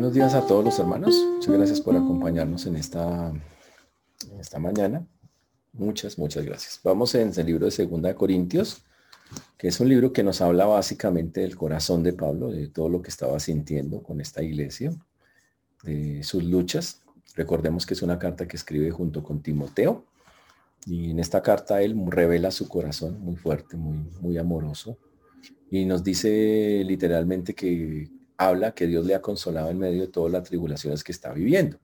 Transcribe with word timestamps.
Buenos 0.00 0.14
días 0.14 0.32
a 0.32 0.46
todos 0.46 0.64
los 0.64 0.78
hermanos. 0.78 1.14
Muchas 1.34 1.54
gracias 1.54 1.80
por 1.82 1.94
acompañarnos 1.94 2.64
en 2.64 2.76
esta, 2.76 3.34
esta 4.40 4.58
mañana. 4.58 5.06
Muchas, 5.74 6.18
muchas 6.18 6.42
gracias. 6.42 6.80
Vamos 6.82 7.14
en 7.14 7.30
el 7.36 7.44
libro 7.44 7.66
de 7.66 7.70
Segunda 7.70 8.08
de 8.08 8.14
Corintios, 8.14 8.82
que 9.58 9.68
es 9.68 9.78
un 9.78 9.90
libro 9.90 10.10
que 10.10 10.22
nos 10.22 10.40
habla 10.40 10.64
básicamente 10.64 11.42
del 11.42 11.54
corazón 11.54 12.02
de 12.02 12.14
Pablo, 12.14 12.50
de 12.50 12.68
todo 12.68 12.88
lo 12.88 13.02
que 13.02 13.10
estaba 13.10 13.38
sintiendo 13.40 14.02
con 14.02 14.22
esta 14.22 14.42
iglesia, 14.42 14.90
de 15.82 16.22
sus 16.22 16.44
luchas. 16.44 17.02
Recordemos 17.34 17.84
que 17.84 17.92
es 17.92 18.00
una 18.00 18.18
carta 18.18 18.48
que 18.48 18.56
escribe 18.56 18.90
junto 18.90 19.22
con 19.22 19.42
Timoteo. 19.42 20.06
Y 20.86 21.10
en 21.10 21.18
esta 21.18 21.42
carta 21.42 21.82
él 21.82 21.94
revela 22.06 22.50
su 22.52 22.68
corazón 22.68 23.20
muy 23.20 23.36
fuerte, 23.36 23.76
muy, 23.76 23.98
muy 24.22 24.38
amoroso. 24.38 24.96
Y 25.70 25.84
nos 25.84 26.02
dice 26.02 26.84
literalmente 26.86 27.54
que 27.54 28.08
habla 28.40 28.72
que 28.72 28.86
Dios 28.86 29.04
le 29.04 29.14
ha 29.14 29.20
consolado 29.20 29.68
en 29.68 29.78
medio 29.78 30.00
de 30.00 30.08
todas 30.08 30.32
las 30.32 30.44
tribulaciones 30.44 31.04
que 31.04 31.12
está 31.12 31.30
viviendo. 31.34 31.78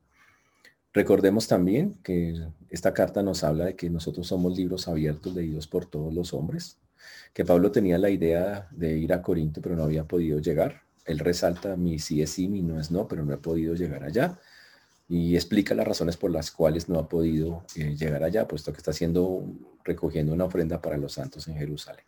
Recordemos 0.95 1.47
también 1.47 1.99
que 2.03 2.49
esta 2.71 2.95
carta 2.95 3.23
nos 3.23 3.45
habla 3.45 3.67
de 3.67 3.77
que 3.77 3.91
nosotros 3.91 4.27
somos 4.27 4.57
libros 4.57 4.89
abiertos 4.89 5.35
leídos 5.35 5.67
por 5.67 5.85
todos 5.85 6.15
los 6.15 6.33
hombres, 6.33 6.79
que 7.35 7.45
Pablo 7.45 7.71
tenía 7.71 7.99
la 7.99 8.09
idea 8.09 8.69
de 8.71 8.97
ir 8.97 9.13
a 9.13 9.21
Corinto, 9.21 9.61
pero 9.61 9.77
no 9.77 9.85
había 9.85 10.05
podido 10.05 10.39
llegar. 10.39 10.81
Él 11.05 11.19
resalta, 11.19 11.77
mi 11.77 11.99
sí 11.99 12.23
es 12.23 12.31
sí, 12.31 12.49
mi 12.49 12.63
no 12.63 12.81
es 12.81 12.91
no, 12.91 13.07
pero 13.07 13.23
no 13.23 13.35
he 13.35 13.39
podido 13.39 13.75
llegar 13.75 14.03
allá. 14.03 14.41
Y 15.11 15.37
explica 15.37 15.75
las 15.75 15.87
razones 15.87 16.17
por 16.17 16.31
las 16.31 16.51
cuales 16.51 16.89
no 16.89 16.99
ha 16.99 17.07
podido 17.07 17.65
eh, 17.75 17.95
llegar 17.95 18.25
allá, 18.25 18.49
puesto 18.49 18.73
que 18.73 18.79
está 18.79 18.93
haciendo, 18.93 19.45
recogiendo 19.85 20.33
una 20.33 20.47
ofrenda 20.47 20.81
para 20.81 20.97
los 20.97 21.13
santos 21.13 21.47
en 21.49 21.57
Jerusalén. 21.57 22.07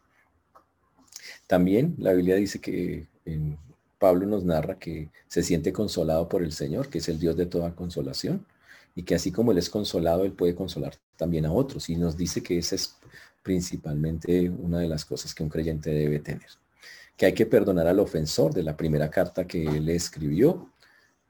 También 1.46 1.96
la 1.98 2.14
Biblia 2.14 2.36
dice 2.36 2.62
que 2.62 3.08
en 3.26 3.58
Pablo 3.98 4.26
nos 4.26 4.44
narra 4.44 4.78
que 4.78 5.10
se 5.26 5.42
siente 5.42 5.72
consolado 5.72 6.28
por 6.28 6.42
el 6.42 6.52
Señor, 6.52 6.88
que 6.88 6.98
es 6.98 7.08
el 7.08 7.18
Dios 7.18 7.36
de 7.36 7.46
toda 7.46 7.74
consolación, 7.74 8.46
y 8.94 9.02
que 9.02 9.14
así 9.14 9.32
como 9.32 9.52
Él 9.52 9.58
es 9.58 9.70
consolado, 9.70 10.24
Él 10.24 10.32
puede 10.32 10.54
consolar 10.54 10.94
también 11.16 11.46
a 11.46 11.52
otros. 11.52 11.88
Y 11.88 11.96
nos 11.96 12.16
dice 12.16 12.42
que 12.42 12.58
esa 12.58 12.74
es 12.74 12.96
principalmente 13.42 14.50
una 14.50 14.78
de 14.80 14.88
las 14.88 15.04
cosas 15.04 15.34
que 15.34 15.42
un 15.42 15.48
creyente 15.48 15.90
debe 15.90 16.18
tener. 16.20 16.48
Que 17.16 17.26
hay 17.26 17.34
que 17.34 17.46
perdonar 17.46 17.86
al 17.86 17.98
ofensor 17.98 18.54
de 18.54 18.62
la 18.62 18.76
primera 18.76 19.10
carta 19.10 19.46
que 19.46 19.64
Él 19.64 19.88
escribió, 19.88 20.70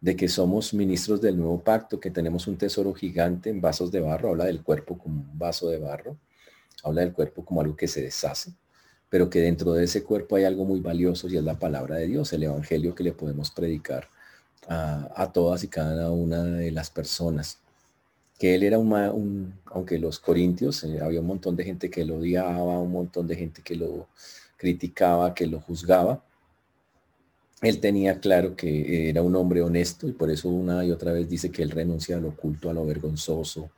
de 0.01 0.15
que 0.15 0.29
somos 0.29 0.75
ministros 0.75 1.21
del 1.21 1.37
nuevo 1.37 1.61
pacto, 1.61 1.99
que 1.99 2.11
tenemos 2.11 2.47
un 2.47 2.57
tesoro 2.57 2.95
gigante 2.95 3.51
en 3.51 3.61
vasos 3.61 3.91
de 3.91 4.01
barro, 4.01 4.31
habla 4.31 4.45
del 4.45 4.63
cuerpo 4.63 4.97
como 4.97 5.21
un 5.23 5.39
vaso 5.39 5.69
de 5.69 5.79
barro, 5.79 6.17
habla 6.85 7.01
del 7.01 7.13
cuerpo 7.13 7.45
como 7.45 7.61
algo 7.61 7.77
que 7.77 7.89
se 7.89 8.03
deshace 8.03 8.53
pero 9.11 9.31
que 9.31 9.41
dentro 9.41 9.73
de 9.73 9.85
ese 9.85 10.05
cuerpo 10.05 10.37
hay 10.37 10.45
algo 10.45 10.65
muy 10.65 10.81
valioso 10.81 11.29
y 11.29 11.37
es 11.37 11.45
la 11.45 11.59
palabra 11.59 11.97
de 11.97 12.07
Dios, 12.07 12.33
el 12.33 12.43
Evangelio 12.43 12.95
que 12.95 13.05
le 13.05 13.13
podemos 13.13 13.51
predicar 13.51 14.09
a, 14.69 15.31
todas 15.33 15.65
y 15.65 15.69
cada 15.69 16.11
una 16.11 16.45
de 16.45 16.71
las 16.71 16.91
personas. 16.91 17.59
Que 18.39 18.55
él 18.55 18.63
era 18.63 18.79
un, 18.79 19.55
aunque 19.67 19.99
los 19.99 20.19
corintios, 20.21 20.85
eh, 20.85 21.01
había 21.01 21.21
un 21.21 21.27
montón 21.27 21.57
de 21.57 21.65
gente 21.65 21.91
que 21.91 22.05
lo 22.05 22.17
odiaba, 22.17 22.79
un 22.79 22.93
montón 22.93 23.27
de 23.27 23.37
gente 23.37 23.63
que 23.63 23.75
lo 23.75 24.09
criticaba, 24.57 25.35
que 25.35 25.47
lo 25.47 25.61
juzgaba. 25.61 26.23
Él 27.63 27.81
tenía 27.81 28.21
claro 28.21 28.55
que 28.55 29.09
era 29.09 29.23
un 29.23 29.35
hombre 29.35 29.63
honesto 29.63 30.07
y 30.07 30.13
por 30.13 30.31
eso 30.31 30.49
una 30.49 30.85
y 30.85 30.93
otra 30.93 31.13
vez 31.13 31.29
dice 31.29 31.51
que 31.51 31.63
él 31.63 31.71
renuncia 31.71 32.17
a 32.17 32.21
lo 32.21 32.29
oculto, 32.29 32.71
a 32.71 32.75
lo 32.75 32.87
vergonzoso, 32.87 33.71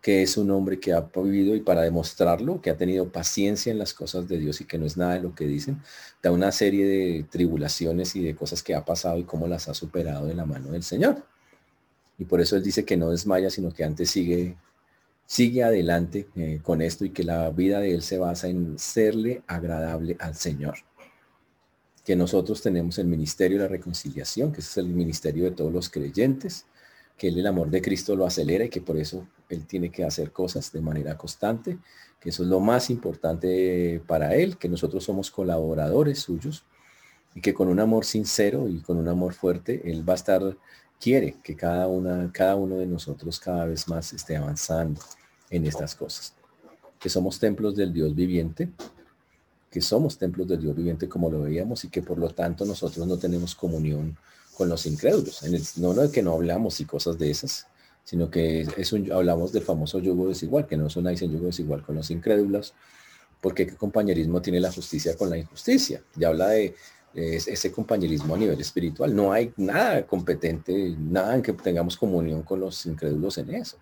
que 0.00 0.22
es 0.22 0.36
un 0.36 0.50
hombre 0.50 0.80
que 0.80 0.92
ha 0.92 1.00
vivido 1.14 1.54
y 1.54 1.60
para 1.60 1.82
demostrarlo, 1.82 2.60
que 2.60 2.70
ha 2.70 2.76
tenido 2.76 3.12
paciencia 3.12 3.70
en 3.70 3.78
las 3.78 3.92
cosas 3.92 4.28
de 4.28 4.38
Dios 4.38 4.60
y 4.60 4.64
que 4.64 4.78
no 4.78 4.86
es 4.86 4.96
nada 4.96 5.14
de 5.14 5.20
lo 5.20 5.34
que 5.34 5.46
dicen, 5.46 5.82
da 6.22 6.30
una 6.32 6.52
serie 6.52 6.86
de 6.86 7.24
tribulaciones 7.24 8.16
y 8.16 8.22
de 8.22 8.34
cosas 8.34 8.62
que 8.62 8.74
ha 8.74 8.84
pasado 8.84 9.18
y 9.18 9.24
cómo 9.24 9.46
las 9.46 9.68
ha 9.68 9.74
superado 9.74 10.26
de 10.26 10.34
la 10.34 10.46
mano 10.46 10.70
del 10.72 10.82
Señor. 10.82 11.22
Y 12.18 12.24
por 12.24 12.40
eso 12.40 12.56
él 12.56 12.62
dice 12.62 12.84
que 12.84 12.96
no 12.96 13.10
desmaya, 13.10 13.50
sino 13.50 13.72
que 13.72 13.84
antes 13.84 14.10
sigue, 14.10 14.56
sigue 15.26 15.64
adelante 15.64 16.28
eh, 16.36 16.60
con 16.62 16.80
esto 16.80 17.04
y 17.04 17.10
que 17.10 17.24
la 17.24 17.50
vida 17.50 17.80
de 17.80 17.94
él 17.94 18.02
se 18.02 18.18
basa 18.18 18.48
en 18.48 18.78
serle 18.78 19.42
agradable 19.46 20.16
al 20.18 20.34
Señor. 20.34 20.76
Que 22.04 22.16
nosotros 22.16 22.62
tenemos 22.62 22.98
el 22.98 23.06
ministerio 23.06 23.58
de 23.58 23.64
la 23.64 23.70
reconciliación, 23.70 24.52
que 24.52 24.60
es 24.60 24.76
el 24.78 24.86
ministerio 24.86 25.44
de 25.44 25.50
todos 25.50 25.72
los 25.72 25.90
creyentes, 25.90 26.64
que 27.18 27.28
el 27.28 27.46
amor 27.46 27.68
de 27.68 27.82
Cristo 27.82 28.16
lo 28.16 28.24
acelera 28.24 28.64
y 28.64 28.70
que 28.70 28.80
por 28.80 28.96
eso 28.96 29.26
él 29.54 29.66
tiene 29.66 29.90
que 29.90 30.04
hacer 30.04 30.32
cosas 30.32 30.72
de 30.72 30.80
manera 30.80 31.16
constante, 31.16 31.78
que 32.20 32.30
eso 32.30 32.42
es 32.42 32.48
lo 32.48 32.60
más 32.60 32.90
importante 32.90 34.02
para 34.06 34.34
él, 34.34 34.56
que 34.56 34.68
nosotros 34.68 35.04
somos 35.04 35.30
colaboradores 35.30 36.18
suyos 36.20 36.64
y 37.34 37.40
que 37.40 37.54
con 37.54 37.68
un 37.68 37.80
amor 37.80 38.04
sincero 38.04 38.68
y 38.68 38.80
con 38.80 38.96
un 38.96 39.08
amor 39.08 39.34
fuerte, 39.34 39.82
él 39.90 40.08
va 40.08 40.14
a 40.14 40.16
estar, 40.16 40.56
quiere 41.00 41.36
que 41.42 41.56
cada, 41.56 41.86
una, 41.86 42.30
cada 42.32 42.56
uno 42.56 42.76
de 42.76 42.86
nosotros 42.86 43.38
cada 43.40 43.66
vez 43.66 43.88
más 43.88 44.12
esté 44.12 44.36
avanzando 44.36 45.00
en 45.48 45.66
estas 45.66 45.94
cosas. 45.94 46.34
Que 46.98 47.08
somos 47.08 47.38
templos 47.38 47.76
del 47.76 47.92
Dios 47.92 48.14
viviente, 48.14 48.70
que 49.70 49.80
somos 49.80 50.18
templos 50.18 50.48
del 50.48 50.60
Dios 50.60 50.76
viviente 50.76 51.08
como 51.08 51.30
lo 51.30 51.42
veíamos 51.42 51.84
y 51.84 51.88
que 51.88 52.02
por 52.02 52.18
lo 52.18 52.30
tanto 52.30 52.64
nosotros 52.64 53.06
no 53.06 53.16
tenemos 53.16 53.54
comunión 53.54 54.16
con 54.56 54.68
los 54.68 54.84
incrédulos. 54.84 55.42
En 55.44 55.54
el, 55.54 55.62
no, 55.76 55.94
no 55.94 56.10
que 56.10 56.22
no 56.22 56.34
hablamos 56.34 56.80
y 56.80 56.84
cosas 56.84 57.16
de 57.18 57.30
esas, 57.30 57.66
sino 58.10 58.28
que 58.28 58.66
es 58.76 58.92
un, 58.92 59.12
hablamos 59.12 59.52
del 59.52 59.62
famoso 59.62 60.00
yugo 60.00 60.26
desigual, 60.26 60.66
que 60.66 60.76
no 60.76 60.88
es 60.88 60.96
una 60.96 61.12
yugo 61.12 61.46
desigual 61.46 61.84
con 61.84 61.94
los 61.94 62.10
incrédulos, 62.10 62.74
porque 63.40 63.68
qué 63.68 63.76
compañerismo 63.76 64.42
tiene 64.42 64.58
la 64.58 64.72
justicia 64.72 65.16
con 65.16 65.30
la 65.30 65.38
injusticia. 65.38 66.02
Ya 66.16 66.26
habla 66.26 66.48
de 66.48 66.74
ese 67.14 67.70
compañerismo 67.70 68.34
a 68.34 68.38
nivel 68.38 68.60
espiritual. 68.60 69.14
No 69.14 69.30
hay 69.30 69.52
nada 69.56 70.04
competente, 70.08 70.96
nada 70.98 71.36
en 71.36 71.42
que 71.42 71.52
tengamos 71.52 71.96
comunión 71.96 72.42
con 72.42 72.58
los 72.58 72.84
incrédulos 72.84 73.38
en 73.38 73.54
eso. 73.54 73.78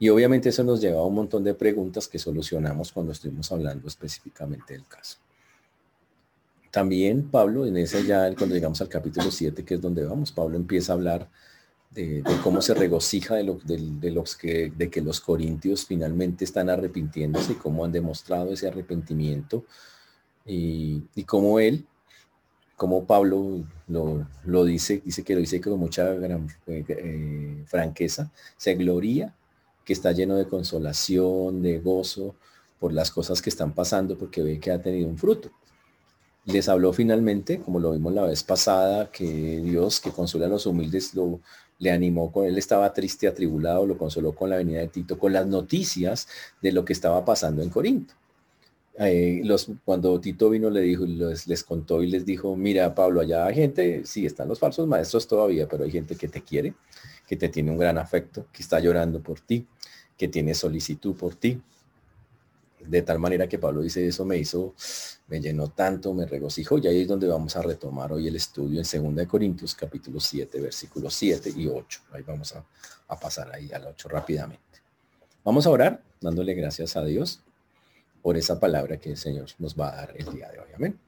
Y 0.00 0.08
obviamente 0.08 0.48
eso 0.48 0.64
nos 0.64 0.80
lleva 0.80 0.98
a 0.98 1.04
un 1.04 1.14
montón 1.14 1.44
de 1.44 1.54
preguntas 1.54 2.08
que 2.08 2.18
solucionamos 2.18 2.90
cuando 2.90 3.12
estuvimos 3.12 3.52
hablando 3.52 3.86
específicamente 3.86 4.74
del 4.74 4.88
caso. 4.88 5.18
También 6.72 7.30
Pablo, 7.30 7.66
en 7.66 7.76
ese 7.76 8.04
ya 8.04 8.34
cuando 8.34 8.56
llegamos 8.56 8.80
al 8.80 8.88
capítulo 8.88 9.30
7, 9.30 9.64
que 9.64 9.74
es 9.74 9.80
donde 9.80 10.04
vamos, 10.04 10.32
Pablo 10.32 10.56
empieza 10.56 10.92
a 10.92 10.96
hablar 10.96 11.30
de, 11.94 12.22
cómo 12.42 12.60
se 12.60 12.74
regocija 12.74 13.36
de, 13.36 13.56
de, 13.64 14.10
los 14.10 14.36
que, 14.36 14.72
de 14.76 14.90
que 14.90 15.00
los 15.00 15.20
corintios 15.20 15.86
finalmente 15.86 16.44
están 16.44 16.68
arrepintiéndose 16.68 17.52
y 17.52 17.56
cómo 17.56 17.84
han 17.84 17.92
demostrado 17.92 18.52
ese 18.52 18.66
arrepentimiento 18.66 19.64
y, 20.44 21.02
y 21.14 21.24
cómo 21.24 21.60
él, 21.60 21.86
como 22.76 23.04
Pablo 23.04 23.64
lo, 23.86 24.64
dice, 24.64 25.00
dice 25.04 25.22
que 25.22 25.34
lo 25.34 25.40
dice 25.40 25.60
con 25.60 25.78
mucha 25.78 26.12
gran, 26.14 26.48
eh, 26.66 26.84
eh, 26.88 27.64
franqueza, 27.66 28.30
se 28.56 28.74
gloria 28.74 29.34
que 29.84 29.92
está 29.92 30.12
lleno 30.12 30.34
de 30.34 30.48
consolación, 30.48 31.62
de 31.62 31.78
gozo 31.78 32.34
por 32.80 32.92
las 32.92 33.10
cosas 33.10 33.40
que 33.40 33.50
están 33.50 33.72
pasando 33.72 34.18
porque 34.18 34.42
ve 34.42 34.58
que 34.58 34.72
ha 34.72 34.82
tenido 34.82 35.08
un 35.08 35.16
fruto 35.16 35.52
les 36.46 36.68
habló 36.68 36.92
finalmente, 36.92 37.60
como 37.60 37.80
lo 37.80 37.92
vimos 37.92 38.12
la 38.12 38.24
vez 38.24 38.42
pasada, 38.42 39.10
que 39.10 39.24
Dios 39.24 40.00
que 40.00 40.10
consuela 40.10 40.46
a 40.46 40.50
los 40.50 40.66
humildes 40.66 41.14
lo 41.14 41.40
le 41.78 41.90
animó 41.90 42.30
con 42.32 42.46
él 42.46 42.56
estaba 42.58 42.92
triste, 42.92 43.26
atribulado, 43.26 43.86
lo 43.86 43.98
consoló 43.98 44.34
con 44.34 44.50
la 44.50 44.56
venida 44.56 44.80
de 44.80 44.88
Tito, 44.88 45.18
con 45.18 45.32
las 45.32 45.46
noticias 45.46 46.28
de 46.62 46.72
lo 46.72 46.84
que 46.84 46.92
estaba 46.92 47.24
pasando 47.24 47.62
en 47.62 47.70
Corinto. 47.70 48.14
Eh, 48.96 49.40
los, 49.44 49.70
cuando 49.84 50.20
Tito 50.20 50.50
vino 50.50 50.70
le 50.70 50.80
dijo, 50.82 51.04
les, 51.04 51.48
les 51.48 51.64
contó 51.64 52.02
y 52.02 52.06
les 52.08 52.24
dijo, 52.24 52.54
mira 52.54 52.94
Pablo, 52.94 53.20
allá 53.20 53.46
hay 53.46 53.54
gente, 53.56 54.02
sí, 54.04 54.24
están 54.24 54.48
los 54.48 54.60
falsos 54.60 54.86
maestros 54.86 55.26
todavía, 55.26 55.66
pero 55.68 55.84
hay 55.84 55.90
gente 55.90 56.14
que 56.14 56.28
te 56.28 56.42
quiere, 56.42 56.74
que 57.26 57.36
te 57.36 57.48
tiene 57.48 57.72
un 57.72 57.78
gran 57.78 57.98
afecto, 57.98 58.46
que 58.52 58.62
está 58.62 58.78
llorando 58.78 59.20
por 59.20 59.40
ti, 59.40 59.66
que 60.16 60.28
tiene 60.28 60.54
solicitud 60.54 61.16
por 61.16 61.34
ti, 61.34 61.60
de 62.86 63.02
tal 63.02 63.18
manera 63.18 63.48
que 63.48 63.58
Pablo 63.58 63.82
dice, 63.82 64.06
eso 64.06 64.24
me 64.24 64.36
hizo, 64.36 64.74
me 65.28 65.40
llenó 65.40 65.68
tanto, 65.68 66.12
me 66.14 66.26
regocijó, 66.26 66.78
y 66.78 66.86
ahí 66.86 67.02
es 67.02 67.08
donde 67.08 67.26
vamos 67.26 67.56
a 67.56 67.62
retomar 67.62 68.12
hoy 68.12 68.28
el 68.28 68.36
estudio 68.36 68.80
en 68.80 69.14
2 69.14 69.26
Corintios 69.26 69.74
capítulo 69.74 70.20
7, 70.20 70.60
versículos 70.60 71.14
7 71.14 71.52
y 71.56 71.66
8. 71.66 72.00
Ahí 72.12 72.22
vamos 72.22 72.54
a, 72.54 72.64
pasar 73.20 73.54
ahí 73.54 73.70
al 73.72 73.86
8 73.86 74.08
rápidamente. 74.08 74.62
Vamos 75.44 75.66
a 75.66 75.70
orar 75.70 76.02
dándole 76.20 76.54
gracias 76.54 76.96
a 76.96 77.04
Dios 77.04 77.40
por 78.22 78.36
esa 78.36 78.58
palabra 78.58 78.96
que 78.96 79.10
el 79.10 79.16
Señor 79.16 79.46
nos 79.58 79.78
va 79.78 79.90
a 79.90 79.96
dar 79.96 80.14
el 80.16 80.32
día 80.32 80.50
de 80.50 80.58
hoy. 80.58 80.68
Amén. 80.74 80.98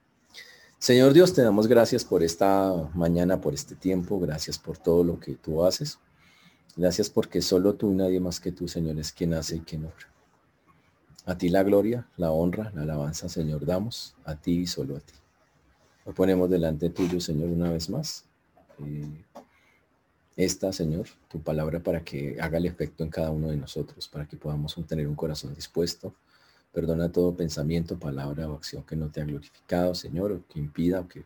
Señor 0.79 1.15
Dios, 1.15 1.33
te 1.33 1.43
damos 1.43 1.67
gracias 1.67 2.05
por 2.05 2.23
esta 2.23 2.91
mañana, 2.95 3.41
por 3.41 3.55
este 3.55 3.75
tiempo. 3.75 4.21
Gracias 4.21 4.59
por 4.59 4.77
todo 4.77 5.03
lo 5.03 5.19
que 5.19 5.35
tú 5.35 5.65
haces. 5.65 5.99
Gracias 6.77 7.09
porque 7.09 7.41
solo 7.41 7.75
tú, 7.75 7.93
nadie 7.93 8.21
más 8.21 8.39
que 8.39 8.53
tú, 8.53 8.69
Señor, 8.69 8.99
es 8.99 9.11
quien 9.11 9.33
hace 9.33 9.57
y 9.57 9.61
quien 9.61 9.87
obra. 9.87 10.16
A 11.27 11.37
ti 11.37 11.49
la 11.49 11.65
gloria, 11.65 12.07
la 12.17 12.31
honra, 12.31 12.71
la 12.73 12.83
alabanza, 12.83 13.29
Señor, 13.29 13.67
damos 13.67 14.15
a 14.25 14.37
ti 14.37 14.61
y 14.61 14.67
solo 14.69 14.97
a 14.97 15.01
ti. 15.01 15.13
Lo 16.05 16.15
ponemos 16.15 16.49
delante 16.49 16.89
tuyo, 16.91 17.21
Señor, 17.21 17.49
una 17.49 17.69
vez 17.69 17.91
más. 17.91 18.25
Eh, 18.79 19.25
esta, 20.37 20.73
Señor, 20.73 21.09
tu 21.29 21.43
palabra 21.43 21.81
para 21.81 22.05
que 22.05 22.37
haga 22.41 22.59
el 22.59 22.67
efecto 22.67 23.03
en 23.03 23.11
cada 23.11 23.33
uno 23.33 23.49
de 23.49 23.57
nosotros, 23.57 24.07
para 24.07 24.29
que 24.29 24.37
podamos 24.37 24.77
tener 24.87 25.09
un 25.09 25.17
corazón 25.17 25.53
dispuesto. 25.53 26.15
Perdona 26.73 27.11
todo 27.11 27.35
pensamiento, 27.35 27.99
palabra 27.99 28.49
o 28.49 28.55
acción 28.55 28.85
que 28.85 28.95
no 28.95 29.11
te 29.11 29.21
ha 29.21 29.25
glorificado, 29.25 29.97
Señor, 29.97 30.31
o 30.31 30.47
que 30.47 30.61
impida 30.61 31.01
o 31.01 31.09
que 31.09 31.25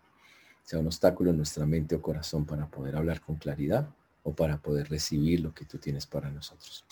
sea 0.63 0.79
un 0.79 0.87
obstáculo 0.87 1.31
en 1.31 1.37
nuestra 1.37 1.67
mente 1.67 1.97
o 1.97 2.01
corazón 2.01 2.47
para 2.47 2.67
poder 2.69 2.97
hablar 2.97 3.21
con 3.21 3.37
claridad 3.37 3.87
o 4.23 4.33
para 4.33 4.57
poder 4.57 4.89
recibir 4.89 5.41
lo 5.41 5.53
que 5.53 5.67
tú 5.67 5.77
tienes 5.77 6.07
para 6.07 6.31
nosotros. 6.31 6.87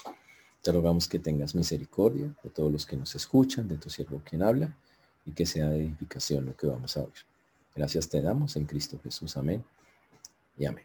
Te 0.63 0.73
rogamos 0.73 1.09
que 1.09 1.19
tengas 1.19 1.55
misericordia 1.55 2.35
de 2.43 2.51
todos 2.51 2.71
los 2.73 2.85
que 2.85 2.97
nos 2.97 3.15
escuchan, 3.15 3.69
de 3.69 3.77
tu 3.77 3.91
siervo 3.91 4.21
quien 4.25 4.43
habla, 4.43 4.75
y 5.25 5.33
que 5.33 5.47
sea 5.47 5.69
de 5.69 5.85
edificación 5.85 6.47
lo 6.47 6.57
que 6.57 6.67
vamos 6.67 6.97
a 6.97 7.01
oír. 7.01 7.13
Gracias 7.75 8.09
te 8.09 8.21
damos 8.21 8.57
en 8.57 8.65
Cristo 8.65 8.99
Jesús. 9.03 9.37
Amén 9.37 9.63
y 10.57 10.65
amén. 10.65 10.85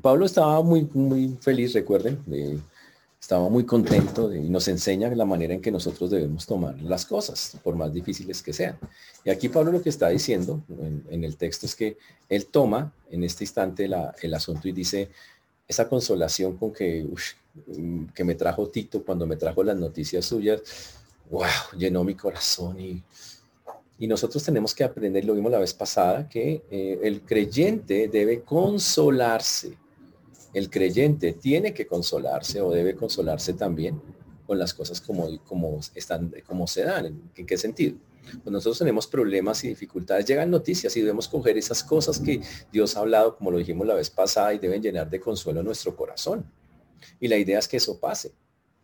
Pablo 0.00 0.26
estaba 0.26 0.62
muy, 0.62 0.88
muy 0.92 1.36
feliz, 1.40 1.72
recuerden, 1.72 2.22
de 2.26 2.58
estaba 3.26 3.48
muy 3.48 3.64
contento 3.64 4.32
y 4.32 4.48
nos 4.48 4.68
enseña 4.68 5.12
la 5.12 5.24
manera 5.24 5.52
en 5.52 5.60
que 5.60 5.72
nosotros 5.72 6.10
debemos 6.10 6.46
tomar 6.46 6.80
las 6.80 7.04
cosas, 7.04 7.58
por 7.64 7.74
más 7.74 7.92
difíciles 7.92 8.40
que 8.40 8.52
sean. 8.52 8.78
Y 9.24 9.30
aquí 9.30 9.48
Pablo 9.48 9.72
lo 9.72 9.82
que 9.82 9.88
está 9.88 10.10
diciendo 10.10 10.62
en, 11.10 11.24
el 11.24 11.36
texto 11.36 11.66
es 11.66 11.74
que 11.74 11.98
él 12.28 12.46
toma 12.46 12.92
en 13.10 13.24
este 13.24 13.42
instante 13.42 13.90
el 14.22 14.34
asunto 14.34 14.68
y 14.68 14.72
dice, 14.72 15.10
esa 15.66 15.88
consolación 15.88 16.56
con 16.56 16.72
que, 16.72 17.04
que 18.14 18.24
me 18.24 18.34
trajo 18.34 18.68
Tito 18.68 19.04
cuando 19.04 19.26
me 19.26 19.36
trajo 19.36 19.62
las 19.62 19.76
noticias 19.76 20.24
suyas, 20.24 20.62
wow, 21.30 21.46
llenó 21.76 22.04
mi 22.04 22.14
corazón 22.14 22.78
y, 22.80 23.02
y 23.98 24.06
nosotros 24.06 24.42
tenemos 24.42 24.74
que 24.74 24.84
aprender, 24.84 25.24
lo 25.24 25.34
vimos 25.34 25.50
la 25.50 25.58
vez 25.58 25.74
pasada, 25.74 26.28
que 26.28 26.62
eh, 26.70 27.00
el 27.02 27.22
creyente 27.22 28.08
debe 28.08 28.42
consolarse 28.42 29.76
el 30.56 30.70
creyente 30.70 31.34
tiene 31.34 31.74
que 31.74 31.86
consolarse 31.86 32.62
o 32.62 32.70
debe 32.70 32.96
consolarse 32.96 33.52
también 33.52 34.00
con 34.46 34.58
las 34.58 34.72
cosas 34.72 35.02
como, 35.02 35.28
como, 35.44 35.80
están, 35.94 36.32
como 36.46 36.66
se 36.66 36.82
dan. 36.82 37.30
¿En, 37.36 37.46
qué 37.46 37.58
sentido? 37.58 37.98
Cuando 38.42 38.52
nosotros 38.52 38.78
tenemos 38.78 39.06
problemas 39.06 39.62
y 39.64 39.68
dificultades, 39.68 40.24
llegan 40.24 40.50
noticias 40.50 40.96
y 40.96 41.02
debemos 41.02 41.28
coger 41.28 41.58
esas 41.58 41.84
cosas 41.84 42.18
que 42.18 42.40
Dios 42.72 42.96
ha 42.96 43.00
hablado, 43.00 43.36
como 43.36 43.50
lo 43.50 43.58
dijimos 43.58 43.86
la 43.86 43.92
vez 43.96 44.08
pasada, 44.08 44.54
y 44.54 44.58
deben 44.58 44.80
llenar 44.80 45.10
de 45.10 45.20
consuelo 45.20 45.62
nuestro 45.62 45.94
corazón. 45.94 46.50
Y 47.20 47.28
la 47.28 47.36
idea 47.36 47.58
es 47.58 47.68
que 47.68 47.76
eso 47.78 47.98
pase, 47.98 48.32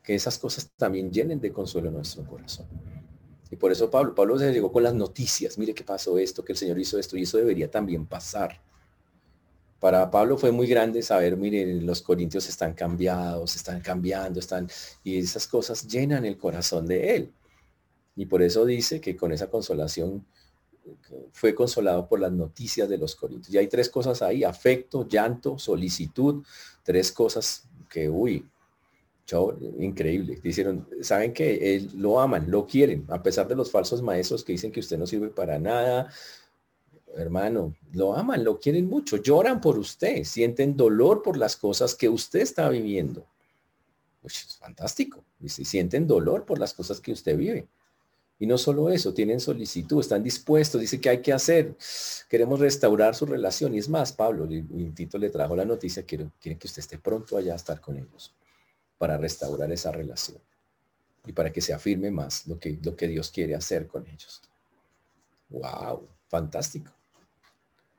que 0.02 0.14
esas 0.14 0.38
cosas 0.38 0.70
también 0.76 1.10
llenen 1.10 1.40
de 1.40 1.52
consuelo 1.52 1.90
nuestro 1.90 2.24
corazón. 2.24 2.66
Y 3.50 3.56
por 3.56 3.70
eso 3.70 3.90
Pablo, 3.90 4.14
Pablo 4.14 4.38
se 4.38 4.52
llegó 4.52 4.72
con 4.72 4.82
las 4.82 4.94
noticias, 4.94 5.58
mire 5.58 5.74
qué 5.74 5.84
pasó 5.84 6.18
esto, 6.18 6.44
que 6.44 6.52
el 6.52 6.58
Señor 6.58 6.78
hizo 6.78 6.98
esto, 6.98 7.16
y 7.16 7.22
eso 7.22 7.38
debería 7.38 7.70
también 7.70 8.06
pasar 8.06 8.60
para 9.82 10.12
Pablo 10.12 10.38
fue 10.38 10.52
muy 10.52 10.68
grande 10.68 11.02
saber, 11.02 11.36
miren, 11.36 11.84
los 11.84 12.02
corintios 12.02 12.48
están 12.48 12.72
cambiados, 12.72 13.56
están 13.56 13.80
cambiando, 13.80 14.38
están, 14.38 14.68
y 15.02 15.18
esas 15.18 15.48
cosas 15.48 15.88
llenan 15.88 16.24
el 16.24 16.38
corazón 16.38 16.86
de 16.86 17.16
él. 17.16 17.32
Y 18.14 18.26
por 18.26 18.42
eso 18.42 18.64
dice 18.64 19.00
que 19.00 19.16
con 19.16 19.32
esa 19.32 19.50
consolación 19.50 20.24
fue 21.32 21.52
consolado 21.56 22.08
por 22.08 22.20
las 22.20 22.30
noticias 22.30 22.88
de 22.88 22.96
los 22.96 23.16
corintios. 23.16 23.52
Y 23.52 23.58
hay 23.58 23.66
tres 23.66 23.88
cosas 23.88 24.22
ahí, 24.22 24.44
afecto, 24.44 25.08
llanto, 25.08 25.58
solicitud, 25.58 26.44
tres 26.84 27.10
cosas 27.10 27.64
que, 27.92 28.08
uy, 28.08 28.44
chau, 29.26 29.56
increíble. 29.78 30.40
Dijeron, 30.42 30.88
saben 31.02 31.32
que 31.32 31.88
lo 31.94 32.20
aman, 32.20 32.50
lo 32.50 32.66
quieren, 32.66 33.04
a 33.08 33.22
pesar 33.22 33.46
de 33.46 33.54
los 33.54 33.70
falsos 33.70 34.02
maestros 34.02 34.42
que 34.42 34.52
dicen 34.52 34.72
que 34.72 34.80
usted 34.80 34.98
no 34.98 35.06
sirve 35.06 35.28
para 35.28 35.58
nada, 35.58 36.10
hermano, 37.16 37.74
lo 37.92 38.14
aman, 38.14 38.42
lo 38.42 38.58
quieren 38.58 38.88
mucho, 38.88 39.18
lloran 39.18 39.60
por 39.60 39.78
usted, 39.78 40.24
sienten 40.24 40.76
dolor 40.76 41.22
por 41.22 41.36
las 41.36 41.56
cosas 41.56 41.94
que 41.94 42.08
usted 42.08 42.40
está 42.40 42.68
viviendo. 42.68 43.26
Pues 44.22 44.46
es 44.46 44.56
fantástico. 44.56 45.24
Y 45.40 45.48
sienten 45.48 46.06
dolor 46.06 46.44
por 46.44 46.58
las 46.58 46.72
cosas 46.72 47.00
que 47.00 47.12
usted 47.12 47.36
vive. 47.36 47.66
Y 48.42 48.46
no 48.48 48.58
solo 48.58 48.90
eso, 48.90 49.14
tienen 49.14 49.38
solicitud, 49.38 50.00
están 50.00 50.20
dispuestos, 50.20 50.80
dice 50.80 51.00
que 51.00 51.08
hay 51.08 51.22
que 51.22 51.32
hacer. 51.32 51.76
Queremos 52.28 52.58
restaurar 52.58 53.14
su 53.14 53.24
relación. 53.24 53.72
Y 53.72 53.78
es 53.78 53.88
más, 53.88 54.12
Pablo, 54.12 54.42
un 54.42 54.92
Tito 54.96 55.16
le 55.16 55.30
trajo 55.30 55.54
la 55.54 55.64
noticia, 55.64 56.02
quieren, 56.02 56.32
quieren 56.40 56.58
que 56.58 56.66
usted 56.66 56.80
esté 56.80 56.98
pronto 56.98 57.36
allá 57.36 57.52
a 57.52 57.56
estar 57.56 57.80
con 57.80 57.96
ellos 57.96 58.34
para 58.98 59.16
restaurar 59.16 59.70
esa 59.70 59.92
relación 59.92 60.40
y 61.24 61.32
para 61.32 61.52
que 61.52 61.60
se 61.60 61.72
afirme 61.72 62.10
más 62.10 62.44
lo 62.48 62.58
que, 62.58 62.80
lo 62.82 62.96
que 62.96 63.06
Dios 63.06 63.30
quiere 63.30 63.54
hacer 63.54 63.86
con 63.86 64.08
ellos. 64.08 64.42
¡Wow! 65.48 66.08
Fantástico. 66.26 66.90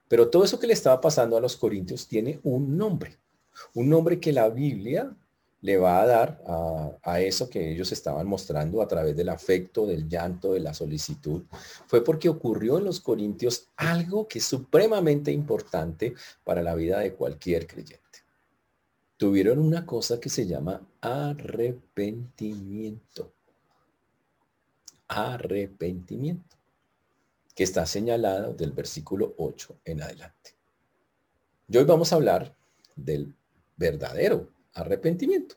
Pero 0.10 0.30
todo 0.30 0.44
eso 0.44 0.60
que 0.60 0.68
le 0.68 0.74
estaba 0.74 1.00
pasando 1.00 1.38
a 1.38 1.39
los 1.39 1.56
corintios 1.56 2.06
tiene 2.06 2.42
un 2.44 2.75
nombre, 2.75 3.18
un 3.75 3.88
nombre 3.88 4.19
que 4.19 4.34
la 4.34 4.50
Biblia 4.50 5.16
le 5.63 5.77
va 5.77 6.01
a 6.01 6.06
dar 6.06 6.44
a, 7.04 7.21
eso 7.21 7.50
que 7.50 7.71
ellos 7.71 7.92
estaban 7.94 8.27
mostrando 8.27 8.81
a 8.81 8.88
través 8.88 9.15
del 9.15 9.30
afecto, 9.30 9.88
del 9.88 10.10
llanto, 10.10 10.51
de 10.51 10.60
la 10.60 10.74
solicitud. 10.74 11.44
Fue 11.88 12.04
porque 12.04 12.27
ocurrió 12.27 12.80
en 12.80 12.83
los 12.83 13.00
corintios 13.00 13.69
algo 13.77 14.27
que 14.27 14.39
es 14.39 14.45
supremamente 14.45 15.31
importante 15.31 16.15
para 16.44 16.62
la 16.62 16.75
vida 16.75 17.00
de 17.00 17.13
cualquier 17.13 17.65
creyente. 17.65 18.01
Tuvieron 19.15 19.60
una 19.60 19.86
cosa 19.86 20.19
que 20.19 20.27
se 20.27 20.45
llama 20.45 20.86
arrepentimiento. 21.00 23.31
Arrepentimiento 25.07 26.57
que 27.56 27.63
está 27.63 27.86
señalado 27.86 28.54
del 28.54 28.74
versículo 28.74 29.33
8 29.38 29.77
en 29.86 30.01
adelante. 30.01 30.57
Y 31.69 31.77
hoy 31.77 31.86
vamos 31.86 32.12
a 32.12 32.18
hablar 32.18 32.54
del 32.98 33.33
verdadero 33.77 34.51
arrepentimiento, 34.74 35.56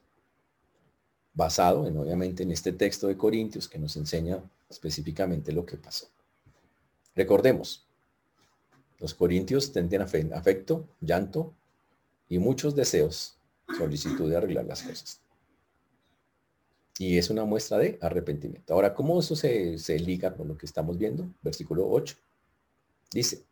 basado 1.35 1.87
en 1.87 1.97
obviamente 1.97 2.43
en 2.43 2.53
este 2.53 2.73
texto 2.73 3.07
de 3.09 3.17
Corintios 3.17 3.69
que 3.69 3.79
nos 3.79 3.97
enseña 3.97 4.43
específicamente 4.69 5.53
lo 5.53 5.65
que 5.65 5.77
pasó. 5.77 6.09
Recordemos, 7.15 7.87
los 8.99 9.15
corintios 9.15 9.73
tenían 9.73 10.03
afecto, 10.03 10.89
llanto 11.01 11.55
y 12.29 12.39
muchos 12.39 12.75
deseos, 12.75 13.37
solicitud 13.77 14.31
de 14.31 14.37
arreglar 14.37 14.65
las 14.65 14.83
cosas. 14.83 15.21
Y 16.99 17.19
es 17.19 17.29
una 17.29 17.45
muestra 17.45 17.77
de 17.79 17.99
arrepentimiento. 18.01 18.73
Ahora, 18.73 18.95
¿cómo 18.95 19.21
eso 19.21 19.37
se, 19.37 19.99
liga 19.99 20.35
con 20.35 20.49
lo 20.49 20.57
que 20.57 20.65
estamos 20.65 20.97
viendo? 20.97 21.29
Versículo 21.43 21.87
8. 21.89 22.17
Dice, 23.13 23.45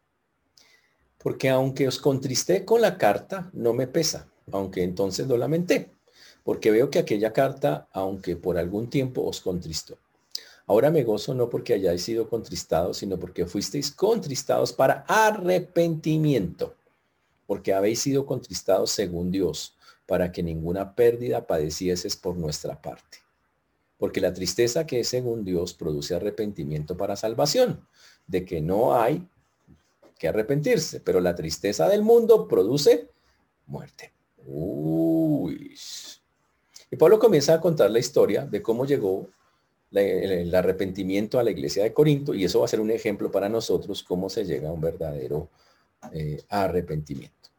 porque 1.18 1.50
aunque 1.50 1.86
os 1.86 1.98
contristé 1.98 2.64
con 2.64 2.80
la 2.80 2.96
carta, 2.96 3.50
no 3.52 3.74
me 3.74 3.86
pesa, 3.86 4.28
aunque 4.52 4.82
entonces 4.82 5.26
lo 5.26 5.36
lamenté, 5.36 5.90
porque 6.42 6.70
veo 6.70 6.90
que 6.90 6.98
aquella 6.98 7.32
carta, 7.32 7.88
aunque 7.92 8.36
por 8.36 8.58
algún 8.58 8.90
tiempo 8.90 9.22
os 9.22 9.40
contristó. 9.40 9.96
Ahora 10.66 10.90
me 10.90 11.04
gozo 11.04 11.34
no 11.34 11.50
porque 11.50 11.74
hayáis 11.74 12.02
sido 12.02 12.28
contristados, 12.28 12.98
sino 12.98 13.18
porque 13.18 13.46
fuisteis 13.46 13.90
contristados 13.90 14.72
para 14.72 15.04
arrepentimiento, 15.08 16.74
porque 17.46 17.74
habéis 17.74 18.00
sido 18.00 18.24
contristados 18.24 18.90
según 18.90 19.30
Dios, 19.30 19.76
para 20.06 20.32
que 20.32 20.42
ninguna 20.42 20.94
pérdida 20.94 21.46
padecieses 21.46 22.16
por 22.16 22.36
nuestra 22.36 22.80
parte 22.80 23.24
porque 23.98 24.20
la 24.20 24.32
tristeza 24.32 24.86
que 24.86 25.00
es 25.00 25.08
según 25.08 25.44
Dios 25.44 25.74
produce 25.74 26.14
arrepentimiento 26.14 26.96
para 26.96 27.16
salvación, 27.16 27.86
de 28.26 28.44
que 28.44 28.60
no 28.60 28.94
hay 28.94 29.26
que 30.18 30.28
arrepentirse, 30.28 31.00
pero 31.00 31.20
la 31.20 31.34
tristeza 31.34 31.88
del 31.88 32.02
mundo 32.02 32.48
produce 32.48 33.08
muerte. 33.66 34.13
Y 36.90 36.96
Pablo 36.96 37.18
comienza 37.18 37.54
a 37.54 37.60
contar 37.60 37.90
la 37.90 37.98
historia 37.98 38.46
de 38.46 38.62
cómo 38.62 38.86
llegó 38.86 39.28
el, 39.90 40.54
arrepentimiento 40.54 41.38
a 41.38 41.42
la 41.42 41.50
iglesia 41.50 41.82
de 41.82 41.92
Corinto 41.92 42.34
y 42.34 42.44
eso 42.44 42.60
va 42.60 42.66
a 42.66 42.68
ser 42.68 42.80
un 42.80 42.90
ejemplo 42.90 43.30
para 43.30 43.48
nosotros 43.48 44.02
cómo 44.02 44.28
se 44.28 44.44
llega 44.44 44.68
a 44.68 44.72
un 44.72 44.80
verdadero 44.80 45.48
eh, 46.12 46.42
arrepentimiento. 46.48 47.50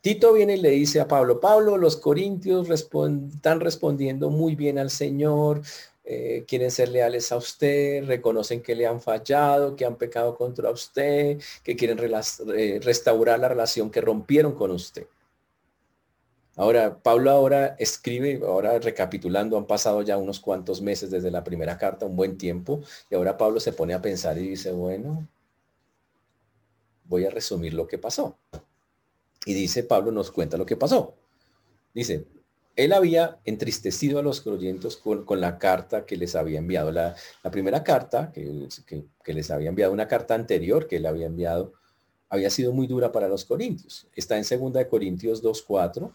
Tito 0.00 0.32
viene 0.32 0.56
y 0.56 0.60
le 0.60 0.70
dice 0.70 1.00
a 1.00 1.08
Pablo, 1.08 1.40
Pablo, 1.40 1.76
los 1.76 1.96
corintios 1.96 2.68
están 2.70 3.60
respondiendo 3.60 4.30
muy 4.30 4.54
bien 4.54 4.78
al 4.78 4.90
Señor, 4.90 5.62
eh, 6.04 6.44
quieren 6.46 6.70
ser 6.70 6.88
leales 6.88 7.32
a 7.32 7.36
usted, 7.36 8.04
reconocen 8.04 8.62
que 8.62 8.74
le 8.74 8.86
han 8.86 9.00
fallado, 9.00 9.76
que 9.76 9.84
han 9.84 9.96
pecado 9.96 10.36
contra 10.36 10.70
usted, 10.70 11.38
que 11.62 11.76
quieren 11.76 11.98
eh, 12.56 12.80
restaurar 12.82 13.40
la 13.40 13.48
relación 13.48 13.90
que 13.90 14.00
rompieron 14.00 14.54
con 14.54 14.70
usted. 14.70 15.06
Ahora, 16.58 16.98
Pablo 17.04 17.30
ahora 17.30 17.76
escribe, 17.78 18.40
ahora 18.44 18.80
recapitulando, 18.80 19.56
han 19.56 19.68
pasado 19.68 20.02
ya 20.02 20.18
unos 20.18 20.40
cuantos 20.40 20.82
meses 20.82 21.08
desde 21.08 21.30
la 21.30 21.44
primera 21.44 21.78
carta, 21.78 22.04
un 22.04 22.16
buen 22.16 22.36
tiempo, 22.36 22.80
y 23.08 23.14
ahora 23.14 23.38
Pablo 23.38 23.60
se 23.60 23.72
pone 23.72 23.94
a 23.94 24.02
pensar 24.02 24.36
y 24.38 24.48
dice, 24.48 24.72
bueno, 24.72 25.28
voy 27.04 27.24
a 27.26 27.30
resumir 27.30 27.74
lo 27.74 27.86
que 27.86 27.96
pasó. 27.96 28.36
Y 29.46 29.54
dice, 29.54 29.84
Pablo 29.84 30.10
nos 30.10 30.32
cuenta 30.32 30.56
lo 30.56 30.66
que 30.66 30.76
pasó. 30.76 31.14
Dice, 31.94 32.26
él 32.74 32.92
había 32.92 33.38
entristecido 33.44 34.18
a 34.18 34.22
los 34.24 34.40
creyentes 34.40 34.96
con, 34.96 35.40
la 35.40 35.58
carta 35.58 36.06
que 36.06 36.16
les 36.16 36.34
había 36.34 36.58
enviado. 36.58 36.90
La, 36.90 37.14
primera 37.52 37.84
carta, 37.84 38.32
que, 38.32 38.66
que, 39.24 39.32
les 39.32 39.52
había 39.52 39.68
enviado, 39.68 39.92
una 39.92 40.08
carta 40.08 40.34
anterior 40.34 40.88
que 40.88 40.96
él 40.96 41.06
había 41.06 41.26
enviado, 41.26 41.72
había 42.28 42.50
sido 42.50 42.72
muy 42.72 42.88
dura 42.88 43.12
para 43.12 43.28
los 43.28 43.44
corintios. 43.44 44.08
Está 44.16 44.36
en 44.36 44.42
2 44.42 44.72
de 44.72 44.88
Corintios 44.88 45.40
2.4. 45.40 46.12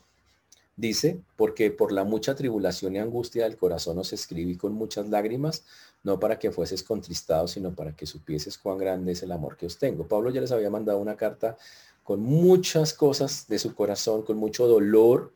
dice, 0.76 1.20
porque 1.36 1.72
por 1.72 1.92
la 1.92 2.04
mucha 2.04 2.36
tribulación 2.36 2.96
y 2.96 3.00
angustia 3.00 3.44
del 3.44 3.58
corazón 3.58 3.98
os 4.00 4.14
escribí 4.14 4.58
con 4.58 4.74
muchas 4.74 5.10
lágrimas, 5.10 5.66
no 6.04 6.20
para 6.20 6.40
que 6.40 6.52
fueses 6.52 6.84
contristado, 6.84 7.48
sino 7.48 7.74
para 7.74 7.96
que 7.96 8.06
supieses 8.06 8.58
cuán 8.58 8.78
grande 8.78 9.14
es 9.14 9.24
el 9.24 9.32
amor 9.32 9.58
que 9.58 9.66
os 9.66 9.78
tengo. 9.78 10.08
Pablo 10.08 10.30
ya 10.30 10.42
les 10.42 10.52
había 10.52 10.70
mandado 10.70 11.00
una 11.00 11.16
carta 11.16 11.58
con 12.04 12.22
muchas 12.22 12.94
cosas 12.94 13.48
de 13.48 13.60
su 13.60 13.74
corazón, 13.74 14.24
con 14.24 14.38
mucho 14.38 14.68
dolor, 14.68 15.32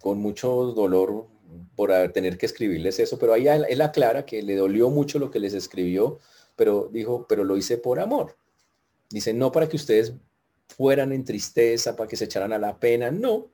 con 0.00 0.18
mucho 0.18 0.72
dolor 0.74 1.26
por 1.74 1.90
tener 2.12 2.36
que 2.36 2.46
escribirles 2.46 2.98
eso, 2.98 3.18
pero 3.18 3.32
ahí 3.32 3.46
él 3.48 3.80
aclara 3.80 4.26
que 4.26 4.42
le 4.42 4.56
dolió 4.56 4.90
mucho 4.90 5.18
lo 5.18 5.30
que 5.30 5.38
les 5.38 5.54
escribió, 5.54 6.18
pero 6.56 6.90
dijo, 6.92 7.26
pero 7.28 7.44
lo 7.44 7.56
hice 7.56 7.78
por 7.78 8.00
amor. 8.00 8.36
Dice, 9.08 9.32
no 9.32 9.52
para 9.52 9.68
que 9.68 9.76
ustedes 9.76 10.12
fueran 10.68 11.12
en 11.12 11.24
tristeza, 11.24 11.96
para 11.96 12.08
que 12.08 12.16
se 12.16 12.24
echaran 12.24 12.52
a 12.52 12.58
la 12.58 12.78
pena, 12.78 13.10
no, 13.10 13.46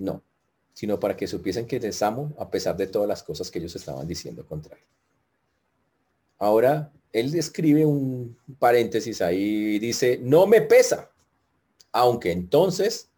no, 0.00 0.22
sino 0.72 0.98
para 0.98 1.16
que 1.16 1.26
supiesen 1.26 1.66
que 1.66 1.78
les 1.78 2.02
amo 2.02 2.34
a 2.38 2.50
pesar 2.50 2.76
de 2.76 2.86
todas 2.86 3.08
las 3.08 3.22
cosas 3.22 3.50
que 3.50 3.58
ellos 3.58 3.76
estaban 3.76 4.06
diciendo 4.06 4.46
contra 4.46 4.76
él. 4.76 4.84
Ahora, 6.38 6.90
él 7.12 7.30
describe 7.30 7.84
un 7.84 8.36
paréntesis 8.58 9.20
ahí 9.20 9.74
y 9.74 9.78
dice, 9.78 10.18
no 10.22 10.46
me 10.46 10.62
pesa, 10.62 11.10
aunque 11.92 12.32
entonces 12.32 13.10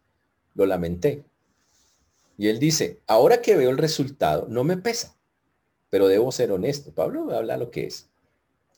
lo 0.55 0.65
lamenté. 0.65 1.23
Y 2.37 2.47
él 2.47 2.59
dice, 2.59 2.99
ahora 3.07 3.41
que 3.41 3.55
veo 3.55 3.69
el 3.69 3.77
resultado, 3.77 4.47
no 4.49 4.63
me 4.63 4.77
pesa, 4.77 5.15
pero 5.89 6.07
debo 6.07 6.31
ser 6.31 6.51
honesto. 6.51 6.91
Pablo 6.91 7.31
habla 7.31 7.55
lo 7.55 7.71
que 7.71 7.85
es. 7.85 8.09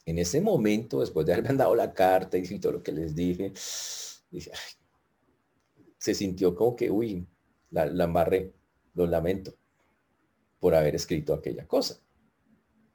En 0.04 0.18
ese 0.18 0.40
momento, 0.40 1.00
después 1.00 1.26
de 1.26 1.32
haberme 1.32 1.54
dado 1.54 1.74
la 1.74 1.92
carta 1.92 2.38
y 2.38 2.58
todo 2.60 2.72
lo 2.72 2.82
que 2.82 2.92
les 2.92 3.16
dije, 3.16 3.52
se 5.98 6.14
sintió 6.14 6.54
como 6.54 6.76
que, 6.76 6.88
uy, 6.90 7.26
la, 7.70 7.86
la 7.86 8.04
embarré, 8.04 8.52
lo 8.94 9.06
lamento 9.06 9.54
por 10.60 10.74
haber 10.74 10.94
escrito 10.94 11.34
aquella 11.34 11.66
cosa. 11.66 12.00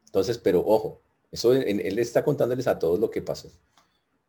Entonces, 0.05 0.37
pero 0.37 0.65
ojo, 0.65 1.01
eso 1.31 1.53
él 1.53 1.99
está 1.99 2.23
contándoles 2.23 2.67
a 2.67 2.77
todos 2.77 2.99
lo 2.99 3.09
que 3.09 3.21
pasó. 3.21 3.49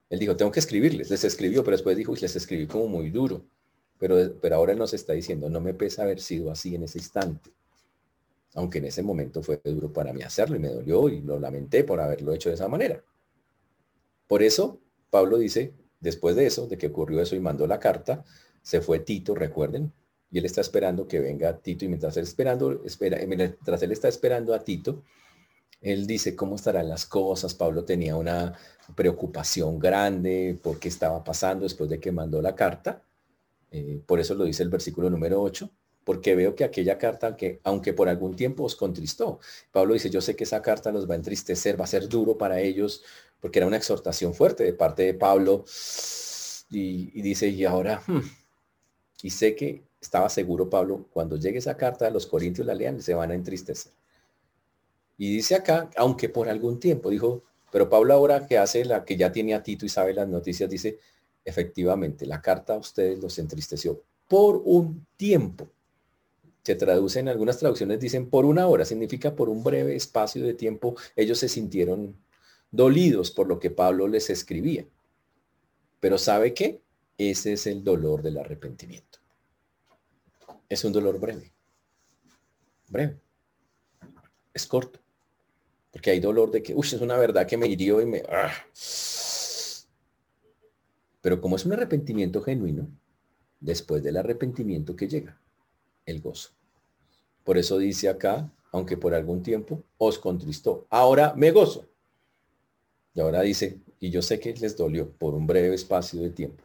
Él 0.09 0.19
dijo, 0.19 0.37
tengo 0.37 0.53
que 0.53 0.61
escribirles, 0.61 1.11
les 1.11 1.25
escribió, 1.25 1.65
pero 1.65 1.77
después 1.77 1.97
dijo, 1.97 2.15
les 2.15 2.37
escribí 2.37 2.67
como 2.67 2.87
muy 2.87 3.11
duro. 3.11 3.45
Pero, 3.99 4.17
pero 4.41 4.57
ahora 4.57 4.75
nos 4.75 4.93
está 4.95 5.15
diciendo, 5.15 5.49
no 5.49 5.61
me 5.61 5.75
pesa 5.75 6.03
haber 6.03 6.21
sido 6.21 6.51
así 6.51 6.75
en 6.75 6.83
ese 6.83 6.99
instante. 6.99 7.51
Aunque 8.55 8.79
en 8.79 8.85
ese 8.85 9.03
momento 9.03 9.43
fue 9.43 9.61
duro 9.65 9.93
para 9.93 10.13
mí 10.13 10.23
hacerlo 10.23 10.57
y 10.57 10.59
me 10.59 10.69
dolió 10.69 11.09
y 11.09 11.23
lo 11.23 11.41
lamenté 11.41 11.83
por 11.83 11.99
haberlo 12.01 12.35
hecho 12.35 12.51
de 12.51 12.57
esa 12.57 12.69
manera. 12.69 13.03
Por 14.27 14.43
eso, 14.43 14.81
Pablo 15.09 15.39
dice, 15.39 15.73
después 16.01 16.37
de 16.37 16.47
eso, 16.47 16.67
de 16.67 16.77
que 16.77 16.89
ocurrió 16.89 17.23
eso 17.23 17.35
y 17.35 17.41
mandó 17.41 17.67
la 17.67 17.81
carta, 17.81 18.23
se 18.61 18.83
fue 18.83 19.01
Tito, 19.01 19.35
recuerden, 19.35 19.93
y 20.33 20.39
él 20.39 20.47
está 20.47 20.63
esperando 20.63 21.07
que 21.07 21.21
venga 21.21 21.59
Tito 21.59 21.85
y 21.85 21.89
mientras 21.89 22.17
él 22.17 22.25
esperando, 22.25 22.83
espera, 22.87 23.19
mientras 23.27 23.83
él 23.83 23.93
está 23.93 24.09
esperando 24.09 24.55
a 24.55 24.65
Tito, 24.65 25.05
él 25.83 26.07
dice 26.07 26.35
cómo 26.35 26.57
estarán 26.57 26.89
las 26.89 27.05
cosas. 27.05 27.55
Pablo 27.55 27.85
tenía 27.85 28.17
una 28.17 28.57
preocupación 28.97 29.79
grande 29.79 30.59
por 30.63 30.79
qué 30.79 30.89
estaba 30.89 31.23
pasando 31.23 31.65
después 31.65 31.91
de 31.91 32.01
que 32.01 32.13
mandó 32.13 32.41
la 32.41 32.55
carta. 32.55 33.03
Eh, 33.71 34.01
por 34.07 34.21
eso 34.21 34.35
lo 34.35 34.45
dice 34.45 34.63
el 34.63 34.71
versículo 34.71 35.11
número 35.11 35.43
8, 35.43 35.69
porque 36.03 36.35
veo 36.35 36.55
que 36.55 36.65
aquella 36.65 36.97
carta, 36.97 37.37
que 37.37 37.61
aunque 37.65 37.93
por 37.93 38.09
algún 38.09 38.35
tiempo 38.35 38.65
os 38.65 38.75
contristó, 38.75 39.39
Pablo 39.71 39.93
dice, 39.93 40.09
yo 40.09 40.23
sé 40.23 40.35
que 40.35 40.45
esa 40.45 40.63
carta 40.63 40.93
los 40.93 41.09
va 41.09 41.13
a 41.13 41.19
entristecer, 41.19 41.79
va 41.79 41.85
a 41.85 41.89
ser 41.89 42.09
duro 42.09 42.39
para 42.39 42.61
ellos, 42.61 43.03
porque 43.39 43.59
era 43.59 43.67
una 43.67 43.77
exhortación 43.77 44.33
fuerte 44.33 44.65
de 44.65 44.73
parte 44.73 45.03
de 45.03 45.15
Pablo. 45.15 45.67
Y, 46.71 47.21
dice, 47.21 47.49
y 47.49 47.67
ahora, 47.67 48.03
hmm", 48.07 48.21
y 49.23 49.31
sé 49.31 49.55
que 49.55 49.92
estaba 50.03 50.29
seguro 50.29 50.69
Pablo, 50.69 51.07
cuando 51.13 51.37
llegue 51.37 51.59
esa 51.59 51.77
carta, 51.77 52.11
los 52.11 52.27
corintios 52.27 52.67
la 52.67 52.75
lean 52.75 52.99
y 52.99 53.03
se 53.03 53.15
van 53.15 53.31
a 53.31 53.35
entristecer. 53.35 53.93
Y 55.17 55.33
dice 55.33 55.55
acá, 55.55 55.89
aunque 55.97 56.29
por 56.29 56.49
algún 56.49 56.81
tiempo, 56.81 57.09
dijo, 57.09 57.45
pero 57.71 57.89
Pablo 57.89 58.13
ahora 58.13 58.47
que 58.47 58.59
hace 58.59 58.85
la 58.85 59.05
que 59.05 59.17
ya 59.17 59.31
tiene 59.31 59.55
a 59.55 59.63
Tito 59.63 59.87
y 59.87 59.89
sabe 59.89 60.13
las 60.13 60.29
noticias, 60.29 60.69
dice, 60.69 60.99
efectivamente, 61.45 62.27
la 62.27 62.43
carta 62.43 62.75
a 62.75 62.79
ustedes 62.79 63.21
los 63.21 63.39
entristeció 63.39 64.03
por 64.27 64.61
un 64.65 65.07
tiempo. 65.17 65.69
Se 66.65 66.75
traduce 66.75 67.21
en 67.21 67.29
algunas 67.29 67.59
traducciones, 67.59 68.01
dicen 68.01 68.29
por 68.29 68.45
una 68.45 68.67
hora, 68.67 68.85
significa 68.85 69.35
por 69.35 69.49
un 69.49 69.63
breve 69.63 69.95
espacio 69.95 70.45
de 70.45 70.55
tiempo, 70.55 70.97
ellos 71.15 71.39
se 71.39 71.49
sintieron 71.49 72.17
dolidos 72.71 73.31
por 73.31 73.47
lo 73.47 73.61
que 73.61 73.71
Pablo 73.71 74.09
les 74.09 74.31
escribía. 74.31 74.85
Pero 76.01 76.19
¿sabe 76.19 76.55
qué? 76.55 76.81
Ese 77.19 77.53
es 77.53 77.67
el 77.69 77.85
dolor 77.85 78.23
del 78.23 78.39
arrepentimiento. 78.39 79.22
Es 80.73 80.87
un 80.87 80.93
dolor 80.95 81.21
breve. 81.21 81.53
Breve. 82.89 83.21
Es 84.55 84.65
corto. 84.65 85.01
Porque 85.91 86.13
hay 86.13 86.19
dolor 86.19 86.51
de 86.51 86.63
que, 86.63 86.75
uy, 86.75 86.87
es 86.87 86.95
una 86.95 87.19
verdad 87.19 87.47
que 87.47 87.59
me 87.59 87.67
hirió 87.67 88.01
y 88.01 88.07
me... 88.07 88.23
Ah. 88.27 88.55
Pero 91.21 91.43
como 91.43 91.57
es 91.57 91.67
un 91.67 91.75
arrepentimiento 91.75 92.41
genuino, 92.41 92.89
después 93.61 94.03
del 94.03 94.17
arrepentimiento 94.17 94.97
que 94.97 95.09
llega, 95.09 95.39
el 96.07 96.23
gozo. 96.23 96.53
Por 97.45 97.59
eso 97.59 97.77
dice 97.77 98.09
acá, 98.09 98.51
aunque 98.71 98.97
por 98.97 99.13
algún 99.13 99.43
tiempo 99.43 99.85
os 99.99 100.19
contristó, 100.19 100.87
ahora 100.89 101.35
me 101.37 101.51
gozo. 101.51 101.87
Y 103.13 103.21
ahora 103.21 103.43
dice, 103.43 103.79
y 104.01 104.09
yo 104.09 104.23
sé 104.23 104.41
que 104.41 104.55
les 104.55 104.75
dolió 104.75 105.11
por 105.11 105.35
un 105.35 105.47
breve 105.47 105.75
espacio 105.75 106.23
de 106.23 106.31
tiempo, 106.31 106.65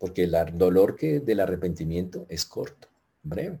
porque 0.00 0.24
el 0.24 0.34
dolor 0.58 0.96
que 0.96 1.20
del 1.20 1.38
arrepentimiento 1.38 2.26
es 2.28 2.44
corto, 2.44 2.88
breve, 3.24 3.58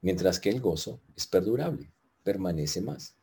mientras 0.00 0.38
que 0.38 0.50
el 0.50 0.60
gozo 0.60 1.00
es 1.16 1.26
perdurable, 1.26 1.90
permanece 2.22 2.80
más. 2.80 3.14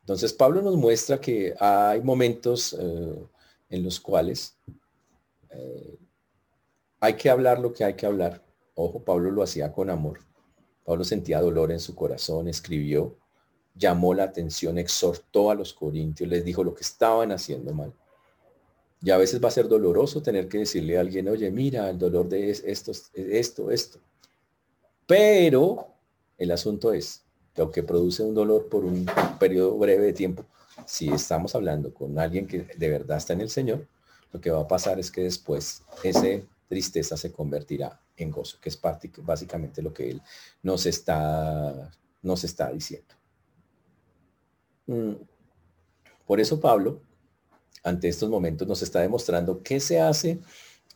Entonces 0.00 0.32
Pablo 0.32 0.62
nos 0.62 0.76
muestra 0.76 1.20
que 1.20 1.54
hay 1.58 2.00
momentos 2.00 2.76
eh, 2.78 3.26
en 3.68 3.82
los 3.82 4.00
cuales 4.00 4.56
eh, 5.50 5.98
hay 7.00 7.14
que 7.14 7.30
hablar 7.30 7.58
lo 7.58 7.72
que 7.72 7.84
hay 7.84 7.94
que 7.94 8.06
hablar. 8.06 8.42
Ojo, 8.74 9.02
Pablo 9.04 9.30
lo 9.30 9.42
hacía 9.42 9.72
con 9.72 9.90
amor. 9.90 10.20
Pablo 10.84 11.04
sentía 11.04 11.40
dolor 11.40 11.70
en 11.70 11.80
su 11.80 11.94
corazón, 11.94 12.48
escribió, 12.48 13.18
llamó 13.74 14.14
la 14.14 14.24
atención, 14.24 14.78
exhortó 14.78 15.50
a 15.50 15.54
los 15.54 15.74
corintios, 15.74 16.28
les 16.28 16.44
dijo 16.44 16.64
lo 16.64 16.74
que 16.74 16.82
estaban 16.82 17.30
haciendo 17.30 17.74
mal. 17.74 17.92
Y 19.00 19.10
a 19.10 19.16
veces 19.16 19.42
va 19.42 19.48
a 19.48 19.52
ser 19.52 19.68
doloroso 19.68 20.22
tener 20.22 20.48
que 20.48 20.58
decirle 20.58 20.96
a 20.98 21.00
alguien, 21.00 21.28
oye, 21.28 21.50
mira, 21.50 21.88
el 21.88 21.98
dolor 21.98 22.28
de 22.28 22.50
esto, 22.50 22.92
esto, 23.14 23.70
esto. 23.70 24.00
Pero 25.06 25.86
el 26.36 26.50
asunto 26.50 26.92
es, 26.92 27.24
lo 27.56 27.70
que 27.70 27.82
produce 27.82 28.22
un 28.22 28.34
dolor 28.34 28.68
por 28.68 28.84
un 28.84 29.06
periodo 29.38 29.76
breve 29.78 30.06
de 30.06 30.12
tiempo, 30.12 30.44
si 30.86 31.08
estamos 31.08 31.54
hablando 31.54 31.92
con 31.92 32.18
alguien 32.18 32.46
que 32.46 32.66
de 32.76 32.88
verdad 32.88 33.18
está 33.18 33.32
en 33.32 33.40
el 33.40 33.50
Señor, 33.50 33.86
lo 34.32 34.40
que 34.40 34.50
va 34.50 34.60
a 34.60 34.68
pasar 34.68 34.98
es 34.98 35.10
que 35.10 35.22
después 35.22 35.82
esa 36.02 36.26
tristeza 36.68 37.16
se 37.16 37.32
convertirá 37.32 38.00
en 38.16 38.30
gozo, 38.30 38.58
que 38.60 38.68
es 38.68 38.80
básicamente 39.22 39.82
lo 39.82 39.92
que 39.92 40.10
Él 40.10 40.22
nos 40.62 40.86
está, 40.86 41.90
nos 42.22 42.44
está 42.44 42.70
diciendo. 42.70 43.14
Mm. 44.86 45.14
Por 46.26 46.40
eso 46.40 46.60
Pablo, 46.60 47.00
ante 47.82 48.08
estos 48.08 48.28
momentos, 48.28 48.66
nos 48.66 48.82
está 48.82 49.00
demostrando 49.00 49.62
qué 49.62 49.80
se 49.80 50.00
hace 50.00 50.40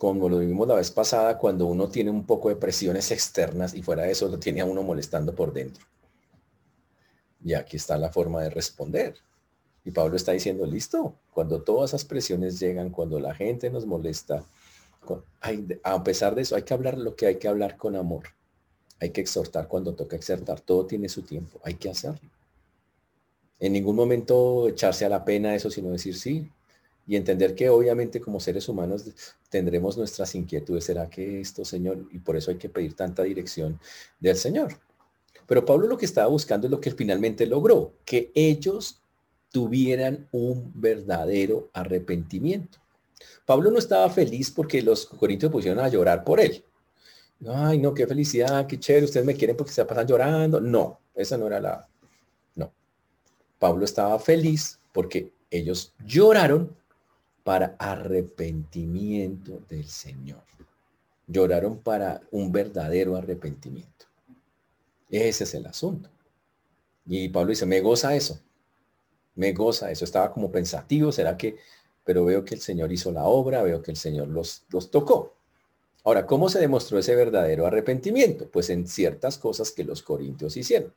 como 0.02 0.28
lo 0.28 0.40
vimos 0.40 0.66
la 0.66 0.74
vez 0.74 0.90
pasada, 0.90 1.38
cuando 1.38 1.66
uno 1.66 1.88
tiene 1.88 2.10
un 2.10 2.26
poco 2.26 2.48
de 2.48 2.56
presiones 2.56 3.12
externas 3.12 3.72
y 3.72 3.84
fuera 3.84 4.02
de 4.02 4.10
eso 4.10 4.26
lo 4.26 4.36
tiene 4.36 4.60
a 4.60 4.64
uno 4.64 4.82
molestando 4.82 5.32
por 5.32 5.52
dentro. 5.52 5.84
Y 7.44 7.54
aquí 7.54 7.76
está 7.76 7.96
la 7.98 8.10
forma 8.10 8.42
de 8.42 8.50
responder. 8.50 9.14
Y 9.84 9.92
Pablo 9.92 10.16
está 10.16 10.32
diciendo, 10.32 10.66
listo, 10.66 11.14
cuando 11.32 11.62
todas 11.62 11.90
esas 11.90 12.04
presiones 12.04 12.58
llegan, 12.58 12.90
cuando 12.90 13.20
la 13.20 13.32
gente 13.32 13.70
nos 13.70 13.86
molesta, 13.86 14.44
a 15.84 16.02
pesar 16.02 16.34
de 16.34 16.42
eso 16.42 16.56
hay 16.56 16.62
que 16.62 16.74
hablar 16.74 16.98
lo 16.98 17.14
que 17.14 17.26
hay 17.26 17.36
que 17.36 17.46
hablar 17.46 17.76
con 17.76 17.94
amor. 17.94 18.24
Hay 19.00 19.10
que 19.10 19.20
exhortar 19.20 19.68
cuando 19.68 19.94
toca 19.94 20.16
exhortar. 20.16 20.60
Todo 20.60 20.84
tiene 20.84 21.08
su 21.08 21.22
tiempo. 21.22 21.60
Hay 21.62 21.74
que 21.74 21.90
hacerlo. 21.90 22.28
En 23.60 23.72
ningún 23.72 23.94
momento 23.94 24.66
echarse 24.66 25.04
a 25.04 25.08
la 25.08 25.24
pena 25.24 25.54
eso, 25.54 25.70
sino 25.70 25.90
decir 25.90 26.16
sí. 26.16 26.50
Y 27.06 27.16
entender 27.16 27.54
que 27.54 27.68
obviamente 27.68 28.20
como 28.20 28.38
seres 28.38 28.68
humanos 28.68 29.04
tendremos 29.48 29.96
nuestras 29.96 30.34
inquietudes. 30.34 30.84
¿Será 30.84 31.10
que 31.10 31.40
esto, 31.40 31.64
Señor? 31.64 32.06
Y 32.12 32.18
por 32.18 32.36
eso 32.36 32.50
hay 32.50 32.58
que 32.58 32.68
pedir 32.68 32.94
tanta 32.94 33.22
dirección 33.22 33.80
del 34.20 34.36
Señor. 34.36 34.78
Pero 35.46 35.64
Pablo 35.64 35.86
lo 35.86 35.98
que 35.98 36.06
estaba 36.06 36.28
buscando 36.28 36.66
es 36.66 36.70
lo 36.70 36.80
que 36.80 36.92
finalmente 36.92 37.46
logró, 37.46 37.92
que 38.04 38.30
ellos 38.34 39.02
tuvieran 39.50 40.28
un 40.32 40.72
verdadero 40.74 41.68
arrepentimiento. 41.72 42.78
Pablo 43.44 43.70
no 43.70 43.78
estaba 43.78 44.08
feliz 44.08 44.50
porque 44.50 44.82
los 44.82 45.06
corintios 45.06 45.52
pusieron 45.52 45.84
a 45.84 45.88
llorar 45.88 46.24
por 46.24 46.40
él. 46.40 46.64
Ay, 47.46 47.78
no, 47.78 47.92
qué 47.92 48.06
felicidad, 48.06 48.66
qué 48.66 48.78
chévere, 48.78 49.04
ustedes 49.04 49.26
me 49.26 49.34
quieren 49.34 49.56
porque 49.56 49.72
se 49.72 49.84
pasan 49.84 50.06
llorando. 50.06 50.60
No, 50.60 51.00
esa 51.14 51.36
no 51.36 51.46
era 51.48 51.60
la... 51.60 51.88
No. 52.54 52.72
Pablo 53.58 53.84
estaba 53.84 54.18
feliz 54.18 54.78
porque 54.92 55.32
ellos 55.50 55.92
lloraron 56.06 56.74
para 57.44 57.76
arrepentimiento 57.78 59.60
del 59.68 59.86
Señor. 59.88 60.42
Lloraron 61.26 61.78
para 61.78 62.20
un 62.30 62.52
verdadero 62.52 63.16
arrepentimiento. 63.16 64.06
Ese 65.10 65.44
es 65.44 65.54
el 65.54 65.66
asunto. 65.66 66.08
Y 67.06 67.28
Pablo 67.28 67.50
dice, 67.50 67.66
me 67.66 67.80
goza 67.80 68.14
eso. 68.14 68.40
Me 69.34 69.52
goza 69.52 69.90
eso. 69.90 70.04
Estaba 70.04 70.32
como 70.32 70.50
pensativo, 70.50 71.10
¿será 71.12 71.36
que? 71.36 71.56
Pero 72.04 72.24
veo 72.24 72.44
que 72.44 72.54
el 72.54 72.60
Señor 72.60 72.92
hizo 72.92 73.12
la 73.12 73.24
obra, 73.24 73.62
veo 73.62 73.82
que 73.82 73.90
el 73.90 73.96
Señor 73.96 74.28
los, 74.28 74.64
los 74.70 74.90
tocó. 74.90 75.34
Ahora, 76.04 76.26
¿cómo 76.26 76.48
se 76.48 76.58
demostró 76.58 76.98
ese 76.98 77.14
verdadero 77.14 77.66
arrepentimiento? 77.66 78.48
Pues 78.50 78.70
en 78.70 78.88
ciertas 78.88 79.38
cosas 79.38 79.70
que 79.70 79.84
los 79.84 80.02
corintios 80.02 80.56
hicieron. 80.56 80.92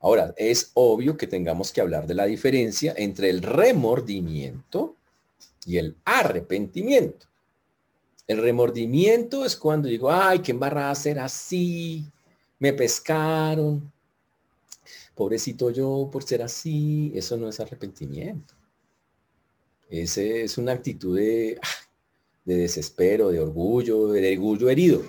Ahora, 0.00 0.34
es 0.36 0.70
obvio 0.74 1.16
que 1.16 1.26
tengamos 1.26 1.72
que 1.72 1.80
hablar 1.80 2.06
de 2.06 2.14
la 2.14 2.26
diferencia 2.26 2.94
entre 2.96 3.30
el 3.30 3.42
remordimiento 3.42 4.96
y 5.68 5.76
el 5.76 5.98
arrepentimiento. 6.06 7.26
El 8.26 8.38
remordimiento 8.38 9.44
es 9.44 9.54
cuando 9.54 9.86
digo, 9.86 10.10
ay, 10.10 10.38
qué 10.38 10.52
embarrada 10.52 10.94
ser 10.94 11.18
así, 11.18 12.06
me 12.58 12.72
pescaron, 12.72 13.92
pobrecito 15.14 15.70
yo 15.70 16.08
por 16.10 16.22
ser 16.22 16.42
así, 16.42 17.12
eso 17.14 17.36
no 17.36 17.50
es 17.50 17.60
arrepentimiento. 17.60 18.54
Ese 19.90 20.42
es 20.42 20.56
una 20.56 20.72
actitud 20.72 21.18
de, 21.18 21.60
de 22.46 22.56
desespero, 22.56 23.28
de 23.28 23.40
orgullo, 23.40 24.08
de 24.08 24.36
orgullo 24.36 24.70
herido. 24.70 25.02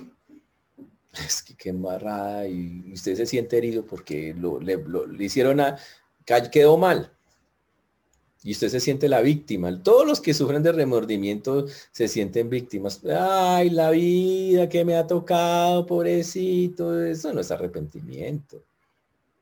Es 1.25 1.41
que 1.41 1.55
qué 1.55 1.69
embarrada 1.69 2.45
y 2.49 2.91
usted 2.91 3.15
se 3.15 3.25
siente 3.25 3.57
herido 3.57 3.85
porque 3.85 4.33
lo, 4.37 4.59
le, 4.59 4.75
le 4.77 5.23
hicieron 5.23 5.61
a, 5.61 5.79
quedó 6.51 6.77
mal. 6.77 7.13
Y 8.41 8.51
usted 8.51 8.69
se 8.69 8.79
siente 8.79 9.09
la 9.09 9.21
víctima. 9.21 9.83
Todos 9.83 10.07
los 10.07 10.21
que 10.21 10.33
sufren 10.33 10.63
de 10.63 10.71
remordimiento 10.71 11.67
se 11.91 12.07
sienten 12.07 12.49
víctimas. 12.49 13.01
Ay, 13.05 13.69
la 13.69 13.91
vida 13.91 14.69
que 14.69 14.85
me 14.85 14.95
ha 14.95 15.05
tocado, 15.05 15.85
pobrecito. 15.85 17.03
Eso 17.03 17.33
no 17.33 17.41
es 17.41 17.51
arrepentimiento. 17.51 18.63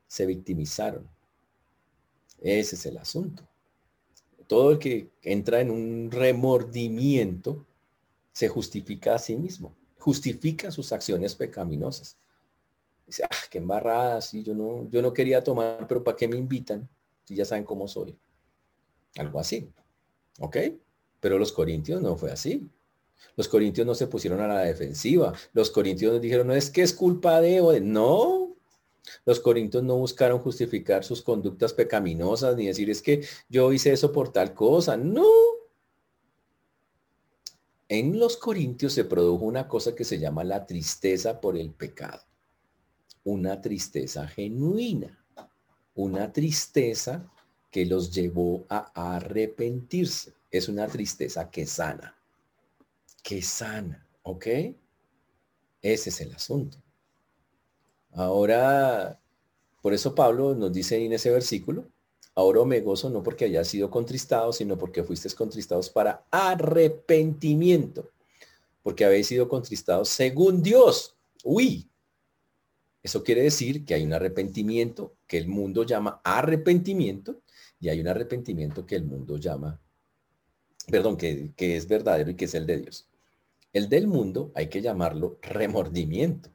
Se 0.08 0.26
victimizaron. 0.26 1.08
Ese 2.40 2.74
es 2.74 2.86
el 2.86 2.98
asunto. 2.98 3.44
Todo 4.48 4.72
el 4.72 4.78
que 4.78 5.10
entra 5.22 5.60
en 5.60 5.70
un 5.70 6.10
remordimiento 6.10 7.64
se 8.32 8.48
justifica 8.48 9.14
a 9.14 9.18
sí 9.18 9.36
mismo. 9.36 9.74
Justifica 9.98 10.70
sus 10.70 10.92
acciones 10.92 11.34
pecaminosas. 11.34 12.16
Dice, 13.06 13.24
ah, 13.24 13.36
qué 13.50 13.58
embarrada, 13.58 14.20
yo 14.32 14.54
no, 14.54 14.88
yo 14.90 15.02
no 15.02 15.12
quería 15.12 15.42
tomar, 15.42 15.86
pero 15.88 16.02
¿para 16.02 16.16
qué 16.16 16.28
me 16.28 16.36
invitan? 16.36 16.88
Si 17.24 17.34
ya 17.34 17.44
saben 17.44 17.64
cómo 17.64 17.86
soy. 17.88 18.16
Algo 19.16 19.40
así. 19.40 19.72
¿Ok? 20.40 20.56
Pero 21.20 21.38
los 21.38 21.52
corintios 21.52 22.00
no 22.00 22.16
fue 22.16 22.30
así. 22.30 22.70
Los 23.36 23.48
corintios 23.48 23.86
no 23.86 23.94
se 23.94 24.06
pusieron 24.06 24.40
a 24.40 24.48
la 24.48 24.60
defensiva. 24.60 25.32
Los 25.52 25.70
corintios 25.70 26.20
dijeron, 26.20 26.46
no 26.46 26.54
es 26.54 26.70
que 26.70 26.82
es 26.82 26.92
culpa 26.92 27.40
de 27.40 27.60
o 27.60 27.70
de... 27.70 27.80
No. 27.80 28.56
Los 29.24 29.40
corintios 29.40 29.82
no 29.82 29.96
buscaron 29.96 30.38
justificar 30.38 31.04
sus 31.04 31.22
conductas 31.22 31.72
pecaminosas 31.72 32.56
ni 32.56 32.66
decir 32.66 32.90
es 32.90 33.02
que 33.02 33.24
yo 33.48 33.72
hice 33.72 33.92
eso 33.92 34.12
por 34.12 34.32
tal 34.32 34.54
cosa. 34.54 34.96
No. 34.96 35.26
En 37.88 38.18
los 38.18 38.36
corintios 38.36 38.92
se 38.92 39.04
produjo 39.04 39.44
una 39.44 39.66
cosa 39.66 39.94
que 39.94 40.04
se 40.04 40.18
llama 40.18 40.44
la 40.44 40.66
tristeza 40.66 41.40
por 41.40 41.56
el 41.56 41.70
pecado. 41.70 42.22
Una 43.24 43.60
tristeza 43.60 44.26
genuina. 44.28 45.24
Una 45.94 46.32
tristeza 46.32 47.30
que 47.78 47.86
los 47.86 48.10
llevó 48.10 48.66
a 48.68 48.90
arrepentirse. 49.14 50.34
Es 50.50 50.68
una 50.68 50.88
tristeza 50.88 51.48
que 51.48 51.64
sana. 51.64 52.12
Que 53.22 53.40
sana, 53.40 54.04
¿ok? 54.24 54.46
Ese 55.80 56.10
es 56.10 56.20
el 56.20 56.34
asunto. 56.34 56.76
Ahora, 58.10 59.20
por 59.80 59.94
eso 59.94 60.12
Pablo 60.12 60.56
nos 60.56 60.72
dice 60.72 60.96
en 60.96 61.12
ese 61.12 61.30
versículo, 61.30 61.86
ahora 62.34 62.64
me 62.64 62.80
gozo 62.80 63.10
no 63.10 63.22
porque 63.22 63.44
haya 63.44 63.62
sido 63.62 63.92
contristado, 63.92 64.52
sino 64.52 64.76
porque 64.76 65.04
fuisteis 65.04 65.36
contristados 65.36 65.88
para 65.88 66.26
arrepentimiento, 66.32 68.10
porque 68.82 69.04
habéis 69.04 69.28
sido 69.28 69.48
contristados 69.48 70.08
según 70.08 70.64
Dios. 70.64 71.14
Uy, 71.44 71.88
eso 73.04 73.22
quiere 73.22 73.42
decir 73.42 73.84
que 73.84 73.94
hay 73.94 74.02
un 74.02 74.14
arrepentimiento 74.14 75.14
que 75.28 75.38
el 75.38 75.46
mundo 75.46 75.84
llama 75.84 76.20
arrepentimiento 76.24 77.40
y 77.80 77.88
hay 77.88 78.00
un 78.00 78.08
arrepentimiento 78.08 78.84
que 78.86 78.96
el 78.96 79.04
mundo 79.04 79.36
llama, 79.36 79.80
perdón, 80.90 81.16
que, 81.16 81.52
es 81.58 81.86
verdadero 81.86 82.30
y 82.30 82.34
que 82.34 82.46
es 82.46 82.54
el 82.54 82.66
de 82.66 82.78
Dios. 82.78 83.08
El 83.72 83.88
del 83.88 84.06
mundo 84.06 84.50
hay 84.54 84.68
que 84.68 84.80
llamarlo 84.80 85.38
remordimiento, 85.42 86.50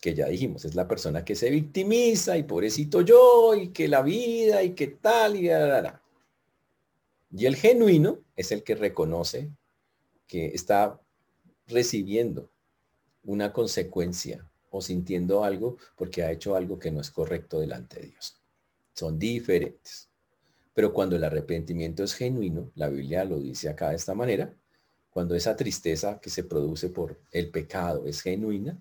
que 0.00 0.14
ya 0.14 0.26
dijimos, 0.28 0.64
es 0.64 0.74
la 0.74 0.86
persona 0.86 1.24
que 1.24 1.34
se 1.34 1.50
victimiza 1.50 2.38
y 2.38 2.44
pobrecito 2.44 3.00
yo 3.02 3.54
y 3.54 3.68
que 3.68 3.88
la 3.88 4.02
vida 4.02 4.62
y 4.62 4.74
que 4.74 4.86
tal 4.86 5.36
y 5.36 5.48
la, 5.48 6.00
Y 7.30 7.46
el 7.46 7.56
genuino 7.56 8.20
es 8.36 8.52
el 8.52 8.62
que 8.62 8.76
reconoce 8.76 9.50
que 10.26 10.46
está 10.46 11.00
recibiendo 11.66 12.50
una 13.24 13.52
consecuencia 13.52 14.48
o 14.70 14.80
sintiendo 14.80 15.44
algo 15.44 15.76
porque 15.96 16.22
ha 16.22 16.30
hecho 16.30 16.54
algo 16.54 16.78
que 16.78 16.90
no 16.90 17.00
es 17.00 17.10
correcto 17.10 17.58
delante 17.58 18.00
de 18.00 18.06
Dios. 18.08 18.40
Son 18.94 19.18
diferentes. 19.18 20.07
Pero 20.78 20.92
cuando 20.92 21.16
el 21.16 21.24
arrepentimiento 21.24 22.04
es 22.04 22.14
genuino, 22.14 22.70
la 22.76 22.88
Biblia 22.88 23.24
lo 23.24 23.40
dice 23.40 23.68
acá 23.68 23.90
de 23.90 23.96
esta 23.96 24.14
manera, 24.14 24.54
cuando 25.10 25.34
esa 25.34 25.56
tristeza 25.56 26.20
que 26.20 26.30
se 26.30 26.44
produce 26.44 26.88
por 26.88 27.18
el 27.32 27.50
pecado 27.50 28.06
es 28.06 28.22
genuina, 28.22 28.80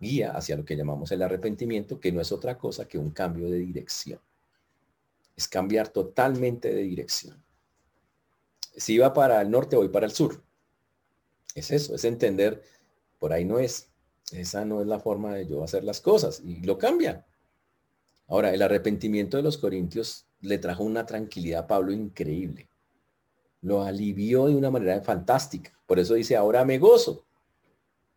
guía 0.00 0.30
hacia 0.30 0.56
lo 0.56 0.64
que 0.64 0.78
llamamos 0.78 1.12
el 1.12 1.20
arrepentimiento, 1.20 2.00
que 2.00 2.10
no 2.10 2.22
es 2.22 2.32
otra 2.32 2.56
cosa 2.56 2.88
que 2.88 2.96
un 2.96 3.10
cambio 3.10 3.50
de 3.50 3.58
dirección. 3.58 4.18
Es 5.36 5.46
cambiar 5.46 5.88
totalmente 5.88 6.72
de 6.72 6.80
dirección. 6.84 7.36
Si 8.74 8.94
iba 8.94 9.12
para 9.12 9.42
el 9.42 9.50
norte, 9.50 9.76
voy 9.76 9.90
para 9.90 10.06
el 10.06 10.12
sur. 10.12 10.42
Es 11.54 11.70
eso, 11.70 11.96
es 11.96 12.04
entender, 12.06 12.62
por 13.18 13.34
ahí 13.34 13.44
no 13.44 13.58
es. 13.58 13.90
Esa 14.32 14.64
no 14.64 14.80
es 14.80 14.86
la 14.86 15.00
forma 15.00 15.34
de 15.34 15.46
yo 15.46 15.62
hacer 15.62 15.84
las 15.84 16.00
cosas 16.00 16.40
y 16.42 16.62
lo 16.62 16.78
cambia. 16.78 17.26
Ahora, 18.26 18.54
el 18.54 18.62
arrepentimiento 18.62 19.36
de 19.36 19.42
los 19.42 19.58
corintios 19.58 20.25
le 20.46 20.58
trajo 20.58 20.84
una 20.84 21.04
tranquilidad 21.04 21.64
a 21.64 21.66
Pablo 21.66 21.92
increíble. 21.92 22.68
Lo 23.62 23.82
alivió 23.82 24.46
de 24.46 24.54
una 24.54 24.70
manera 24.70 25.00
fantástica. 25.02 25.72
Por 25.86 25.98
eso 25.98 26.14
dice, 26.14 26.36
ahora 26.36 26.64
me 26.64 26.78
gozo. 26.78 27.24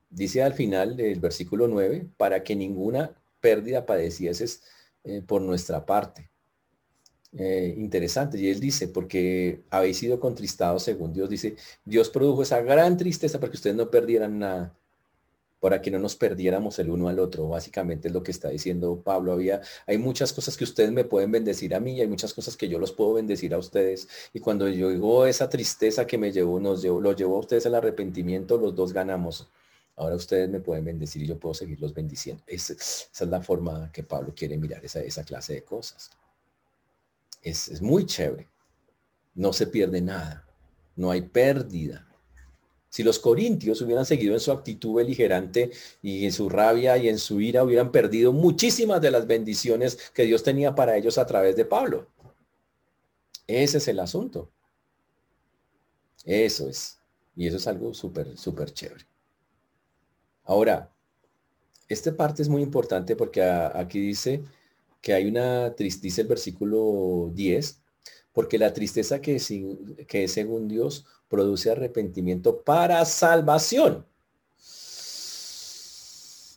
Dice 0.10 0.44
al 0.44 0.54
final 0.54 0.96
del 0.96 1.20
versículo 1.20 1.68
9, 1.68 2.08
para 2.18 2.44
que 2.44 2.56
ninguna 2.56 3.16
pérdida 3.40 3.86
padecieses 3.86 4.64
eh, 5.04 5.22
por 5.26 5.42
nuestra 5.42 5.86
parte. 5.86 6.30
Eh, 7.38 7.76
interesante. 7.78 8.40
Y 8.40 8.50
él 8.50 8.60
dice, 8.60 8.88
porque 8.88 9.64
habéis 9.70 9.98
sido 9.98 10.20
contristados 10.20 10.84
según 10.84 11.14
Dios. 11.14 11.30
Dice, 11.30 11.56
Dios 11.86 12.10
produjo 12.10 12.44
esa 12.44 12.62
gran 12.62 12.98
tristeza 12.98 13.40
para 13.40 13.52
que 13.52 13.58
ustedes 13.58 13.76
no 13.76 13.90
perdieran 13.90 14.40
nada 14.40 14.79
para 15.60 15.82
que 15.82 15.92
no 15.92 16.00
nos 16.00 16.16
perdiéramos 16.16 16.80
el 16.80 16.90
uno 16.90 17.10
al 17.10 17.20
otro. 17.20 17.48
Básicamente 17.48 18.08
es 18.08 18.14
lo 18.14 18.24
que 18.24 18.32
está 18.32 18.50
diciendo 18.50 19.02
Pablo. 19.04 19.34
Había, 19.34 19.62
hay 19.86 19.98
muchas 19.98 20.34
cosas 20.34 20.56
que 20.58 20.64
ustedes 20.64 20.92
me 20.92 21.04
pueden 21.04 21.32
bendecir 21.32 21.76
a 21.76 21.80
mí 21.80 21.94
y 21.98 22.02
hay 22.02 22.08
muchas 22.08 22.34
cosas 22.34 22.56
que 22.56 22.70
yo 22.70 22.80
los 22.80 22.92
puedo 22.92 23.14
bendecir 23.14 23.54
a 23.54 23.58
ustedes. 23.58 24.08
Y 24.34 24.40
cuando 24.40 24.68
yo 24.70 24.90
digo 24.90 25.26
esa 25.26 25.50
tristeza 25.50 26.08
que 26.08 26.18
me 26.18 26.32
llevó, 26.32 26.60
nos 26.60 26.82
llevó, 26.82 27.02
lo 27.02 27.14
llevó 27.14 27.38
a 27.38 27.40
ustedes 27.40 27.66
al 27.66 27.76
arrepentimiento, 27.76 28.58
los 28.58 28.76
dos 28.76 28.94
ganamos. 28.94 29.50
Ahora 29.98 30.16
ustedes 30.16 30.50
me 30.50 30.62
pueden 30.62 30.86
bendecir 30.86 31.24
y 31.24 31.28
yo 31.28 31.38
puedo 31.38 31.54
seguirlos 31.54 31.94
bendiciendo. 31.94 32.42
esa 32.48 32.74
es 32.74 33.22
la 33.22 33.42
forma 33.42 33.92
que 33.92 34.04
Pablo 34.04 34.34
quiere 34.34 34.58
mirar 34.58 34.84
esa, 34.86 35.02
esa 35.02 35.26
clase 35.26 35.54
de 35.56 35.64
cosas. 35.64 36.10
Es, 37.42 37.68
es 37.68 37.82
muy 37.82 38.06
chévere. 38.06 38.48
No 39.36 39.52
se 39.52 39.68
pierde 39.68 40.02
nada. 40.02 40.46
No 40.96 41.12
hay 41.12 41.22
pérdida 41.22 42.09
si 42.90 43.04
los 43.04 43.20
corintios 43.20 43.82
hubieran 43.82 44.06
seguido 44.06 44.34
en 44.34 44.40
su 44.40 44.52
actitud 44.52 44.96
beligerante 44.96 45.72
y 46.02 46.26
en 46.26 46.32
su 46.32 46.50
rabia 46.50 46.98
y 46.98 47.08
en 47.08 47.20
su 47.20 47.40
ira, 47.40 47.64
hubieran 47.64 47.92
perdido 47.92 48.34
muchísimas 48.34 49.02
de 49.02 49.12
las 49.12 49.28
bendiciones 49.28 49.98
que 50.14 50.24
Dios 50.24 50.44
tenía 50.44 50.74
para 50.76 50.98
ellos 50.98 51.18
a 51.18 51.26
través 51.26 51.56
de 51.56 51.66
Pablo. 51.66 52.08
Ese 53.48 53.78
es 53.78 53.88
el 53.88 54.00
asunto. 54.00 54.52
Eso 56.26 56.68
es. 56.68 57.00
Y 57.36 57.48
eso 57.48 57.58
es 57.58 57.68
algo 57.68 57.94
súper, 57.94 58.38
súper 58.38 58.74
chévere. 58.74 59.06
Ahora, 60.44 60.92
esta 61.88 62.16
parte 62.16 62.42
es 62.42 62.50
muy 62.50 62.62
importante 62.62 63.16
porque 63.16 63.42
aquí 63.42 64.00
dice 64.00 64.44
que 65.02 65.14
hay 65.14 65.28
una, 65.28 65.70
dice 65.70 66.22
el 66.22 66.28
versículo 66.28 67.32
10, 67.34 67.79
porque 68.40 68.58
la 68.58 68.72
tristeza 68.72 69.20
que, 69.20 69.36
que 70.08 70.28
según 70.30 70.70
Dios 70.70 71.06
produce 71.28 71.72
arrepentimiento 71.72 72.62
para 72.62 73.04
salvación. 73.04 74.06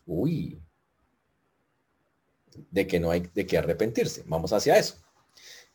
Uy, 0.06 0.62
de 2.70 2.86
que 2.86 3.00
no 3.00 3.10
hay 3.10 3.28
de 3.34 3.44
que 3.44 3.58
arrepentirse. 3.58 4.22
Vamos 4.28 4.52
hacia 4.52 4.78
eso. 4.78 4.94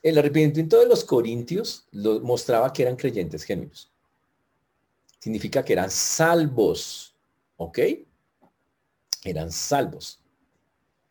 El 0.02 0.18
arrepentimiento 0.18 0.80
de 0.80 0.88
los 0.88 1.04
corintios 1.04 1.90
lo, 1.92 2.22
mostraba 2.22 2.72
que 2.72 2.84
eran 2.84 2.96
creyentes 2.96 3.44
genuinos. 3.44 3.92
Significa 5.20 5.66
que 5.66 5.74
eran 5.74 5.92
salvos. 5.92 7.18
¿Ok? 7.58 7.80
Eran 9.26 9.52
salvos. 9.52 10.22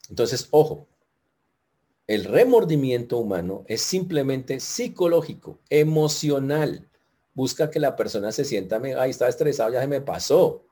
Entonces, 0.08 0.48
ojo, 0.52 0.88
el 2.06 2.24
remordimiento 2.24 3.18
humano 3.18 3.64
es 3.66 3.82
simplemente 3.82 4.60
psicológico, 4.60 5.58
emocional. 5.68 6.88
Busca 7.34 7.70
que 7.70 7.80
la 7.80 7.96
persona 7.96 8.32
se 8.32 8.44
sienta, 8.44 8.80
ay, 8.98 9.10
estaba 9.10 9.28
estresado, 9.28 9.72
ya 9.72 9.80
se 9.80 9.88
me 9.88 10.00
pasó. 10.00 10.64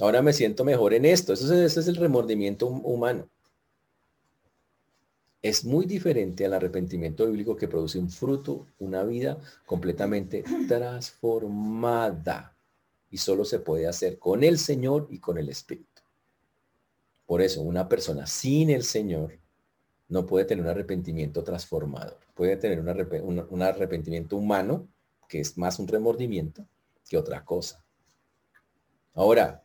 Ahora 0.00 0.22
me 0.22 0.32
siento 0.32 0.64
mejor 0.64 0.94
en 0.94 1.04
esto. 1.06 1.32
Eso 1.32 1.46
es, 1.46 1.50
ese 1.72 1.80
es 1.80 1.88
el 1.88 1.96
remordimiento 1.96 2.66
humano. 2.66 3.28
Es 5.42 5.64
muy 5.64 5.86
diferente 5.86 6.44
al 6.44 6.52
arrepentimiento 6.52 7.26
bíblico 7.26 7.56
que 7.56 7.66
produce 7.66 7.98
un 7.98 8.10
fruto, 8.10 8.66
una 8.78 9.02
vida 9.04 9.38
completamente 9.64 10.44
transformada. 10.68 12.54
Y 13.10 13.16
solo 13.16 13.46
se 13.46 13.58
puede 13.58 13.88
hacer 13.88 14.18
con 14.18 14.44
el 14.44 14.58
Señor 14.58 15.08
y 15.10 15.18
con 15.18 15.38
el 15.38 15.48
Espíritu. 15.48 15.88
Por 17.26 17.40
eso, 17.40 17.62
una 17.62 17.88
persona 17.88 18.26
sin 18.26 18.70
el 18.70 18.84
Señor 18.84 19.40
no 20.10 20.26
puede 20.26 20.44
tener 20.44 20.64
un 20.64 20.70
arrepentimiento 20.70 21.42
transformador. 21.42 22.18
Puede 22.34 22.56
tener 22.56 22.80
un, 22.80 23.62
arrepentimiento 23.62 24.36
humano, 24.36 24.88
que 25.28 25.40
es 25.40 25.56
más 25.56 25.78
un 25.78 25.86
remordimiento 25.86 26.66
que 27.08 27.16
otra 27.16 27.44
cosa. 27.44 27.82
Ahora, 29.14 29.64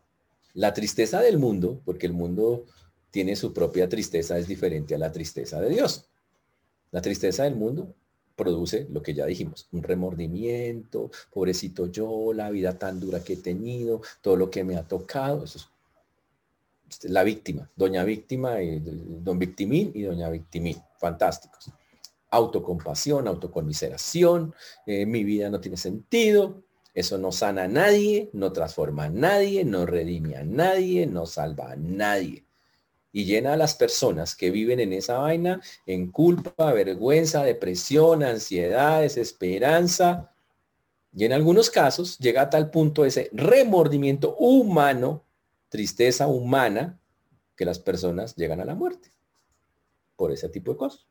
la 0.54 0.74
tristeza 0.74 1.20
del 1.20 1.40
mundo, 1.40 1.82
porque 1.84 2.06
el 2.06 2.14
mundo 2.14 2.66
tiene 3.10 3.36
su 3.36 3.54
propia 3.54 3.90
tristeza, 3.90 4.38
es 4.38 4.48
diferente 4.48 4.94
a 4.94 5.00
la 5.00 5.12
tristeza 5.12 5.60
de 5.60 5.70
Dios. 5.70 6.10
La 6.92 7.02
tristeza 7.02 7.44
del 7.44 7.56
mundo 7.56 7.96
produce 8.36 8.88
lo 8.92 9.02
que 9.02 9.16
ya 9.16 9.26
dijimos, 9.26 9.68
un 9.72 9.82
remordimiento, 9.82 11.10
pobrecito 11.34 11.88
yo, 11.88 12.34
la 12.34 12.52
vida 12.52 12.78
tan 12.78 13.00
dura 13.00 13.24
que 13.24 13.34
he 13.34 13.38
tenido, 13.38 14.02
todo 14.22 14.36
lo 14.36 14.52
que 14.52 14.64
me 14.64 14.76
ha 14.76 14.88
tocado, 14.88 15.44
eso 15.44 15.58
es 15.58 15.68
la 17.04 17.24
víctima, 17.24 17.70
doña 17.76 18.04
víctima, 18.04 18.62
y 18.62 18.80
don 18.80 19.38
victimín 19.38 19.92
y 19.94 20.04
doña 20.04 20.30
victimín, 20.30 20.78
fantásticos. 20.98 21.72
Autocompasión, 22.30 23.28
autoconmiseración, 23.28 24.54
eh, 24.86 25.06
mi 25.06 25.24
vida 25.24 25.50
no 25.50 25.60
tiene 25.60 25.78
sentido, 25.78 26.64
eso 26.96 27.18
no 27.18 27.34
sana 27.34 27.64
a 27.64 27.68
nadie, 27.68 28.30
no 28.32 28.54
transforma 28.54 29.04
a 29.04 29.10
nadie, 29.10 29.66
no 29.66 29.86
redime 29.86 30.38
a 30.38 30.44
nadie, 30.44 31.06
no 31.06 31.26
salva 31.26 31.74
a 31.74 31.76
nadie. 31.76 32.46
Y 33.12 33.26
llena 33.26 33.54
a 33.54 33.58
las 33.58 33.76
personas 33.76 34.34
que 34.34 34.50
viven 34.50 34.80
en 34.80 34.94
esa 34.94 35.18
vaina 35.18 35.62
en 35.86 36.10
culpa, 36.10 36.72
vergüenza, 36.72 37.44
depresión, 37.44 38.24
ansiedad, 38.24 39.02
desesperanza. 39.02 40.32
Y 41.14 41.26
en 41.26 41.34
algunos 41.34 41.70
casos 41.70 42.18
llega 42.18 42.44
a 42.44 42.50
tal 42.50 42.72
punto 42.72 43.04
ese 43.04 43.30
remordimiento 43.34 44.36
humano 44.38 45.25
tristeza 45.76 46.28
humana 46.28 47.02
que 47.58 47.66
las 47.66 47.80
personas 47.80 48.34
llegan 48.38 48.62
a 48.62 48.66
la 48.66 48.76
muerte 48.76 49.12
por 50.16 50.32
ese 50.32 50.48
tipo 50.48 50.72
de 50.72 50.78
cosas. 50.78 51.06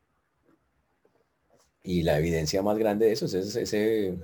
Y 1.83 2.01
la 2.01 2.17
evidencia 2.17 2.63
más 2.63 2.79
grande 2.79 3.05
de 3.05 3.11
eso 3.11 3.27
es 3.27 3.35
ese, 3.35 4.17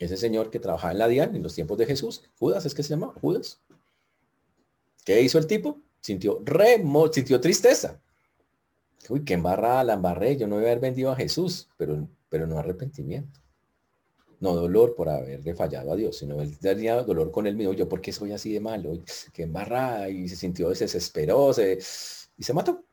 ese 0.00 0.16
señor 0.16 0.50
que 0.50 0.58
trabajaba 0.58 0.90
en 0.90 0.98
la 0.98 1.06
DIAN 1.06 1.36
en 1.36 1.44
los 1.44 1.54
tiempos 1.54 1.78
de 1.78 1.86
Jesús. 1.86 2.24
Judas 2.36 2.66
es 2.66 2.74
que 2.74 2.82
se 2.82 2.88
llama, 2.88 3.14
Judas. 3.20 3.60
¿Qué 5.04 5.22
hizo 5.22 5.38
el 5.38 5.46
tipo? 5.46 5.80
Sintió 6.00 6.42
remo, 6.44 7.12
sintió 7.12 7.40
tristeza. 7.40 8.02
Uy, 9.08 9.24
qué 9.24 9.34
embarrada 9.34 9.84
la 9.84 9.92
embarré. 9.92 10.36
Yo 10.36 10.48
no 10.48 10.56
voy 10.56 10.64
a 10.64 10.68
haber 10.68 10.80
vendido 10.80 11.12
a 11.12 11.16
Jesús, 11.16 11.68
pero, 11.76 12.08
pero 12.28 12.48
no 12.48 12.58
arrepentimiento 12.58 13.43
no 14.44 14.54
dolor 14.54 14.94
por 14.94 15.08
haberle 15.08 15.54
fallado 15.54 15.92
a 15.92 15.96
Dios, 15.96 16.18
sino 16.18 16.42
él 16.42 16.58
tenía 16.58 17.02
dolor 17.02 17.30
con 17.30 17.46
él 17.46 17.56
mismo. 17.56 17.72
Yo, 17.72 17.88
¿por 17.88 18.02
qué 18.02 18.12
soy 18.12 18.32
así 18.32 18.52
de 18.52 18.60
malo? 18.60 18.92
Que 19.32 19.44
embarrada 19.44 20.10
y 20.10 20.28
se 20.28 20.36
sintió 20.36 20.68
desesperado 20.68 21.50
y 22.36 22.42
se 22.42 22.52
mató. 22.52 22.84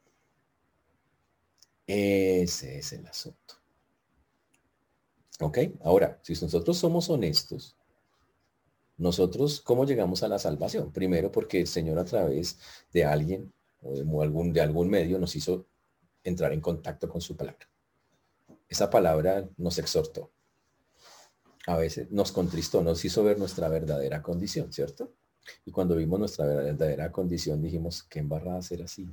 Ese 1.86 2.78
es 2.80 2.94
el 2.94 3.06
asunto. 3.06 3.56
¿Ok? 5.42 5.58
Ahora, 5.82 6.20
si 6.24 6.34
nosotros 6.42 6.78
somos 6.78 7.10
honestos, 7.10 7.76
nosotros, 8.98 9.60
¿cómo 9.60 9.86
llegamos 9.86 10.24
a 10.24 10.30
la 10.30 10.40
salvación? 10.40 10.94
Primero 10.94 11.34
porque 11.34 11.60
el 11.60 11.68
Señor 11.68 12.00
a 12.00 12.06
través 12.06 12.60
de 12.94 13.04
alguien 13.04 13.52
o 13.82 13.94
de 13.94 14.02
algún, 14.24 14.54
de 14.54 14.62
algún 14.62 14.90
medio 14.90 15.20
nos 15.20 15.36
hizo 15.36 15.66
entrar 16.24 16.54
en 16.54 16.62
contacto 16.62 17.10
con 17.10 17.20
su 17.20 17.36
palabra. 17.36 17.68
Esa 18.70 18.90
palabra 18.90 19.50
nos 19.58 19.78
exhortó 19.80 20.32
a 21.68 21.78
veces 21.78 22.12
nos 22.12 22.32
contristó, 22.32 22.82
nos 22.82 23.04
hizo 23.06 23.24
ver 23.24 23.38
nuestra 23.38 23.70
verdadera 23.70 24.22
condición, 24.22 24.72
¿cierto? 24.74 25.14
Y 25.66 25.72
cuando 25.72 25.96
vimos 25.96 26.20
nuestra 26.20 26.46
verdadera 26.46 27.12
condición 27.12 27.62
dijimos, 27.62 28.04
qué 28.04 28.20
embarrada 28.20 28.62
ser 28.62 28.84
así, 28.84 29.10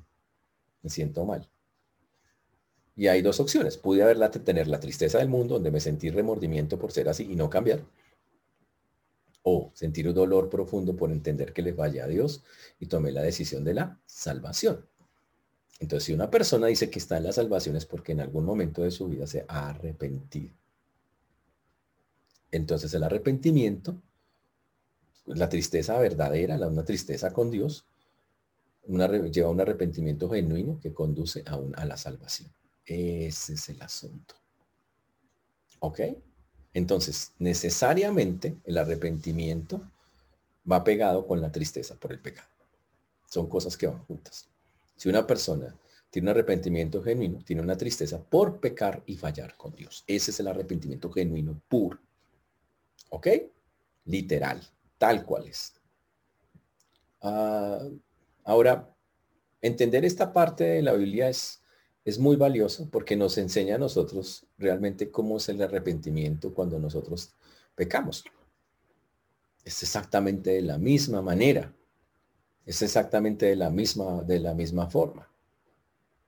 me 0.82 0.90
siento 0.90 1.24
mal. 1.24 1.48
Y 2.96 3.06
hay 3.06 3.22
dos 3.22 3.38
opciones, 3.38 3.76
pude 3.76 4.02
haberla, 4.02 4.30
tener 4.30 4.66
la 4.66 4.80
tristeza 4.80 5.18
del 5.18 5.28
mundo, 5.28 5.54
donde 5.54 5.70
me 5.70 5.80
sentí 5.80 6.11
remordimiento 6.11 6.78
por 6.78 6.90
ser 6.90 7.08
así 7.08 7.30
y 7.30 7.37
no 7.37 7.48
cambiar, 7.48 7.84
o 9.42 9.70
sentir 9.74 10.08
un 10.08 10.14
dolor 10.14 10.50
profundo 10.50 10.96
por 10.96 11.11
entender 11.12 11.52
que 11.52 11.62
le 11.62 11.72
falla 11.72 12.04
a 12.04 12.08
Dios 12.08 12.42
y 12.80 12.87
tomé 12.87 13.12
la 13.12 13.22
decisión 13.22 13.64
de 13.64 13.74
la 13.74 14.00
salvación. 14.04 14.84
Entonces, 15.80 16.04
si 16.06 16.12
una 16.12 16.28
persona 16.28 16.66
dice 16.66 16.90
que 16.90 16.98
está 16.98 17.18
en 17.18 17.24
la 17.24 17.32
salvación 17.32 17.76
es 17.76 17.87
porque 17.87 18.12
en 18.12 18.20
algún 18.20 18.44
momento 18.44 18.82
de 18.82 18.90
su 18.90 19.06
vida 19.08 19.26
se 19.26 19.44
ha 19.46 19.68
arrepentido. 19.68 20.52
Entonces 22.50 22.92
el 22.94 23.02
arrepentimiento, 23.02 23.96
la 25.26 25.48
tristeza 25.48 25.98
verdadera, 25.98 26.56
la, 26.56 26.68
una 26.68 26.84
tristeza 26.84 27.32
con 27.32 27.50
Dios, 27.50 27.84
lleva 28.87 29.48
a 29.48 29.52
un 29.52 29.61
arrepentimiento 29.61 30.30
genuino 30.30 30.80
que 30.80 30.94
conduce 30.94 31.44
a, 31.46 31.58
a 31.80 31.84
la 31.84 31.96
salvación. 31.96 32.50
Ese 32.87 33.54
es 33.54 33.68
el 33.68 33.82
asunto. 33.82 34.34
¿Ok? 35.80 36.00
Entonces, 36.72 37.32
necesariamente 37.38 38.56
el 38.64 38.78
arrepentimiento 38.78 39.82
va 40.70 40.84
pegado 40.84 41.26
con 41.26 41.40
la 41.40 41.52
tristeza 41.52 41.94
por 41.96 42.12
el 42.12 42.20
pecado. 42.20 42.48
Son 43.26 43.48
cosas 43.48 43.76
que 43.76 43.87
van 43.87 44.04
juntas. 44.04 44.48
Si 44.96 45.08
una 45.08 45.26
persona 45.26 45.74
tiene 46.11 46.26
un 46.26 46.30
arrepentimiento 46.30 47.02
genuino, 47.02 47.42
tiene 47.44 47.62
una 47.62 47.76
tristeza 47.76 48.22
por 48.22 48.58
pecar 48.61 49.02
y 49.06 49.16
fallar 49.16 49.56
con 49.56 49.74
Dios. 49.74 50.04
Ese 50.06 50.30
es 50.30 50.40
el 50.40 50.48
arrepentimiento 50.48 51.11
genuino 51.11 51.61
puro. 51.68 51.98
¿Ok? 53.11 53.29
Literal, 54.05 54.61
tal 54.99 55.25
cual 55.25 55.47
es. 55.47 55.75
Ah, 57.21 57.81
ahora, 58.44 58.94
entender 59.61 60.05
esta 60.05 60.33
parte 60.33 60.64
de 60.64 60.83
la 60.83 60.92
Biblia 60.94 61.29
es, 61.29 61.62
es 62.05 62.18
muy 62.18 62.37
valioso 62.37 62.88
porque 62.90 63.16
nos 63.16 63.38
enseña 63.38 63.75
a 63.75 63.79
nosotros 63.79 64.47
realmente 64.57 65.11
cómo 65.11 65.37
es 65.37 65.49
el 65.49 65.61
arrepentimiento 65.62 66.55
cuando 66.55 66.79
nosotros 66.79 67.35
pecamos. 67.75 68.25
Es 69.64 69.83
exactamente 69.83 70.51
de 70.51 70.62
la 70.62 70.79
misma 70.79 71.21
manera. 71.21 71.75
Es 72.64 72.83
exactamente 72.83 73.47
de 73.47 73.57
la 73.57 73.71
misma, 73.71 74.23
de 74.23 74.40
la 74.40 74.55
misma 74.55 74.88
forma. 74.88 75.29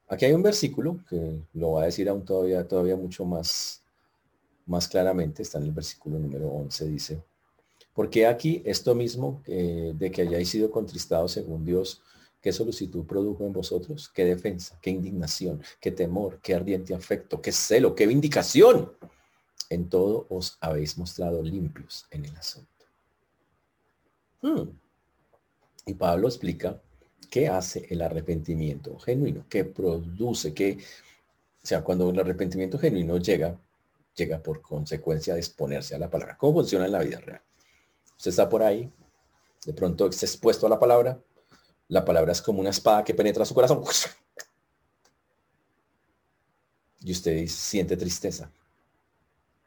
Aquí 0.08 0.24
hay 0.24 0.32
un 0.32 0.42
versículo 0.42 1.04
que 1.08 1.44
lo 1.52 1.72
va 1.72 1.82
a 1.82 1.84
decir 1.86 2.08
aún 2.08 2.24
todavía, 2.24 2.66
todavía 2.66 2.96
mucho 2.96 3.24
más, 3.24 3.79
más 4.66 4.88
claramente, 4.88 5.42
está 5.42 5.58
en 5.58 5.64
el 5.64 5.72
versículo 5.72 6.18
número 6.18 6.48
11, 6.48 6.86
dice, 6.86 7.22
porque 7.94 8.26
aquí 8.26 8.62
esto 8.64 8.94
mismo 8.94 9.42
de 9.46 10.10
que 10.12 10.22
hayáis 10.22 10.48
sido 10.48 10.70
contristados 10.70 11.32
según 11.32 11.64
Dios, 11.64 12.02
qué 12.40 12.52
solicitud 12.52 13.04
produjo 13.04 13.44
en 13.44 13.52
vosotros, 13.52 14.08
qué 14.08 14.24
defensa, 14.24 14.78
qué 14.80 14.90
indignación, 14.90 15.62
qué 15.80 15.90
temor, 15.90 16.40
qué 16.42 16.54
ardiente 16.54 16.94
afecto, 16.94 17.40
qué 17.40 17.52
celo, 17.52 17.94
qué 17.94 18.06
vindicación. 18.06 18.92
En 19.68 19.88
todo 19.88 20.26
os 20.30 20.56
habéis 20.60 20.98
mostrado 20.98 21.42
limpios 21.42 22.06
en 22.10 22.24
el 22.24 22.36
asunto. 22.36 22.68
Hmm. 24.42 24.70
Y 25.86 25.94
Pablo 25.94 26.28
explica 26.28 26.80
qué 27.30 27.48
hace 27.48 27.86
el 27.90 28.02
arrepentimiento 28.02 28.98
genuino, 28.98 29.44
qué 29.48 29.64
produce, 29.64 30.54
qué, 30.54 30.78
o 31.62 31.66
sea, 31.66 31.82
cuando 31.82 32.10
el 32.10 32.18
arrepentimiento 32.18 32.78
genuino 32.78 33.18
llega, 33.18 33.60
llega 34.20 34.42
por 34.42 34.60
consecuencia 34.60 35.34
de 35.34 35.40
exponerse 35.40 35.94
a 35.94 35.98
la 35.98 36.10
palabra. 36.10 36.36
¿Cómo 36.36 36.60
funciona 36.60 36.84
en 36.86 36.92
la 36.92 37.00
vida 37.00 37.18
real? 37.20 37.42
Usted 38.16 38.30
está 38.30 38.48
por 38.48 38.62
ahí, 38.62 38.92
de 39.64 39.72
pronto 39.72 40.06
está 40.06 40.26
expuesto 40.26 40.66
a 40.66 40.70
la 40.70 40.78
palabra, 40.78 41.18
la 41.88 42.04
palabra 42.04 42.32
es 42.32 42.42
como 42.42 42.60
una 42.60 42.70
espada 42.70 43.02
que 43.02 43.14
penetra 43.14 43.44
su 43.44 43.54
corazón. 43.54 43.82
Y 47.02 47.12
usted 47.12 47.46
siente 47.46 47.96
tristeza. 47.96 48.52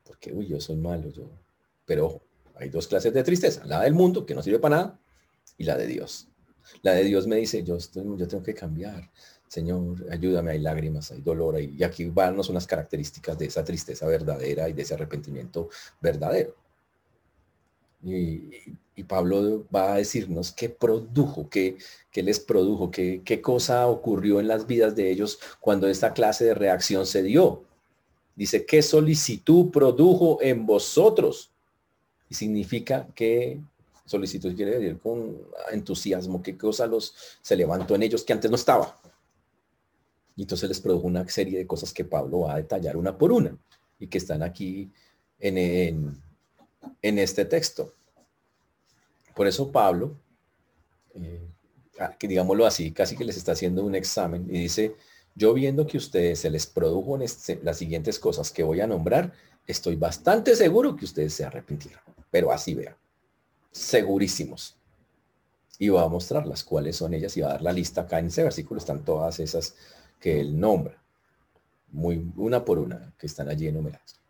Porque, 0.04 0.32
uy, 0.32 0.46
yo 0.48 0.62
soy 0.62 0.76
malo, 0.76 1.10
yo. 1.10 1.32
Pero 1.84 2.06
ojo, 2.06 2.22
hay 2.54 2.70
dos 2.70 2.88
clases 2.88 3.12
de 3.12 3.24
tristeza. 3.24 3.66
La 3.66 3.82
del 3.82 3.96
mundo, 3.96 4.24
que 4.24 4.36
no 4.36 4.44
sirve 4.44 4.60
para 4.60 4.76
nada, 4.76 5.00
y 5.58 5.64
la 5.64 5.76
de 5.76 5.88
Dios. 5.88 6.28
La 6.84 6.92
de 6.92 7.04
Dios 7.04 7.26
me 7.26 7.38
dice, 7.38 7.64
yo, 7.64 7.78
estoy, 7.78 8.04
yo 8.20 8.28
tengo 8.28 8.44
que 8.44 8.54
cambiar. 8.54 9.10
Señor, 9.54 10.04
ayúdame, 10.10 10.50
hay 10.50 10.60
lágrimas, 10.60 11.12
hay 11.12 11.22
dolor, 11.22 11.62
y 11.62 11.84
aquí 11.84 12.06
van 12.06 12.40
unas 12.40 12.66
características 12.66 13.38
de 13.38 13.46
esa 13.46 13.64
tristeza 13.64 14.08
verdadera 14.08 14.68
y 14.68 14.74
de 14.74 14.82
ese 14.82 14.96
arrepentimiento 14.96 15.70
verdadero. 16.02 16.56
Y, 18.04 18.50
Pablo 19.08 19.68
va 19.74 19.94
a 19.94 19.98
decirnos 19.98 20.52
qué 20.52 20.70
produjo, 20.70 21.50
qué, 21.50 21.78
les 22.16 22.40
produjo, 22.40 22.90
qué, 22.90 23.22
qué 23.24 23.42
cosa 23.42 23.88
ocurrió 23.88 24.40
en 24.40 24.48
las 24.48 24.66
vidas 24.66 24.96
de 24.96 25.12
ellos 25.12 25.40
cuando 25.60 25.88
esta 25.88 26.14
clase 26.14 26.46
de 26.46 26.56
reacción 26.56 27.06
se 27.06 27.22
dio. 27.22 27.64
Dice, 28.36 28.66
¿qué 28.66 28.82
solicitud 28.82 29.70
produjo 29.70 30.40
en 30.42 30.66
vosotros? 30.66 31.52
Y 32.28 32.34
significa 32.34 33.08
que 33.14 33.60
solicitud 34.06 34.56
quiere 34.56 34.80
decir 34.80 34.98
con 34.98 35.38
entusiasmo, 35.72 36.42
qué 36.42 36.58
cosa 36.58 36.88
los 36.88 37.14
se 37.42 37.56
levantó 37.56 37.94
en 37.94 38.04
ellos 38.04 38.24
que 38.24 38.34
antes 38.34 38.50
no 38.50 38.56
estaba. 38.56 38.98
Y 40.36 40.44
entonces 40.44 40.68
les 40.70 40.80
produjo 40.80 41.08
una 41.08 41.28
serie 41.28 41.58
de 41.58 41.68
cosas 41.68 41.94
que 41.94 42.06
Pablo 42.06 42.42
va 42.42 42.54
a 42.54 42.58
detallar 42.58 42.98
una 42.98 43.18
por 43.18 43.32
una 43.32 43.58
y 44.00 44.08
que 44.08 44.18
están 44.18 44.42
aquí 44.42 44.92
en, 45.40 46.18
en, 47.02 47.20
este 47.20 47.46
texto. 47.46 47.94
Por 49.36 49.48
eso 49.48 49.72
Pablo, 49.72 50.18
eh, 51.16 51.48
ah, 52.00 52.16
que 52.18 52.28
digámoslo 52.28 52.66
así, 52.66 52.92
casi 52.92 53.16
que 53.16 53.26
les 53.26 53.38
está 53.38 53.52
haciendo 53.52 53.84
un 53.84 53.96
examen 53.96 54.48
y 54.50 54.60
dice, 54.60 54.96
yo 55.36 55.54
viendo 55.54 55.88
que 55.88 55.98
ustedes 55.98 56.40
se 56.40 56.50
les 56.50 56.66
produjo 56.66 57.18
este, 57.22 57.60
las 57.64 57.78
siguientes 57.78 58.20
cosas 58.20 58.52
que 58.52 58.64
voy 58.64 58.82
a 58.82 58.88
nombrar, 58.88 59.34
estoy 59.66 59.96
bastante 59.96 60.56
seguro 60.56 60.96
que 60.96 61.06
ustedes 61.06 61.34
se 61.34 61.46
arrepintieron. 61.46 62.02
Pero 62.30 62.52
así 62.52 62.74
vean, 62.74 62.96
segurísimos. 63.72 64.78
Y 65.80 65.90
va 65.90 66.04
a 66.04 66.08
mostrarlas 66.08 66.64
cuáles 66.64 66.98
son 66.98 67.14
ellas 67.14 67.36
y 67.36 67.42
va 67.42 67.48
a 67.48 67.52
dar 67.54 67.62
la 67.62 67.74
lista 67.74 68.02
acá 68.02 68.20
en 68.20 68.28
ese 68.28 68.44
versículo. 68.44 68.80
Están 68.80 69.04
todas 69.04 69.40
esas 69.40 69.76
que 70.24 70.40
él 70.40 70.58
nombra, 70.58 71.04
muy 71.92 72.32
una 72.38 72.64
por 72.64 72.80
una, 72.80 73.14
que 73.20 73.28
están 73.28 73.50
allí 73.50 73.68
enumeradas. 73.68 74.22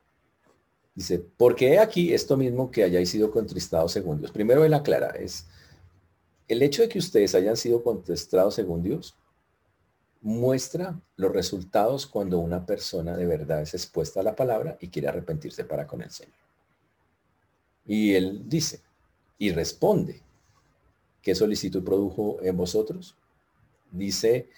Dice, 0.95 1.23
porque 1.37 1.77
aquí 1.77 2.15
esto 2.15 2.35
mismo 2.35 2.71
que 2.71 2.83
hayáis 2.83 3.11
sido 3.11 3.29
contristados 3.29 3.91
según 3.91 4.17
Dios. 4.17 4.31
Primero 4.31 4.65
él 4.65 4.73
aclara, 4.73 5.09
es 5.09 5.45
el 6.47 6.63
hecho 6.63 6.81
de 6.81 6.89
que 6.89 6.97
ustedes 6.97 7.35
hayan 7.35 7.55
sido 7.57 7.83
contristados 7.83 8.55
según 8.55 8.81
Dios 8.81 9.15
muestra 10.21 10.99
los 11.15 11.31
resultados 11.31 12.07
cuando 12.07 12.39
una 12.39 12.65
persona 12.65 13.15
de 13.15 13.27
verdad 13.27 13.61
es 13.61 13.75
expuesta 13.75 14.21
a 14.21 14.23
la 14.23 14.35
palabra 14.35 14.77
y 14.81 14.87
quiere 14.87 15.09
arrepentirse 15.09 15.63
para 15.63 15.85
con 15.85 16.01
el 16.01 16.09
Señor. 16.09 16.33
Y 17.85 18.15
él 18.15 18.41
dice 18.49 18.81
y 19.37 19.51
responde, 19.51 20.23
¿qué 21.21 21.35
solicitud 21.35 21.83
produjo 21.83 22.41
en 22.41 22.57
vosotros? 22.57 23.15
Dice, 23.91 24.49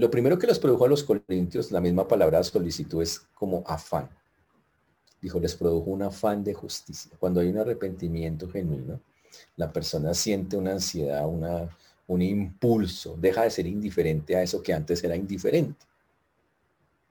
lo 0.00 0.10
primero 0.10 0.38
que 0.38 0.46
les 0.46 0.58
produjo 0.58 0.86
a 0.86 0.88
los 0.88 1.04
corintios, 1.04 1.70
la 1.70 1.80
misma 1.80 2.08
palabra 2.08 2.42
solicitud 2.42 3.02
es 3.02 3.20
como 3.34 3.62
afán. 3.66 4.08
Dijo, 5.20 5.38
les 5.38 5.54
produjo 5.54 5.90
un 5.90 6.02
afán 6.02 6.42
de 6.42 6.54
justicia. 6.54 7.12
Cuando 7.18 7.40
hay 7.40 7.48
un 7.48 7.58
arrepentimiento 7.58 8.48
genuino, 8.48 9.00
la 9.56 9.70
persona 9.70 10.14
siente 10.14 10.56
una 10.56 10.72
ansiedad, 10.72 11.28
una, 11.28 11.68
un 12.06 12.22
impulso, 12.22 13.16
deja 13.18 13.42
de 13.42 13.50
ser 13.50 13.66
indiferente 13.66 14.34
a 14.36 14.42
eso 14.42 14.62
que 14.62 14.72
antes 14.72 15.04
era 15.04 15.14
indiferente. 15.14 15.84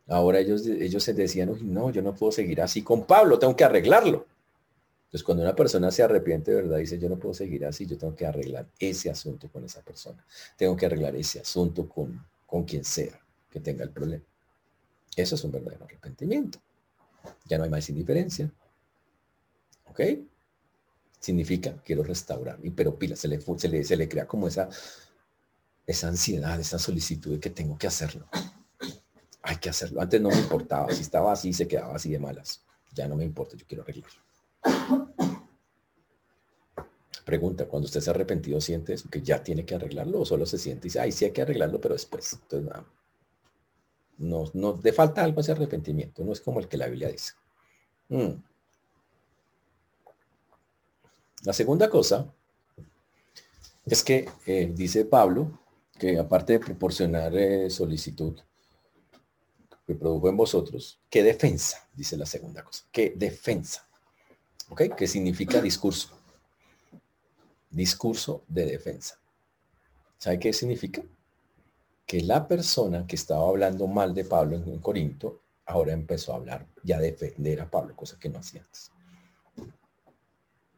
Ahora 0.08 0.40
ellos, 0.40 0.66
ellos 0.66 1.04
se 1.04 1.14
decían, 1.14 1.56
no, 1.62 1.92
yo 1.92 2.02
no 2.02 2.16
puedo 2.16 2.32
seguir 2.32 2.60
así 2.62 2.82
con 2.82 3.06
Pablo, 3.06 3.38
tengo 3.38 3.56
que 3.56 3.64
arreglarlo. 3.64 4.26
Entonces 5.06 5.24
cuando 5.24 5.44
una 5.44 5.56
persona 5.56 5.92
se 5.92 6.02
arrepiente 6.02 6.50
de 6.50 6.64
verdad, 6.64 6.78
dice, 6.78 6.98
yo 6.98 7.08
no 7.08 7.20
puedo 7.20 7.36
seguir 7.36 7.66
así, 7.66 7.86
yo 7.86 7.98
tengo 8.00 8.16
que 8.16 8.26
arreglar 8.26 8.66
ese 8.80 9.12
asunto 9.12 9.48
con 9.50 9.64
esa 9.64 9.82
persona. 9.82 10.26
Tengo 10.58 10.76
que 10.76 10.88
arreglar 10.88 11.16
ese 11.16 11.40
asunto 11.40 11.88
con, 11.88 12.20
con 12.50 12.64
quien 12.64 12.84
sea 12.84 13.20
que 13.50 13.60
tenga 13.60 13.84
el 13.84 13.92
problema. 13.92 14.24
Eso 15.16 15.36
es 15.36 15.44
un 15.44 15.52
verdadero 15.52 15.86
arrepentimiento. 15.86 16.60
Ya 17.46 17.58
no 17.58 17.64
hay 17.64 17.70
más 17.70 17.90
indiferencia. 17.90 18.52
¿Ok? 19.86 20.02
significa 21.20 21.76
quiero 21.84 22.04
restaurar. 22.04 22.60
Y 22.64 22.72
pero 22.72 22.98
pila, 22.98 23.16
se 23.16 23.28
le, 23.28 23.40
se 23.42 23.68
le, 23.68 23.84
se 23.84 23.98
le 23.98 24.08
crea 24.08 24.26
como 24.26 24.48
esa, 24.48 24.70
esa 25.86 26.08
ansiedad, 26.08 26.60
esa 26.60 26.80
solicitud 26.80 27.34
de 27.34 27.40
que 27.40 27.50
tengo 27.50 27.78
que 27.78 27.88
hacerlo. 27.88 28.28
Hay 29.42 29.58
que 29.58 29.70
hacerlo. 29.70 30.02
Antes 30.02 30.22
no 30.22 30.30
me 30.30 30.38
importaba. 30.38 30.92
Si 30.94 31.02
estaba 31.02 31.32
así, 31.32 31.54
se 31.54 31.68
quedaba 31.68 31.96
así 31.96 32.12
de 32.12 32.20
malas. 32.20 32.64
Ya 32.94 33.08
no 33.08 33.16
me 33.16 33.26
importa, 33.26 33.56
yo 33.56 33.66
quiero 33.68 33.84
arreglarlo. 33.84 34.22
Pregunta, 37.30 37.68
cuando 37.68 37.86
usted 37.86 38.02
se 38.02 38.10
ha 38.10 38.14
arrepentido, 38.14 38.60
¿siente 38.60 38.94
eso? 38.94 39.08
¿Que 39.08 39.22
ya 39.22 39.44
tiene 39.44 39.64
que 39.64 39.76
arreglarlo? 39.76 40.22
¿O 40.22 40.26
solo 40.26 40.48
se 40.48 40.58
siente 40.58 40.88
y 40.88 40.90
dice, 40.90 41.00
ay, 41.00 41.12
sí 41.12 41.26
hay 41.26 41.32
que 41.32 41.44
arreglarlo, 41.44 41.80
pero 41.80 41.94
después? 41.94 42.40
No, 44.18 44.50
no, 44.56 44.80
le 44.82 44.92
falta 44.92 45.24
algo 45.24 45.40
ese 45.40 45.52
arrepentimiento. 45.52 46.24
No 46.24 46.34
es 46.34 46.42
como 46.42 46.60
el 46.60 46.68
que 46.68 46.78
la 46.78 46.88
Biblia 46.88 47.10
dice. 47.10 47.34
Mm. 48.08 48.32
La 51.44 51.54
segunda 51.54 51.88
cosa 51.88 52.34
es 53.86 54.04
que 54.04 54.28
eh, 54.48 54.72
dice 54.74 55.06
Pablo 55.06 55.60
que 56.00 56.18
aparte 56.18 56.54
de 56.54 56.60
proporcionar 56.60 57.38
eh, 57.38 57.70
solicitud 57.70 58.40
que 59.86 59.94
produjo 59.94 60.30
en 60.30 60.38
vosotros, 60.38 61.00
¿qué 61.12 61.22
defensa? 61.22 61.88
Dice 61.94 62.18
la 62.18 62.26
segunda 62.26 62.64
cosa. 62.64 62.86
¿Qué 62.92 63.14
defensa? 63.16 63.88
¿Ok? 64.70 64.96
¿Qué 64.98 65.06
significa 65.06 65.62
discurso? 65.62 66.19
Discurso 67.70 68.44
de 68.48 68.66
defensa. 68.66 69.20
¿Sabe 70.18 70.40
qué 70.40 70.54
significa? 70.54 71.02
Que 72.06 72.22
la 72.22 72.48
persona 72.48 73.06
que 73.06 73.16
estaba 73.16 73.48
hablando 73.48 73.88
mal 73.88 74.14
de 74.14 74.26
Pablo 74.26 74.56
en 74.58 74.80
Corinto, 74.80 75.42
ahora 75.66 75.94
empezó 75.94 76.34
a 76.34 76.38
hablar 76.38 76.68
y 76.84 76.92
a 76.92 77.00
defender 77.00 77.62
a 77.62 77.70
Pablo, 77.70 77.96
cosa 77.96 78.18
que 78.20 78.30
no 78.30 78.40
hacía 78.40 78.62
antes. 78.62 78.92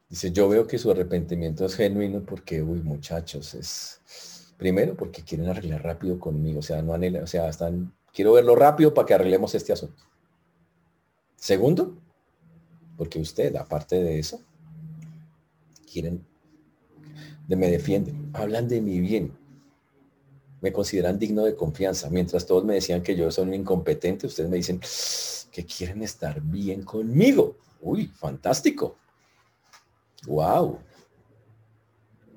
Dice, 0.10 0.32
yo 0.34 0.49
veo 0.49 0.67
que 0.67 0.77
su 0.77 0.91
arrepentimiento 0.91 1.65
es 1.65 1.75
genuino 1.75 2.21
porque, 2.21 2.62
uy, 2.62 2.82
muchachos, 2.82 3.54
es 3.54 4.54
primero 4.58 4.95
porque 4.95 5.23
quieren 5.23 5.47
arreglar 5.47 5.84
rápido 5.84 6.19
conmigo, 6.19 6.60
o 6.60 6.62
sea, 6.62 6.82
no 6.82 6.93
anhela, 6.93 7.23
o 7.23 7.27
sea, 7.27 7.49
están, 7.49 7.95
quiero 8.13 8.34
verlo 8.34 8.56
rápido 8.56 8.93
para 8.93 9.08
que 9.08 9.13
arreglemos 9.13 9.56
este 9.56 9.73
asunto. 9.73 10.04
Segundo, 11.36 11.97
porque 12.95 13.19
usted, 13.19 13.56
aparte 13.56 13.95
de 14.04 14.19
eso, 14.19 14.39
quieren, 15.91 16.23
me 17.55 17.69
defienden, 17.69 18.29
hablan 18.33 18.67
de 18.67 18.81
mi 18.81 18.99
bien, 18.99 19.31
me 20.61 20.71
consideran 20.71 21.17
digno 21.17 21.43
de 21.43 21.55
confianza. 21.55 22.09
Mientras 22.09 22.45
todos 22.45 22.63
me 22.63 22.75
decían 22.75 23.01
que 23.01 23.15
yo 23.15 23.29
soy 23.31 23.47
un 23.47 23.55
incompetente, 23.55 24.27
ustedes 24.27 24.49
me 24.49 24.57
dicen 24.57 24.79
que 25.51 25.65
quieren 25.65 26.03
estar 26.03 26.39
bien 26.39 26.83
conmigo. 26.83 27.57
Uy, 27.81 28.07
fantástico. 28.07 28.95
Wow. 30.27 30.79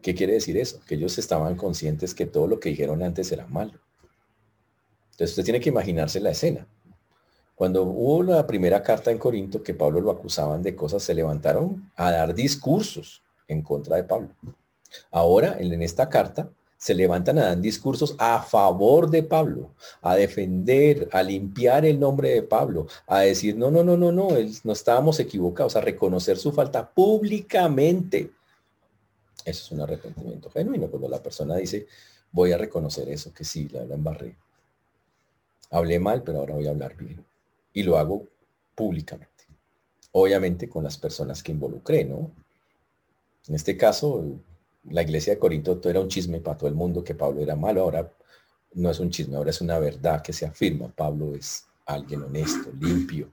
¿Qué 0.01 0.15
quiere 0.15 0.35
decir 0.35 0.57
eso? 0.57 0.81
Que 0.87 0.95
ellos 0.95 1.17
estaban 1.19 1.55
conscientes 1.55 2.15
que 2.15 2.27
todo 2.27 2.47
lo 2.47 2.59
que 2.59 2.71
dijeron 2.71 3.03
antes 3.03 3.31
era 3.31 3.47
malo. 3.47 3.79
Entonces 5.13 5.31
usted 5.31 5.45
tiene 5.45 5.61
que 5.61 5.69
imaginarse 5.69 6.19
la 6.19 6.31
escena. 6.31 6.67
Cuando 7.55 7.85
hubo 7.85 8.23
la 8.23 8.47
primera 8.47 8.83
carta 8.83 9.11
en 9.11 9.19
Corinto 9.19 9.63
que 9.63 9.75
Pablo 9.75 10.01
lo 10.01 10.11
acusaban 10.11 10.63
de 10.63 10.75
cosas, 10.75 11.03
se 11.03 11.15
levantaron 11.15 11.91
a 11.95 12.11
dar 12.11 12.35
discursos 12.35 13.23
en 13.47 13.63
contra 13.63 13.97
de 13.97 14.05
Pablo. 14.05 14.31
Ahora, 15.11 15.57
en 15.59 15.83
esta 15.83 16.09
carta, 16.09 16.51
se 16.85 16.95
levantan 16.95 17.39
a 17.39 17.47
dar 17.47 17.61
discursos 17.61 18.15
a 18.19 18.43
favor 18.43 19.09
de 19.09 19.23
Pablo, 19.23 19.71
a 20.03 20.17
defender, 20.17 21.09
a 21.13 21.23
limpiar 21.23 21.87
el 21.87 21.99
nombre 21.99 22.29
de 22.29 22.43
Pablo, 22.43 22.87
a 23.07 23.21
decir, 23.21 23.57
no, 23.57 23.71
no, 23.71 23.83
no, 23.83 23.97
no, 23.97 24.13
no, 24.13 24.29
no 24.65 24.73
estábamos 24.73 25.19
equivocados, 25.19 25.77
a 25.77 25.81
reconocer 25.81 26.37
su 26.37 26.53
falta 26.53 26.87
públicamente. 26.87 28.33
Eso 29.47 29.65
es 29.65 29.73
un 29.73 29.81
arrepentimiento 29.81 30.51
genuino, 30.51 30.89
cuando 30.89 31.09
la 31.09 31.23
persona 31.23 31.57
dice, 31.57 31.87
voy 32.33 32.53
a 32.53 32.59
reconocer 32.59 33.09
eso, 33.09 33.33
que 33.33 33.45
sí, 33.45 33.67
la, 33.71 33.87
la 33.87 33.95
embarré. 33.95 34.37
Hablé 35.71 35.99
mal, 35.99 36.23
pero 36.23 36.41
ahora 36.41 36.55
voy 36.55 36.67
a 36.67 36.71
hablar 36.71 36.97
bien. 36.97 37.25
Y 37.73 37.83
lo 37.83 37.97
hago 37.97 38.27
públicamente. 38.75 39.31
Obviamente 40.13 40.69
con 40.69 40.85
las 40.85 40.99
personas 40.99 41.43
que 41.43 41.53
involucré, 41.53 42.05
¿no? 42.05 42.31
En 43.49 43.55
este 43.55 43.77
caso, 43.77 44.23
la 44.91 45.03
iglesia 45.03 45.35
de 45.35 45.39
Corinto 45.39 45.79
todo 45.79 45.91
era 45.91 46.01
un 46.01 46.09
chisme 46.09 46.41
para 46.41 46.59
todo 46.59 46.69
el 46.69 46.75
mundo 46.75 47.03
que 47.03 47.15
Pablo 47.15 47.41
era 47.41 47.57
malo. 47.57 47.83
Ahora 47.83 48.11
no 48.75 48.91
es 48.91 48.99
un 49.01 49.11
chisme, 49.11 49.37
ahora 49.37 49.51
es 49.51 49.61
una 49.61 49.79
verdad 49.79 50.23
que 50.23 50.33
se 50.33 50.47
afirma. 50.47 50.89
Pablo 50.89 51.35
es 51.35 51.67
alguien 51.87 52.23
honesto, 52.23 52.71
limpio. 52.79 53.33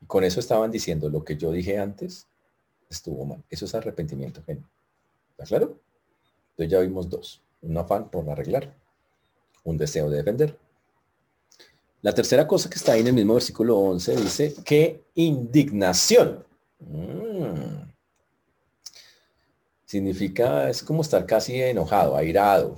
Y 0.00 0.06
con 0.06 0.24
eso 0.24 0.40
estaban 0.40 0.70
diciendo 0.70 1.08
lo 1.08 1.24
que 1.24 1.36
yo 1.36 1.52
dije 1.52 1.78
antes 1.78 2.26
estuvo 2.88 3.24
mal. 3.24 3.42
Eso 3.50 3.64
es 3.64 3.74
arrepentimiento. 3.74 4.40
¿Está 4.46 5.44
claro? 5.44 5.78
Entonces 6.50 6.70
ya 6.70 6.80
vimos 6.80 7.08
dos. 7.08 7.42
Un 7.62 7.76
afán 7.76 8.10
por 8.10 8.28
arreglar. 8.28 8.74
Un 9.64 9.76
deseo 9.76 10.08
de 10.10 10.18
defender. 10.18 10.58
La 12.02 12.12
tercera 12.12 12.46
cosa 12.46 12.68
que 12.68 12.76
está 12.76 12.92
ahí 12.92 13.00
en 13.00 13.08
el 13.08 13.14
mismo 13.14 13.34
versículo 13.34 13.78
11 13.78 14.16
dice 14.16 14.54
que 14.64 15.04
indignación. 15.14 16.44
Mm 16.78 17.83
significa, 19.94 20.68
es 20.68 20.82
como 20.82 21.02
estar 21.02 21.24
casi 21.24 21.62
enojado, 21.62 22.16
airado. 22.16 22.74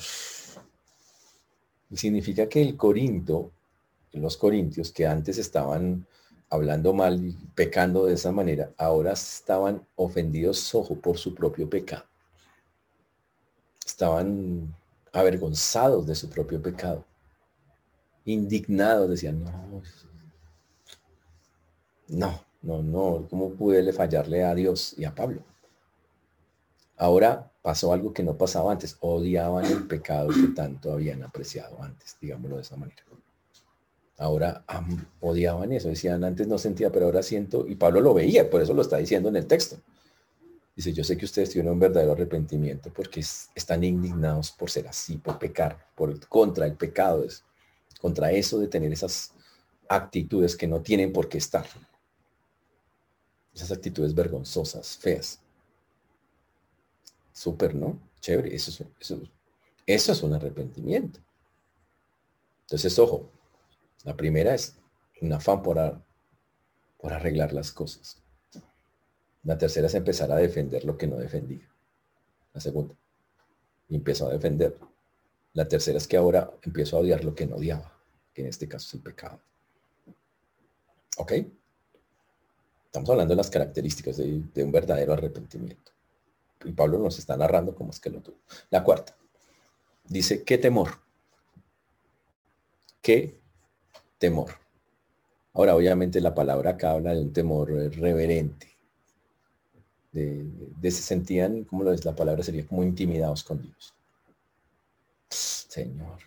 Y 1.89 1.97
significa 1.97 2.47
que 2.47 2.61
el 2.61 2.77
Corinto, 2.77 3.53
los 4.13 4.37
corintios 4.37 4.93
que 4.93 5.07
antes 5.07 5.39
estaban 5.39 6.07
hablando 6.51 6.93
mal 6.93 7.25
y 7.25 7.33
pecando 7.55 8.05
de 8.05 8.15
esa 8.15 8.33
manera, 8.33 8.71
ahora 8.77 9.13
estaban 9.13 9.87
ofendidos, 9.97 10.75
ojo, 10.75 10.95
por 10.97 11.17
su 11.17 11.35
propio 11.35 11.71
pecado. 11.71 12.05
Estaban 13.87 14.75
avergonzados 15.11 16.07
de 16.07 16.15
su 16.15 16.29
propio 16.29 16.61
pecado. 16.61 17.03
Indignados, 18.27 19.09
decían, 19.09 19.43
no, 19.43 19.83
no, 22.09 22.45
no, 22.61 22.83
no, 22.83 23.27
¿cómo 23.31 23.55
pude 23.55 23.91
fallarle 23.95 24.45
a 24.45 24.55
Dios 24.55 24.95
y 24.99 25.05
a 25.07 25.15
Pablo? 25.15 25.56
Ahora 26.97 27.53
pasó 27.63 27.93
algo 27.93 28.13
que 28.13 28.23
no 28.23 28.39
pasaba 28.39 28.73
antes, 28.73 28.97
odiaban 29.01 29.65
el 29.67 29.87
pecado 29.87 30.29
que 30.29 30.49
tanto 30.55 30.93
habían 30.93 31.23
apreciado 31.23 31.83
antes, 31.83 32.17
digámoslo 32.21 32.57
de 32.57 32.63
esa 32.63 32.77
manera. 32.77 33.03
Ahora 34.19 34.65
odiaban 35.21 35.73
eso, 35.73 35.89
decían, 35.89 36.25
antes 36.25 36.47
no 36.47 36.57
sentía, 36.57 36.91
pero 36.91 37.07
ahora 37.07 37.23
siento, 37.23 37.67
y 37.69 37.75
Pablo 37.75 38.01
lo 38.01 38.15
veía, 38.15 38.49
por 38.49 38.63
eso 38.63 38.73
lo 38.73 38.81
está 38.81 38.97
diciendo 38.97 39.29
en 39.29 39.37
el 39.37 39.47
texto. 39.47 39.77
Dice, 40.75 40.93
yo 40.93 41.05
sé 41.05 41.17
que 41.17 41.25
ustedes 41.25 41.51
tienen 41.51 41.73
un 41.73 41.79
verdadero 41.79 42.13
arrepentimiento 42.13 42.93
porque 42.93 43.21
están 43.21 43.85
indignados 43.85 44.53
por 44.53 44.71
ser 44.71 44.89
así, 44.89 45.19
por 45.19 45.39
pecar, 45.39 45.89
por 45.95 46.27
contra 46.29 46.67
el 46.67 46.75
pecado, 46.75 47.25
es, 47.25 47.45
contra 48.01 48.31
eso 48.31 48.59
de 48.59 48.69
tener 48.69 48.93
esas 48.93 49.33
actitudes 49.89 50.57
que 50.57 50.67
no 50.67 50.81
tienen 50.81 51.13
por 51.13 51.29
qué 51.29 51.39
estar. 51.39 51.67
Esas 53.55 53.73
actitudes 53.73 54.15
vergonzosas, 54.15 54.99
feas. 54.99 55.41
Súper, 57.37 57.75
¿no? 57.75 58.01
Chévere, 58.21 58.55
eso 58.55 58.71
es, 58.71 58.83
eso, 58.99 59.21
eso 59.85 60.13
es 60.13 60.23
un 60.23 60.33
arrepentimiento. 60.33 61.21
Entonces, 62.63 62.99
ojo, 62.99 63.31
la 64.05 64.17
primera 64.17 64.55
es 64.55 64.79
un 65.21 65.35
afán 65.35 65.63
por, 65.63 65.77
por 66.97 67.13
arreglar 67.13 67.53
las 67.53 67.73
cosas. 67.73 68.23
La 69.43 69.59
tercera 69.59 69.87
es 69.87 69.95
empezar 69.95 70.33
a 70.33 70.37
defender 70.37 70.87
lo 70.87 70.97
que 70.97 71.07
no 71.07 71.17
defendía. 71.17 71.69
La 72.55 72.61
segunda. 72.63 72.95
Y 73.91 73.97
empiezo 73.97 74.29
a 74.29 74.33
defender. 74.33 74.79
La 75.53 75.69
tercera 75.69 75.99
es 75.99 76.09
que 76.09 76.17
ahora 76.17 76.51
empiezo 76.63 76.97
a 76.97 77.01
odiar 77.01 77.23
lo 77.23 77.35
que 77.35 77.45
no 77.45 77.57
odiaba, 77.57 77.93
que 78.33 78.41
en 78.41 78.49
este 78.49 78.67
caso 78.67 78.87
es 78.87 78.95
el 78.95 79.01
pecado. 79.01 79.39
¿Ok? 81.19 81.33
Estamos 82.87 83.11
hablando 83.11 83.33
de 83.33 83.37
las 83.37 83.51
características 83.51 84.17
de 84.17 84.65
un 84.65 84.73
verdadero 84.73 85.13
arrepentimiento. 85.13 85.96
Y 86.65 86.73
Pablo 86.73 86.99
nos 86.99 87.19
está 87.19 87.37
narrando 87.37 87.75
cómo 87.75 87.91
es 87.91 88.01
que 88.01 88.11
lo 88.11 88.21
tuvo. 88.21 88.39
La 88.71 88.83
cuarta. 88.83 89.17
Dice, 90.05 90.45
¿qué 90.45 90.59
temor? 90.59 90.91
¿Qué 93.03 93.39
temor? 94.19 94.53
Ahora, 95.53 95.75
obviamente 95.75 96.21
la 96.21 96.35
palabra 96.35 96.73
acá 96.73 96.93
habla 96.93 97.15
de 97.15 97.23
un 97.23 97.33
temor 97.33 97.71
reverente 97.71 98.77
de, 100.17 100.91
se 100.91 101.03
sentían, 101.03 101.65
como 101.65 101.85
lo 101.85 101.93
es 101.93 102.05
la 102.05 102.15
palabra, 102.15 102.43
sería 102.43 102.67
como 102.67 102.83
intimidados 102.83 103.45
con 103.45 103.61
Dios. 103.61 103.95
Señor. 105.29 106.19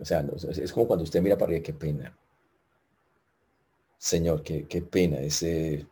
O 0.00 0.04
sea, 0.04 0.24
es 0.50 0.72
como 0.72 0.86
cuando 0.86 1.04
usted 1.04 1.22
mira 1.22 1.36
para 1.36 1.50
arriba, 1.50 1.62
qué 1.62 1.72
pena. 1.72 2.16
Señor, 3.98 4.42
qué, 4.42 4.66
qué 4.66 4.82
pena. 4.82 5.18
Ese, 5.20 5.86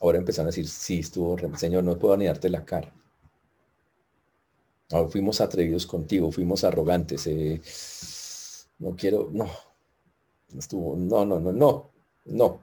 ahora 0.00 0.18
empezaron 0.18 0.48
a 0.48 0.50
decir, 0.50 0.68
sí, 0.68 1.00
estuvo, 1.00 1.36
Señor, 1.56 1.84
no 1.84 1.98
puedo 1.98 2.16
ni 2.16 2.26
darte 2.26 2.48
la 2.48 2.64
cara. 2.64 2.92
Fuimos 5.08 5.40
atrevidos 5.40 5.86
contigo, 5.86 6.32
fuimos 6.32 6.64
arrogantes. 6.64 7.26
Eh, 7.28 7.60
no 8.80 8.96
quiero, 8.96 9.30
no. 9.32 9.48
Estuvo, 10.56 10.96
no, 10.96 11.24
no, 11.24 11.38
no, 11.38 11.52
no, 11.52 11.90
no. 12.24 12.62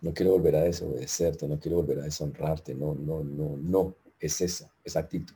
No 0.00 0.14
quiero 0.14 0.32
volver 0.32 0.54
a 0.54 0.62
desobedecerte, 0.62 1.48
no 1.48 1.58
quiero 1.58 1.78
volver 1.78 1.98
a 1.98 2.02
deshonrarte, 2.04 2.72
no, 2.74 2.94
no, 2.94 3.24
no, 3.24 3.56
no. 3.56 3.96
Es 4.20 4.40
esa, 4.40 4.72
esa 4.84 5.00
actitud. 5.00 5.34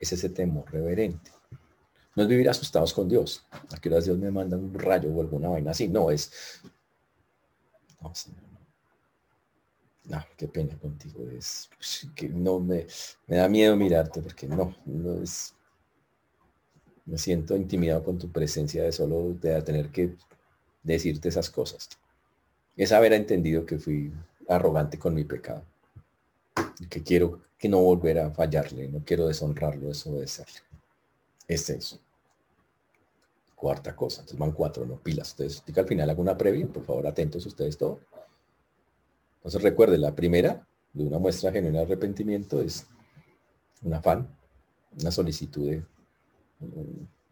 Es 0.00 0.12
ese 0.12 0.30
temor 0.30 0.64
reverente. 0.72 1.30
No 2.16 2.24
es 2.24 2.28
vivir 2.28 2.48
asustados 2.48 2.92
con 2.92 3.08
Dios. 3.08 3.44
A 3.50 3.80
que 3.80 3.88
Dios 3.88 4.18
me 4.18 4.30
manda 4.32 4.56
un 4.56 4.74
rayo 4.74 5.10
o 5.10 5.20
alguna 5.20 5.48
vaina 5.48 5.70
así. 5.70 5.86
No, 5.88 6.10
es. 6.10 6.32
No, 8.00 8.12
No, 10.04 10.22
qué 10.36 10.48
pena 10.48 10.78
contigo. 10.78 11.28
Es 11.30 11.70
que 12.14 12.28
no 12.28 12.60
me, 12.60 12.86
me 13.26 13.36
da 13.36 13.48
miedo 13.48 13.76
mirarte 13.76 14.20
porque 14.20 14.46
no, 14.46 14.74
no 14.84 15.22
es. 15.22 15.54
Me 17.06 17.18
siento 17.18 17.56
intimidado 17.56 18.02
con 18.02 18.18
tu 18.18 18.30
presencia 18.30 18.82
de 18.82 18.92
solo 18.92 19.34
de 19.34 19.60
tener 19.62 19.90
que 19.90 20.14
decirte 20.82 21.28
esas 21.28 21.50
cosas 21.50 21.88
es 22.76 22.92
haber 22.92 23.12
entendido 23.12 23.64
que 23.64 23.78
fui 23.78 24.12
arrogante 24.48 24.98
con 24.98 25.14
mi 25.14 25.24
pecado. 25.24 25.64
Que 26.90 27.02
quiero 27.02 27.40
que 27.58 27.68
no 27.68 27.80
volver 27.80 28.18
a 28.18 28.30
fallarle, 28.30 28.88
no 28.88 29.02
quiero 29.04 29.26
deshonrarlo, 29.26 29.88
desobedecerle. 29.88 30.60
Es 31.46 31.70
eso. 31.70 32.00
Cuarta 33.54 33.94
cosa, 33.94 34.20
entonces 34.20 34.38
van 34.38 34.52
cuatro, 34.52 34.84
no 34.84 34.96
pilas. 34.96 35.28
Ustedes, 35.30 35.62
al 35.74 35.86
final 35.86 36.10
alguna 36.10 36.36
previa, 36.36 36.66
por 36.66 36.84
favor, 36.84 37.06
atentos 37.06 37.46
ustedes 37.46 37.78
todos. 37.78 38.00
Entonces 39.44 39.62
recuerde, 39.62 39.98
la 39.98 40.14
primera 40.14 40.66
de 40.94 41.04
una 41.04 41.18
muestra 41.18 41.52
genuina 41.52 41.80
de 41.80 41.84
arrepentimiento 41.84 42.62
es 42.62 42.86
un 43.82 43.92
afán, 43.92 44.26
una 44.98 45.10
solicitud 45.10 45.68
de 45.68 45.82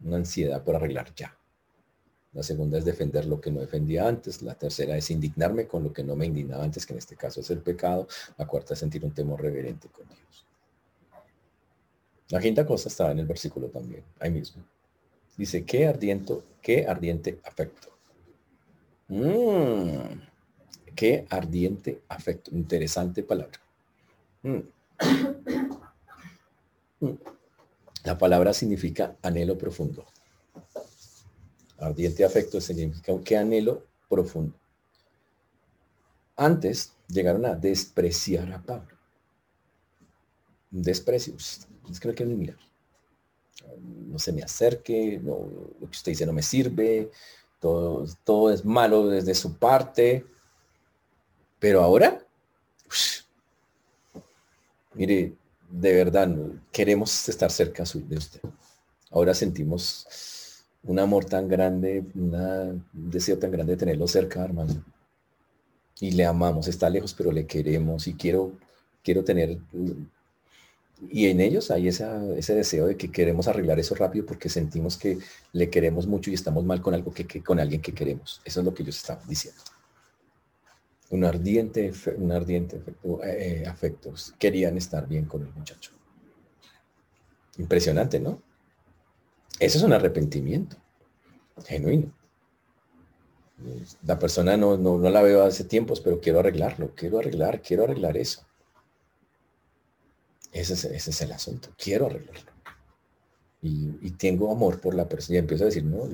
una 0.03 0.17
ansiedad 0.17 0.63
por 0.63 0.75
arreglar 0.75 1.13
ya. 1.15 1.35
La 2.33 2.43
segunda 2.43 2.77
es 2.77 2.85
defender 2.85 3.25
lo 3.25 3.41
que 3.41 3.49
no 3.49 3.61
defendía 3.61 4.07
antes. 4.07 4.43
La 4.43 4.53
tercera 4.53 4.95
es 4.95 5.09
indignarme 5.09 5.65
con 5.65 5.83
lo 5.83 5.91
que 5.91 6.03
no 6.03 6.15
me 6.15 6.27
indignaba 6.27 6.63
antes, 6.63 6.85
que 6.85 6.93
en 6.93 6.99
este 6.99 7.15
caso 7.15 7.41
es 7.41 7.49
el 7.49 7.59
pecado. 7.59 8.07
La 8.37 8.45
cuarta 8.45 8.73
es 8.73 8.79
sentir 8.79 9.03
un 9.03 9.11
temor 9.11 9.41
reverente 9.41 9.87
con 9.89 10.07
Dios. 10.07 10.45
La 12.29 12.39
quinta 12.39 12.65
cosa 12.65 12.89
está 12.89 13.11
en 13.11 13.19
el 13.19 13.25
versículo 13.27 13.69
también, 13.69 14.03
ahí 14.19 14.31
mismo. 14.31 14.63
Dice, 15.35 15.63
qué 15.65 15.87
ardiente, 15.87 16.39
qué 16.61 16.85
ardiente 16.87 17.39
afecto. 17.43 17.89
Mm, 19.07 20.32
qué 20.95 21.25
ardiente 21.29 22.01
afecto. 22.07 22.51
Interesante 22.51 23.23
palabra. 23.23 23.59
Mm. 24.43 24.59
Mm. 26.99 27.17
La 28.03 28.17
palabra 28.17 28.53
significa 28.53 29.15
anhelo 29.21 29.57
profundo. 29.57 30.05
Ardiente 31.77 32.23
afecto 32.23 32.61
significa 32.61 33.13
que 33.23 33.37
anhelo 33.37 33.85
profundo. 34.09 34.55
Antes 36.35 36.93
llegaron 37.07 37.45
a 37.45 37.55
despreciar 37.55 38.51
a 38.51 38.61
Pablo. 38.61 38.97
Desprecios. 40.71 41.67
Es 41.89 41.99
que 41.99 42.07
no 42.07 42.13
quiero 42.13 42.31
mirar. 42.35 42.57
No 44.07 44.19
se 44.19 44.33
me 44.33 44.43
acerque, 44.43 45.19
no, 45.23 45.49
lo 45.79 45.87
que 45.87 45.97
usted 45.97 46.11
dice 46.11 46.25
no 46.25 46.33
me 46.33 46.41
sirve, 46.41 47.11
todo, 47.59 48.05
todo 48.23 48.51
es 48.51 48.65
malo 48.65 49.07
desde 49.07 49.35
su 49.35 49.57
parte. 49.57 50.25
Pero 51.63 51.81
ahora, 51.81 52.21
mire, 54.95 55.33
de 55.71 55.93
verdad, 55.93 56.29
queremos 56.73 57.29
estar 57.29 57.49
cerca 57.51 57.85
de 57.85 58.17
usted. 58.17 58.41
Ahora 59.09 59.33
sentimos 59.33 60.65
un 60.83 60.99
amor 60.99 61.23
tan 61.23 61.47
grande, 61.47 62.03
un 62.15 62.83
deseo 62.91 63.39
tan 63.39 63.49
grande 63.49 63.71
de 63.71 63.77
tenerlo 63.77 64.09
cerca, 64.09 64.43
hermano. 64.43 64.83
Y 66.01 66.11
le 66.11 66.25
amamos, 66.25 66.67
está 66.67 66.89
lejos, 66.89 67.13
pero 67.13 67.31
le 67.31 67.47
queremos 67.47 68.07
y 68.07 68.15
quiero, 68.15 68.51
quiero 69.01 69.23
tener... 69.23 69.57
Y 71.09 71.27
en 71.27 71.39
ellos 71.39 71.71
hay 71.71 71.87
ese 71.87 72.55
deseo 72.55 72.87
de 72.87 72.97
que 72.97 73.09
queremos 73.09 73.47
arreglar 73.47 73.79
eso 73.79 73.95
rápido 73.95 74.25
porque 74.25 74.49
sentimos 74.49 74.97
que 74.97 75.17
le 75.53 75.69
queremos 75.69 76.07
mucho 76.07 76.29
y 76.29 76.33
estamos 76.33 76.65
mal 76.65 76.81
con 76.81 76.93
algo 76.93 77.13
que, 77.13 77.41
con 77.41 77.61
alguien 77.61 77.81
que 77.81 77.93
queremos. 77.93 78.41
Eso 78.43 78.59
es 78.59 78.65
lo 78.65 78.73
que 78.73 78.83
ellos 78.83 78.97
están 78.97 79.19
diciendo. 79.29 79.61
Un 81.13 81.23
ardiente, 81.25 81.91
un 82.17 82.31
ardiente 82.31 82.77
afecto, 82.77 83.23
eh, 83.23 83.65
afectos. 83.67 84.33
Querían 84.39 84.77
estar 84.77 85.07
bien 85.07 85.25
con 85.25 85.43
el 85.43 85.53
muchacho. 85.53 85.91
Impresionante, 87.59 88.19
¿no? 88.19 88.41
Eso 89.59 89.77
es 89.77 89.83
un 89.83 89.93
arrepentimiento 89.93 90.75
genuino. 91.67 92.11
La 94.01 94.17
persona 94.17 94.57
no, 94.57 94.75
no, 94.75 94.97
la 94.97 95.21
veo 95.21 95.43
hace 95.43 95.65
tiempos, 95.65 96.01
pero 96.01 96.19
quiero 96.19 96.39
arreglarlo, 96.39 96.95
quiero 96.95 97.19
arreglar, 97.19 97.61
quiero 97.61 97.83
arreglar 97.83 98.17
eso. 98.17 98.47
Ese 100.51 100.73
es, 100.73 100.85
ese 100.85 101.11
es 101.11 101.21
el 101.21 101.31
asunto, 101.31 101.69
quiero 101.77 102.07
arreglarlo. 102.07 102.51
Y, 103.61 104.11
tengo 104.17 104.51
amor 104.51 104.81
por 104.81 104.95
la 104.95 105.07
persona 105.07 105.35
y 105.35 105.39
empiezo 105.39 105.63
a 105.63 105.67
decir, 105.67 105.85
no, 105.85 106.09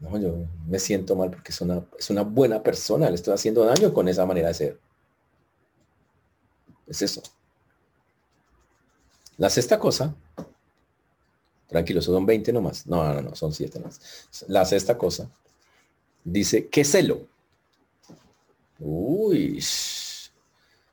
no, 0.00 0.18
yo 0.18 0.36
me 0.66 0.78
siento 0.78 1.16
mal 1.16 1.30
porque 1.30 1.52
es 1.52 1.60
una, 1.60 1.84
es 1.98 2.10
una 2.10 2.22
buena 2.22 2.62
persona, 2.62 3.08
le 3.08 3.16
estoy 3.16 3.34
haciendo 3.34 3.64
daño 3.64 3.92
con 3.92 4.08
esa 4.08 4.26
manera 4.26 4.48
de 4.48 4.54
ser. 4.54 4.80
Es 6.86 7.02
eso. 7.02 7.22
La 9.36 9.50
sexta 9.50 9.78
cosa 9.78 10.14
Tranquilo, 11.68 12.00
son 12.00 12.24
20 12.24 12.52
nomás. 12.52 12.86
No, 12.86 13.04
no, 13.12 13.20
no, 13.20 13.36
son 13.36 13.52
7 13.52 13.78
nomás. 13.78 14.00
La 14.48 14.64
sexta 14.64 14.96
cosa 14.96 15.30
dice, 16.24 16.68
¿qué 16.68 16.84
celo? 16.84 17.20
Uy. 18.80 19.62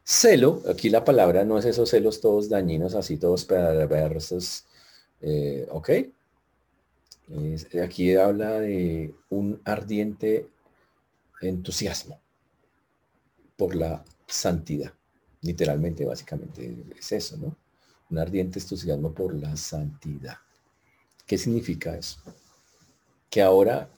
Celo, 0.03 0.61
aquí 0.69 0.89
la 0.89 1.03
palabra 1.03 1.45
no 1.45 1.57
es 1.57 1.65
esos 1.65 1.89
celos 1.89 2.21
todos 2.21 2.49
dañinos, 2.49 2.93
así 2.93 3.17
todos 3.17 3.45
perversos. 3.45 4.65
Eh, 5.21 5.65
¿Ok? 5.71 5.89
Aquí 7.83 8.15
habla 8.15 8.59
de 8.59 9.13
un 9.29 9.61
ardiente 9.65 10.47
entusiasmo 11.41 12.19
por 13.55 13.75
la 13.75 14.03
santidad. 14.27 14.93
Literalmente, 15.41 16.05
básicamente, 16.05 16.75
es 16.97 17.11
eso, 17.11 17.37
¿no? 17.37 17.55
Un 18.09 18.19
ardiente 18.19 18.59
entusiasmo 18.59 19.13
por 19.13 19.33
la 19.33 19.55
santidad. 19.55 20.37
¿Qué 21.25 21.37
significa 21.37 21.97
eso? 21.97 22.19
Que 23.29 23.41
ahora 23.41 23.89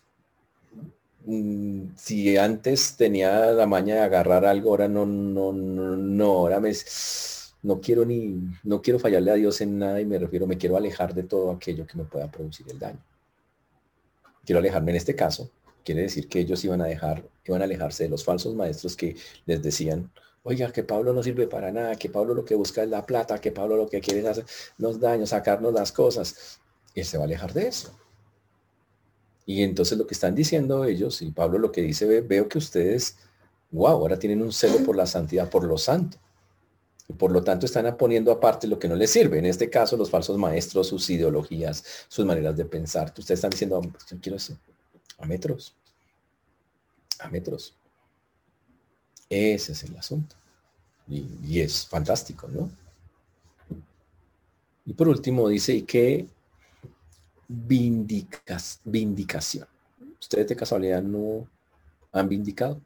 Mm, 1.28 1.90
si 1.98 2.38
antes 2.38 2.96
tenía 2.96 3.52
la 3.52 3.66
maña 3.66 3.96
de 3.96 4.02
agarrar 4.02 4.46
algo, 4.46 4.70
ahora 4.70 4.88
no, 4.88 5.06
no, 5.06 5.52
no, 5.52 5.98
no, 5.98 6.26
ahora 6.26 6.62
me, 6.62 6.72
no 7.64 7.82
quiero 7.82 8.06
ni, 8.06 8.40
no 8.64 8.82
quiero 8.82 8.98
fallarle 8.98 9.32
a 9.32 9.34
Dios 9.34 9.60
en 9.60 9.78
nada 9.78 10.00
y 10.00 10.06
me 10.06 10.20
refiero, 10.20 10.48
me 10.48 10.58
quiero 10.58 10.78
alejar 10.78 11.14
de 11.14 11.24
todo 11.24 11.52
aquello 11.52 11.86
que 11.86 11.98
me 11.98 12.06
pueda 12.06 12.32
producir 12.32 12.66
el 12.70 12.80
daño. 12.80 13.04
Quiero 14.48 14.60
alejarme 14.60 14.92
en 14.92 14.98
este 14.98 15.14
caso, 15.14 15.52
quiere 15.84 16.04
decir 16.04 16.30
que 16.30 16.40
ellos 16.40 16.64
iban 16.64 16.82
a 16.82 16.86
dejar, 16.86 17.30
iban 17.44 17.62
a 17.62 17.66
alejarse 17.66 18.06
de 18.06 18.10
los 18.10 18.24
falsos 18.24 18.56
maestros 18.56 18.96
que 18.96 19.18
les 19.46 19.62
decían, 19.62 20.10
oiga, 20.44 20.72
que 20.72 20.84
Pablo 20.84 21.12
no 21.12 21.22
sirve 21.22 21.48
para 21.48 21.70
nada, 21.70 21.98
que 21.98 22.08
Pablo 22.08 22.34
lo 22.34 22.46
que 22.46 22.56
busca 22.56 22.82
es 22.82 22.88
la 22.88 23.06
plata, 23.06 23.42
que 23.42 23.52
Pablo 23.52 23.76
lo 23.76 23.90
que 23.90 24.00
quiere 24.00 24.22
es 24.22 24.26
hacernos 24.26 25.02
daño, 25.02 25.28
sacarnos 25.28 25.74
las 25.74 25.92
cosas. 25.92 26.62
Él 26.96 27.04
se 27.04 27.18
va 27.18 27.26
a 27.26 27.28
alejar 27.28 27.52
de 27.52 27.68
eso. 27.68 27.92
Y 29.46 29.64
entonces 29.64 29.98
lo 29.98 30.08
que 30.08 30.14
están 30.14 30.34
diciendo 30.34 30.86
ellos, 30.86 31.22
y 31.22 31.32
Pablo 31.32 31.60
lo 31.60 31.74
que 31.74 31.82
dice, 31.82 32.22
veo 32.22 32.48
que 32.48 32.58
ustedes, 32.58 33.18
wow, 33.72 33.88
ahora 33.90 34.18
tienen 34.18 34.42
un 34.42 34.54
celo 34.54 34.78
por 34.86 34.96
la 34.96 35.08
santidad, 35.08 35.50
por 35.50 35.66
lo 35.66 35.78
santo. 35.78 36.20
Y 37.10 37.14
por 37.14 37.32
lo 37.32 37.44
tanto 37.44 37.66
están 37.66 37.96
poniendo 37.98 38.32
aparte 38.32 38.68
lo 38.68 38.78
que 38.78 38.88
no 38.88 38.96
les 38.96 39.12
sirve. 39.12 39.40
En 39.40 39.46
este 39.46 39.70
caso, 39.70 39.96
los 39.96 40.10
falsos 40.10 40.38
maestros, 40.38 40.88
sus 40.88 41.10
ideologías, 41.10 41.84
sus 42.08 42.26
maneras 42.26 42.58
de 42.58 42.66
pensar. 42.66 43.14
Ustedes 43.18 43.38
están 43.38 43.52
diciendo, 43.52 43.82
quiero. 44.22 44.38
A 45.20 45.26
metros. 45.26 45.74
A 47.20 47.30
metros. 47.30 47.76
Ese 49.30 49.72
es 49.72 49.84
el 49.84 49.98
asunto. 49.98 50.36
Y, 51.08 51.26
y 51.44 51.62
es 51.62 51.88
fantástico, 51.88 52.48
¿no? 52.50 52.70
Y 54.86 54.94
por 54.94 55.08
último 55.08 55.48
dice, 55.48 55.74
¿y 55.74 55.84
qué 55.84 56.28
vindicas, 57.48 58.82
vindicación. 58.84 59.68
¿Ustedes 60.20 60.48
de 60.48 60.56
casualidad 60.56 61.02
no 61.02 61.48
han 62.12 62.28
vindicado? 62.28 62.82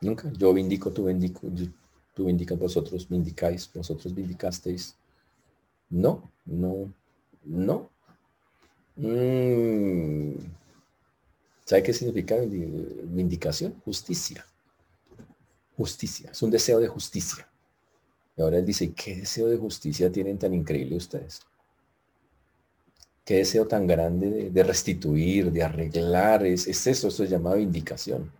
Nunca. 0.00 0.30
Yo 0.32 0.52
vindico, 0.52 0.90
tú 0.90 1.06
vindico, 1.06 1.40
tú 2.14 2.26
vindicas, 2.26 2.58
vosotros 2.58 3.08
vindicáis, 3.08 3.70
vosotros 3.72 4.14
vindicasteis. 4.14 4.96
No, 5.90 6.30
no, 6.46 6.92
no. 7.44 7.90
Mm. 8.96 10.34
¿Sabe 11.64 11.82
qué 11.82 11.92
significa 11.92 12.36
vindicación? 12.40 13.74
Justicia. 13.84 14.44
Justicia. 15.76 16.30
Es 16.30 16.42
un 16.42 16.50
deseo 16.50 16.80
de 16.80 16.88
justicia. 16.88 17.48
Y 18.36 18.42
ahora 18.42 18.58
él 18.58 18.66
dice, 18.66 18.92
¿qué 18.92 19.16
deseo 19.16 19.48
de 19.48 19.56
justicia 19.56 20.10
tienen 20.10 20.38
tan 20.38 20.54
increíble 20.54 20.96
ustedes? 20.96 21.42
qué 23.24 23.36
deseo 23.36 23.66
tan 23.66 23.86
grande 23.86 24.50
de, 24.50 24.62
restituir, 24.64 25.52
de 25.52 25.62
arreglar, 25.62 26.44
es, 26.44 26.66
eso, 26.66 27.08
esto 27.08 27.24
es 27.24 27.30
llamado 27.30 27.58
indicación. 27.58 28.30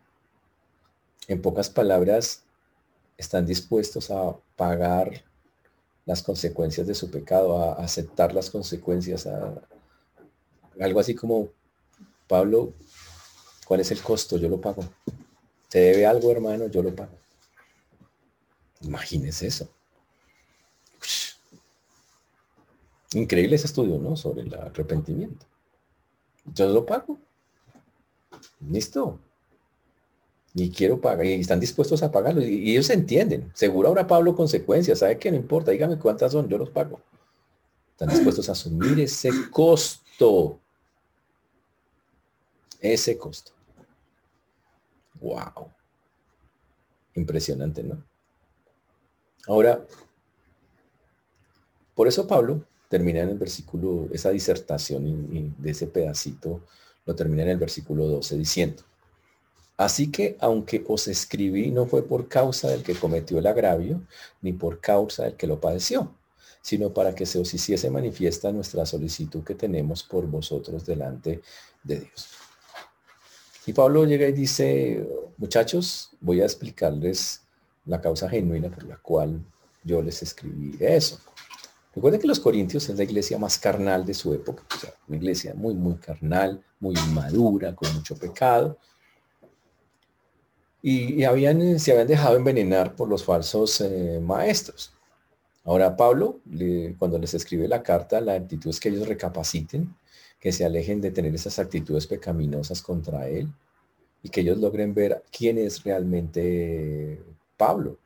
En 1.28 1.40
pocas 1.40 1.70
palabras, 1.70 2.42
están 3.22 3.46
dispuestos 3.46 4.10
a 4.10 4.36
pagar 4.56 5.24
las 6.04 6.22
consecuencias 6.22 6.86
de 6.86 6.94
su 6.94 7.10
pecado, 7.10 7.62
a 7.62 7.74
aceptar 7.74 8.34
las 8.34 8.50
consecuencias, 8.50 9.26
a, 9.26 9.54
algo 10.80 11.00
así 11.00 11.14
como, 11.14 11.48
Pablo, 12.26 12.74
¿cuál 13.66 13.80
es 13.80 13.90
el 13.92 14.02
costo? 14.02 14.36
Yo 14.36 14.48
lo 14.48 14.60
pago. 14.60 14.84
¿Te 15.68 15.78
debe 15.78 16.04
algo, 16.04 16.30
hermano? 16.30 16.66
Yo 16.66 16.82
lo 16.82 16.94
pago. 16.94 17.16
Imagínese 18.80 19.46
eso. 19.46 19.68
Increíble 23.14 23.56
ese 23.56 23.66
estudio, 23.66 23.98
¿no? 23.98 24.16
Sobre 24.16 24.42
el 24.42 24.54
arrepentimiento. 24.54 25.46
Yo 26.46 26.68
lo 26.68 26.84
pago. 26.84 27.18
Listo. 28.60 29.20
Y 30.54 30.70
quiero 30.70 31.00
pagar, 31.00 31.24
y 31.24 31.34
están 31.34 31.60
dispuestos 31.60 32.02
a 32.02 32.12
pagarlo. 32.12 32.42
Y, 32.42 32.72
ellos 32.72 32.90
entienden. 32.90 33.50
Seguro 33.54 33.88
habrá 33.88 34.06
Pablo 34.06 34.34
consecuencias. 34.34 34.98
¿Sabe 34.98 35.18
qué? 35.18 35.30
No 35.30 35.36
importa. 35.36 35.70
Dígame 35.70 35.98
cuántas 35.98 36.32
son. 36.32 36.48
Yo 36.48 36.58
los 36.58 36.70
pago. 36.70 37.00
Están 37.92 38.10
dispuestos 38.10 38.48
a 38.48 38.52
asumir 38.52 39.00
ese 39.00 39.30
costo. 39.50 40.60
Ese 42.80 43.16
costo. 43.16 43.52
Wow. 45.20 45.70
Impresionante, 47.14 47.82
¿no? 47.82 48.02
Ahora, 49.46 49.84
por 51.94 52.08
eso 52.08 52.26
Pablo 52.26 52.64
termina 52.88 53.20
en 53.20 53.30
el 53.30 53.38
versículo, 53.38 54.08
esa 54.12 54.30
disertación 54.30 55.54
de 55.58 55.70
ese 55.70 55.86
pedacito, 55.86 56.60
lo 57.06 57.14
termina 57.14 57.42
en 57.42 57.48
el 57.48 57.58
versículo 57.58 58.06
12 58.06 58.36
diciendo, 58.36 58.82
Así 59.84 60.12
que 60.12 60.36
aunque 60.38 60.84
os 60.86 61.08
escribí 61.08 61.72
no 61.72 61.86
fue 61.86 62.06
por 62.06 62.28
causa 62.28 62.68
del 62.68 62.84
que 62.84 62.94
cometió 62.94 63.38
el 63.38 63.48
agravio, 63.48 64.00
ni 64.40 64.52
por 64.52 64.80
causa 64.80 65.24
del 65.24 65.34
que 65.34 65.48
lo 65.48 65.60
padeció, 65.60 66.14
sino 66.60 66.94
para 66.94 67.16
que 67.16 67.26
se 67.26 67.40
os 67.40 67.52
hiciese 67.52 67.90
manifiesta 67.90 68.52
nuestra 68.52 68.86
solicitud 68.86 69.42
que 69.42 69.56
tenemos 69.56 70.04
por 70.04 70.26
vosotros 70.28 70.86
delante 70.86 71.42
de 71.82 71.98
Dios. 71.98 72.28
Y 73.66 73.72
Pablo 73.72 74.04
llega 74.04 74.28
y 74.28 74.32
dice, 74.32 75.04
muchachos, 75.36 76.10
voy 76.20 76.40
a 76.42 76.44
explicarles 76.44 77.42
la 77.84 78.00
causa 78.00 78.28
genuina 78.28 78.70
por 78.70 78.84
la 78.84 78.98
cual 78.98 79.44
yo 79.82 80.00
les 80.00 80.22
escribí 80.22 80.76
eso. 80.78 81.18
Recuerden 81.92 82.20
que 82.20 82.28
los 82.28 82.38
corintios 82.38 82.88
es 82.88 82.96
la 82.96 83.02
iglesia 83.02 83.36
más 83.36 83.58
carnal 83.58 84.06
de 84.06 84.14
su 84.14 84.32
época, 84.32 84.62
o 84.76 84.78
sea, 84.78 84.94
una 85.08 85.16
iglesia 85.16 85.54
muy, 85.54 85.74
muy 85.74 85.96
carnal, 85.96 86.62
muy 86.78 86.94
madura, 87.12 87.74
con 87.74 87.92
mucho 87.94 88.16
pecado. 88.16 88.78
Y, 90.82 91.22
habían, 91.24 91.78
se 91.78 91.92
habían 91.92 92.08
dejado 92.08 92.36
envenenar 92.36 92.96
por 92.96 93.08
los 93.08 93.24
falsos 93.24 93.80
eh, 93.80 94.20
maestros. 94.20 94.92
Ahora 95.64 95.96
Pablo, 95.96 96.40
cuando 96.98 97.18
les 97.18 97.34
escribe 97.34 97.68
la 97.68 97.82
carta, 97.82 98.20
la 98.20 98.34
actitud 98.34 98.70
es 98.70 98.80
que 98.80 98.88
ellos 98.88 99.06
recapaciten, 99.06 99.94
que 100.40 100.50
se 100.50 100.64
alejen 100.64 101.00
de 101.00 101.12
tener 101.12 101.32
esas 101.34 101.60
actitudes 101.60 102.08
pecaminosas 102.08 102.82
contra 102.82 103.28
él 103.28 103.48
y 104.24 104.28
que 104.28 104.40
ellos 104.40 104.58
logren 104.58 104.92
ver 104.92 105.22
quién 105.30 105.58
es 105.58 105.84
realmente 105.84 107.22
Pablo. 107.56 107.98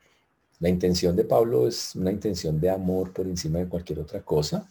La 0.59 0.69
intención 0.69 1.15
de 1.15 1.23
Pablo 1.23 1.67
es 1.67 1.95
una 1.95 2.11
intención 2.11 2.59
de 2.59 2.69
amor 2.69 3.11
por 3.11 3.25
encima 3.27 3.59
de 3.59 3.67
cualquier 3.67 3.99
otra 3.99 4.21
cosa. 4.21 4.67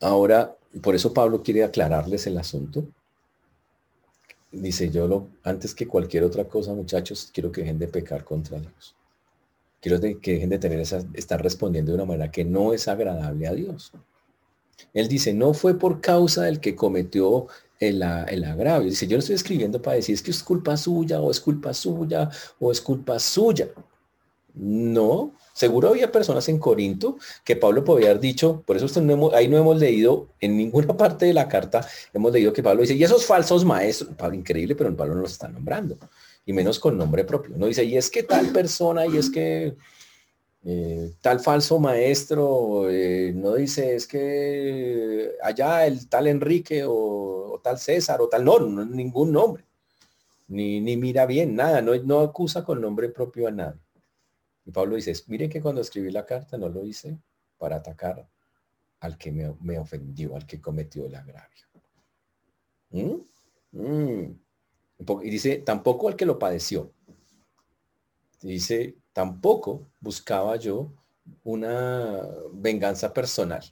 Ahora, 0.00 0.56
por 0.82 0.94
eso 0.94 1.12
Pablo 1.12 1.42
quiere 1.42 1.64
aclararles 1.64 2.26
el 2.26 2.38
asunto. 2.38 2.84
Dice, 4.56 4.90
yo 4.90 5.08
lo, 5.08 5.28
antes 5.42 5.74
que 5.74 5.88
cualquier 5.88 6.24
otra 6.24 6.44
cosa, 6.44 6.72
muchachos, 6.72 7.30
quiero 7.32 7.50
que 7.50 7.62
dejen 7.62 7.78
de 7.78 7.88
pecar 7.88 8.24
contra 8.24 8.58
Dios. 8.60 8.94
Quiero 9.80 10.00
que 10.00 10.32
dejen 10.32 10.50
de 10.50 10.58
tener 10.58 10.80
esa, 10.80 11.04
estar 11.14 11.42
respondiendo 11.42 11.92
de 11.92 11.96
una 11.96 12.06
manera 12.06 12.30
que 12.30 12.44
no 12.44 12.72
es 12.72 12.88
agradable 12.88 13.46
a 13.46 13.52
Dios. 13.52 13.92
Él 14.92 15.08
dice, 15.08 15.34
no 15.34 15.54
fue 15.54 15.78
por 15.78 16.00
causa 16.00 16.44
del 16.44 16.60
que 16.60 16.76
cometió 16.76 17.48
el, 17.80 18.02
el, 18.28 18.44
agravio. 18.44 18.88
Dice, 18.88 19.06
yo 19.06 19.16
lo 19.16 19.20
estoy 19.20 19.34
escribiendo 19.34 19.82
para 19.82 19.96
decir, 19.96 20.14
es 20.14 20.22
que 20.22 20.30
es 20.30 20.42
culpa 20.42 20.76
suya, 20.76 21.20
o 21.20 21.30
es 21.30 21.40
culpa 21.40 21.74
suya, 21.74 22.30
o 22.60 22.70
es 22.70 22.80
culpa 22.80 23.18
suya. 23.18 23.68
No, 24.54 25.34
seguro 25.54 25.88
había 25.88 26.12
personas 26.12 26.48
en 26.48 26.58
Corinto 26.58 27.16
que 27.44 27.56
Pablo 27.56 27.84
podía 27.84 28.10
haber 28.10 28.20
dicho, 28.20 28.62
por 28.66 28.76
eso 28.76 28.86
ahí 29.34 29.48
no 29.48 29.56
hemos 29.56 29.78
leído 29.78 30.28
en 30.40 30.58
ninguna 30.58 30.94
parte 30.96 31.26
de 31.26 31.32
la 31.32 31.48
carta, 31.48 31.86
hemos 32.12 32.32
leído 32.32 32.52
que 32.52 32.62
Pablo 32.62 32.82
dice, 32.82 32.94
y 32.94 33.04
esos 33.04 33.24
falsos 33.24 33.64
maestros, 33.64 34.10
Pablo, 34.18 34.36
increíble, 34.36 34.74
pero 34.74 34.94
Pablo 34.94 35.14
no 35.14 35.22
los 35.22 35.32
está 35.32 35.48
nombrando, 35.48 35.96
y 36.44 36.52
menos 36.52 36.78
con 36.78 36.98
nombre 36.98 37.24
propio. 37.24 37.56
No 37.56 37.66
dice, 37.66 37.84
y 37.84 37.96
es 37.96 38.10
que 38.10 38.24
tal 38.24 38.48
persona, 38.48 39.06
y 39.06 39.16
es 39.16 39.30
que 39.30 39.76
eh, 40.64 41.12
tal 41.20 41.40
falso 41.40 41.78
maestro, 41.78 42.90
eh, 42.90 43.32
no 43.34 43.54
dice, 43.54 43.94
es 43.94 44.06
que 44.06 45.32
allá 45.42 45.86
el 45.86 46.08
tal 46.08 46.26
Enrique 46.26 46.82
o, 46.86 47.60
tal 47.62 47.78
César 47.78 48.20
o 48.20 48.28
tal, 48.28 48.44
no, 48.44 48.58
no 48.58 48.84
ningún 48.84 49.32
nombre, 49.32 49.64
ni, 50.48 50.80
ni 50.80 50.96
mira 50.96 51.26
bien, 51.26 51.54
nada, 51.54 51.80
no, 51.80 51.94
no 51.96 52.20
acusa 52.20 52.64
con 52.64 52.80
nombre 52.80 53.08
propio 53.08 53.48
a 53.48 53.50
nadie. 53.52 53.83
Y 54.64 54.70
Pablo 54.70 54.96
dice, 54.96 55.12
miren 55.26 55.50
que 55.50 55.60
cuando 55.60 55.80
escribí 55.80 56.10
la 56.10 56.24
carta 56.24 56.56
no 56.56 56.68
lo 56.68 56.84
hice 56.84 57.18
para 57.58 57.76
atacar 57.76 58.28
al 59.00 59.18
que 59.18 59.30
me, 59.32 59.78
ofendió, 59.78 60.34
al 60.34 60.46
que 60.46 60.60
cometió 60.60 61.06
el 61.06 61.14
agravio. 61.14 61.66
¿Mm? 62.90 63.16
Mm. 63.72 64.40
Y 65.22 65.30
dice, 65.30 65.58
tampoco 65.58 66.08
al 66.08 66.16
que 66.16 66.24
lo 66.24 66.38
padeció. 66.38 66.92
Dice, 68.40 68.96
tampoco 69.12 69.86
buscaba 70.00 70.56
yo 70.56 70.92
una 71.42 72.22
venganza 72.52 73.12
personal. 73.12 73.62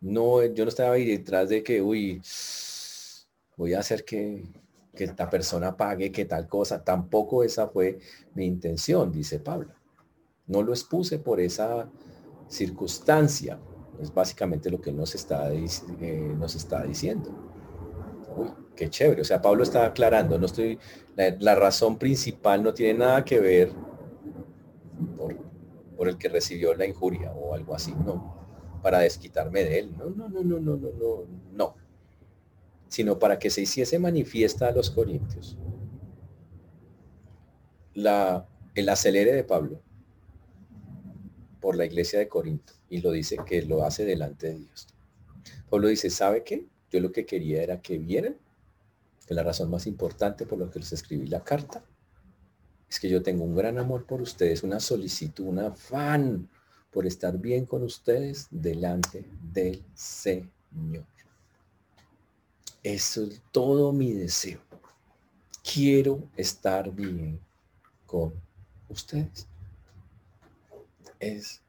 No, 0.00 0.44
yo 0.44 0.64
no 0.64 0.68
estaba 0.68 0.94
ahí 0.94 1.04
detrás 1.04 1.48
de 1.48 1.62
que, 1.62 1.82
uy, 1.82 2.22
voy 3.56 3.74
a 3.74 3.80
hacer 3.80 4.04
que, 4.04 4.44
que 4.94 5.04
esta 5.04 5.28
persona 5.28 5.76
pague, 5.76 6.12
que 6.12 6.24
tal 6.24 6.48
cosa. 6.48 6.82
Tampoco 6.82 7.44
esa 7.44 7.68
fue 7.68 7.98
mi 8.34 8.46
intención, 8.46 9.12
dice 9.12 9.38
Pablo. 9.38 9.74
No 10.46 10.62
lo 10.62 10.72
expuse 10.72 11.18
por 11.18 11.40
esa 11.40 11.88
circunstancia. 12.48 13.58
Es 14.00 14.12
básicamente 14.12 14.70
lo 14.70 14.80
que 14.80 14.92
nos 14.92 15.14
está, 15.14 15.52
eh, 15.52 16.34
nos 16.38 16.54
está 16.54 16.84
diciendo. 16.84 17.30
Uy, 18.36 18.50
qué 18.76 18.88
chévere. 18.88 19.22
O 19.22 19.24
sea, 19.24 19.40
Pablo 19.40 19.62
está 19.62 19.86
aclarando, 19.86 20.38
no 20.38 20.46
estoy, 20.46 20.78
la, 21.16 21.54
razón 21.54 21.98
principal 21.98 22.62
no 22.62 22.74
tiene 22.74 22.98
nada 22.98 23.24
que 23.24 23.40
ver 23.40 23.72
por, 25.96 26.08
el 26.08 26.18
que 26.18 26.28
recibió 26.28 26.74
la 26.74 26.86
injuria 26.86 27.32
o 27.32 27.54
algo 27.54 27.74
así, 27.74 27.94
no, 27.94 28.36
para 28.82 28.98
desquitarme 28.98 29.64
de 29.64 29.78
él. 29.78 29.96
No, 29.96 30.10
no, 30.10 30.28
no, 30.28 30.42
no, 30.42 30.60
no, 30.60 30.76
no, 30.76 30.90
no, 30.92 31.24
no. 31.52 31.74
Sino 32.88 33.18
para 33.18 33.38
que 33.38 33.50
se 33.50 33.62
hiciese 33.62 33.98
manifiesta 33.98 34.68
a 34.68 34.72
los 34.72 34.90
corintios. 34.90 35.56
La, 37.94 38.46
el 38.74 38.88
acelere 38.90 39.32
de 39.32 39.42
Pablo 39.42 39.80
por 41.66 41.74
la 41.74 41.84
iglesia 41.84 42.20
de 42.20 42.28
Corinto 42.28 42.74
y 42.88 43.00
lo 43.00 43.10
dice 43.10 43.38
que 43.44 43.60
lo 43.62 43.82
hace 43.82 44.04
delante 44.04 44.46
de 44.46 44.58
Dios. 44.60 44.86
Pablo 45.68 45.88
dice, 45.88 46.10
¿sabe 46.10 46.44
qué? 46.44 46.64
Yo 46.92 47.00
lo 47.00 47.10
que 47.10 47.26
quería 47.26 47.60
era 47.60 47.82
que 47.82 47.98
vieran 47.98 48.36
que 49.26 49.34
la 49.34 49.42
razón 49.42 49.68
más 49.68 49.88
importante 49.88 50.46
por 50.46 50.60
lo 50.60 50.70
que 50.70 50.78
les 50.78 50.92
escribí 50.92 51.26
la 51.26 51.42
carta 51.42 51.84
es 52.88 53.00
que 53.00 53.08
yo 53.08 53.20
tengo 53.20 53.42
un 53.42 53.56
gran 53.56 53.78
amor 53.78 54.06
por 54.06 54.22
ustedes, 54.22 54.62
una 54.62 54.78
solicitud, 54.78 55.44
un 55.44 55.58
afán 55.58 56.48
por 56.92 57.04
estar 57.04 57.36
bien 57.36 57.66
con 57.66 57.82
ustedes 57.82 58.46
delante 58.48 59.28
del 59.52 59.84
Señor. 59.92 61.04
Eso 62.84 63.24
es 63.24 63.42
todo 63.50 63.92
mi 63.92 64.12
deseo. 64.12 64.60
Quiero 65.64 66.30
estar 66.36 66.92
bien 66.92 67.40
con 68.06 68.32
ustedes 68.88 69.48
es, 71.20 71.62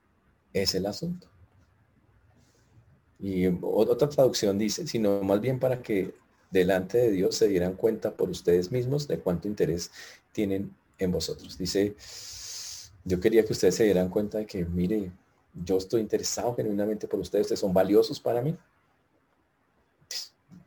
es 0.53 0.75
el 0.75 0.85
asunto. 0.85 1.27
Y 3.19 3.47
otra 3.61 4.09
traducción 4.09 4.57
dice, 4.57 4.87
sino 4.87 5.21
más 5.21 5.41
bien 5.41 5.59
para 5.59 5.81
que 5.81 6.13
delante 6.51 6.97
de 6.97 7.11
Dios 7.11 7.35
se 7.35 7.47
dieran 7.47 7.73
cuenta 7.73 8.15
por 8.15 8.29
ustedes 8.29 8.71
mismos 8.71 9.07
de 9.07 9.19
cuánto 9.19 9.47
interés 9.47 9.91
tienen 10.31 10.75
en 10.99 11.11
vosotros. 11.11 11.57
Dice, 11.57 11.95
yo 13.03 13.19
quería 13.19 13.43
que 13.43 13.53
ustedes 13.53 13.75
se 13.75 13.85
dieran 13.85 14.09
cuenta 14.09 14.37
de 14.37 14.45
que, 14.45 14.65
mire, 14.65 15.11
yo 15.53 15.77
estoy 15.77 16.01
interesado 16.01 16.55
genuinamente 16.55 17.07
por 17.07 17.19
ustedes, 17.19 17.45
ustedes 17.45 17.59
son 17.59 17.73
valiosos 17.73 18.19
para 18.19 18.41
mí. 18.41 18.55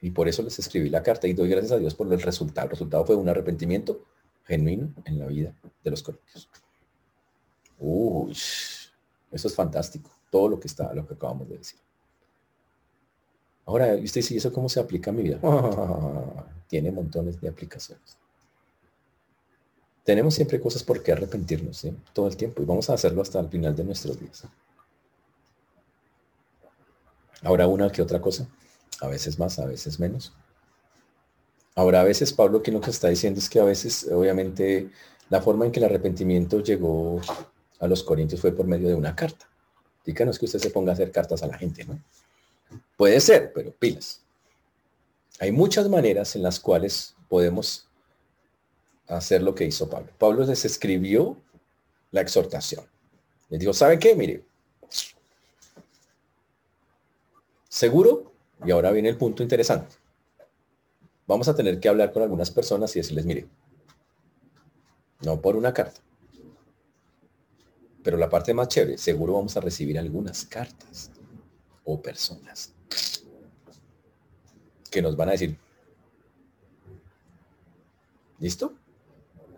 Y 0.02 0.10
por 0.10 0.28
eso 0.28 0.42
les 0.42 0.58
escribí 0.58 0.88
la 0.88 1.02
carta 1.02 1.28
y 1.28 1.34
doy 1.34 1.48
gracias 1.48 1.72
a 1.72 1.78
Dios 1.78 1.94
por 1.94 2.12
el 2.12 2.20
resultado. 2.20 2.66
El 2.66 2.70
resultado 2.70 3.04
fue 3.04 3.16
un 3.16 3.28
arrepentimiento 3.28 4.04
genuino 4.44 4.92
en 5.04 5.18
la 5.18 5.26
vida 5.26 5.54
de 5.84 5.90
los 5.90 6.02
corintios. 6.02 6.48
Uy, 7.80 8.32
eso 8.32 9.48
es 9.48 9.54
fantástico. 9.54 10.10
Todo 10.30 10.50
lo 10.50 10.60
que 10.60 10.68
está, 10.68 10.92
lo 10.94 11.06
que 11.06 11.14
acabamos 11.14 11.48
de 11.48 11.58
decir. 11.58 11.80
Ahora, 13.66 13.94
usted 13.94 14.20
dice, 14.20 14.36
¿eso 14.36 14.52
cómo 14.52 14.68
se 14.68 14.80
aplica 14.80 15.10
a 15.10 15.14
mi 15.14 15.22
vida? 15.22 15.40
tiene 16.68 16.92
montones 16.92 17.40
de 17.40 17.48
aplicaciones. 17.48 18.16
Tenemos 20.04 20.34
siempre 20.34 20.60
cosas 20.60 20.82
por 20.82 21.02
qué 21.02 21.12
arrepentirnos, 21.12 21.86
todo 22.12 22.26
el 22.26 22.36
tiempo, 22.36 22.62
y 22.62 22.64
vamos 22.64 22.90
a 22.90 22.94
hacerlo 22.94 23.22
hasta 23.22 23.40
el 23.40 23.48
final 23.48 23.74
de 23.74 23.84
nuestros 23.84 24.18
días. 24.18 24.44
Ahora 27.42 27.66
una 27.66 27.90
que 27.90 28.02
otra 28.02 28.20
cosa, 28.20 28.46
a 29.00 29.08
veces 29.08 29.38
más, 29.38 29.58
a 29.58 29.66
veces 29.66 29.98
menos. 29.98 30.32
Ahora 31.74 32.00
a 32.00 32.04
veces 32.04 32.32
Pablo 32.32 32.62
que 32.62 32.72
lo 32.72 32.80
que 32.80 32.90
está 32.90 33.08
diciendo 33.08 33.40
es 33.40 33.48
que 33.48 33.60
a 33.60 33.64
veces, 33.64 34.08
obviamente, 34.12 34.90
la 35.28 35.40
forma 35.40 35.64
en 35.64 35.72
que 35.72 35.80
el 35.80 35.86
arrepentimiento 35.86 36.60
llegó 36.60 37.20
a 37.80 37.88
los 37.88 38.02
corintios 38.02 38.40
fue 38.40 38.52
por 38.52 38.66
medio 38.66 38.88
de 38.88 38.94
una 38.94 39.16
carta. 39.16 39.48
Díganos 40.04 40.38
que 40.38 40.44
usted 40.44 40.58
se 40.58 40.70
ponga 40.70 40.92
a 40.92 40.94
hacer 40.94 41.10
cartas 41.10 41.42
a 41.42 41.46
la 41.46 41.58
gente, 41.58 41.84
¿no? 41.84 41.98
Puede 42.96 43.20
ser, 43.20 43.52
pero 43.52 43.72
pilas. 43.72 44.22
Hay 45.40 45.52
muchas 45.52 45.88
maneras 45.88 46.36
en 46.36 46.42
las 46.42 46.60
cuales 46.60 47.16
podemos 47.28 47.88
hacer 49.08 49.42
lo 49.42 49.54
que 49.54 49.64
hizo 49.64 49.88
Pablo. 49.88 50.10
Pablo 50.18 50.44
les 50.44 50.64
escribió 50.64 51.36
la 52.10 52.20
exhortación. 52.20 52.84
Les 53.48 53.58
dijo, 53.58 53.72
¿saben 53.72 53.98
qué? 53.98 54.14
Mire, 54.14 54.44
seguro, 57.68 58.32
y 58.64 58.70
ahora 58.70 58.92
viene 58.92 59.08
el 59.08 59.16
punto 59.16 59.42
interesante. 59.42 59.96
Vamos 61.26 61.48
a 61.48 61.54
tener 61.54 61.80
que 61.80 61.88
hablar 61.88 62.12
con 62.12 62.22
algunas 62.22 62.50
personas 62.50 62.94
y 62.94 63.00
decirles, 63.00 63.24
mire, 63.24 63.46
no 65.22 65.40
por 65.40 65.56
una 65.56 65.72
carta, 65.72 66.00
pero 68.02 68.16
la 68.16 68.28
parte 68.28 68.54
más 68.54 68.68
chévere, 68.68 68.98
seguro 68.98 69.34
vamos 69.34 69.56
a 69.56 69.60
recibir 69.60 69.98
algunas 69.98 70.44
cartas 70.44 71.10
o 71.84 72.00
personas 72.00 72.72
que 74.90 75.02
nos 75.02 75.16
van 75.16 75.28
a 75.28 75.32
decir, 75.32 75.56
¿listo? 78.38 78.74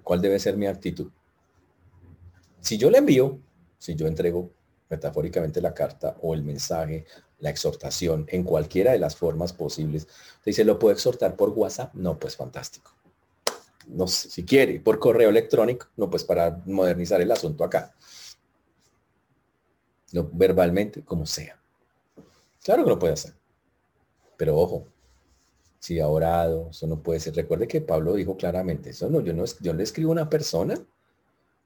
¿Cuál 0.03 0.21
debe 0.21 0.39
ser 0.39 0.57
mi 0.57 0.67
actitud? 0.67 1.11
Si 2.61 2.77
yo 2.77 2.91
le 2.91 2.99
envío, 2.99 3.39
si 3.79 3.95
yo 3.95 4.07
entrego 4.07 4.51
metafóricamente 4.91 5.61
la 5.61 5.73
carta 5.73 6.17
o 6.21 6.35
el 6.35 6.43
mensaje, 6.43 7.07
la 7.39 7.51
exhortación, 7.51 8.27
en 8.29 8.45
cualquiera 8.45 8.93
de 8.93 8.99
las 8.99 9.17
formas 9.17 9.53
posibles, 9.53 10.07
dice, 10.45 10.65
¿lo 10.65 10.79
puedo 10.79 10.93
exhortar 10.93 11.35
por 11.35 11.51
WhatsApp? 11.51 11.95
No, 11.95 12.19
pues 12.19 12.37
fantástico. 12.37 12.93
No 13.89 14.07
sé, 14.07 14.31
si 14.31 14.45
quiere, 14.45 14.79
por 14.81 14.99
correo 14.99 15.31
electrónico, 15.31 15.89
no, 15.97 16.11
pues 16.11 16.25
para 16.25 16.63
modernizar 16.67 17.21
el 17.21 17.33
asunto 17.33 17.65
acá 17.65 17.95
no, 20.13 20.29
verbalmente, 20.33 21.03
como 21.03 21.27
sea. 21.27 21.59
Claro 22.63 22.85
que 22.85 22.91
lo 22.91 22.99
puede 22.99 23.15
hacer. 23.15 23.35
Pero 24.37 24.57
ojo, 24.57 24.87
si 25.79 25.99
ha 25.99 26.09
orado, 26.09 26.69
eso 26.71 26.87
no 26.87 27.03
puede 27.03 27.21
ser. 27.21 27.35
Recuerde 27.35 27.67
que 27.67 27.81
Pablo 27.81 28.15
dijo 28.15 28.37
claramente, 28.37 28.91
eso 28.91 29.11
no, 29.11 29.21
yo 29.21 29.33
no, 29.33 29.45
yo 29.61 29.73
le 29.73 29.83
escribo 29.83 30.11
a 30.11 30.13
una 30.13 30.31
persona, 30.31 30.75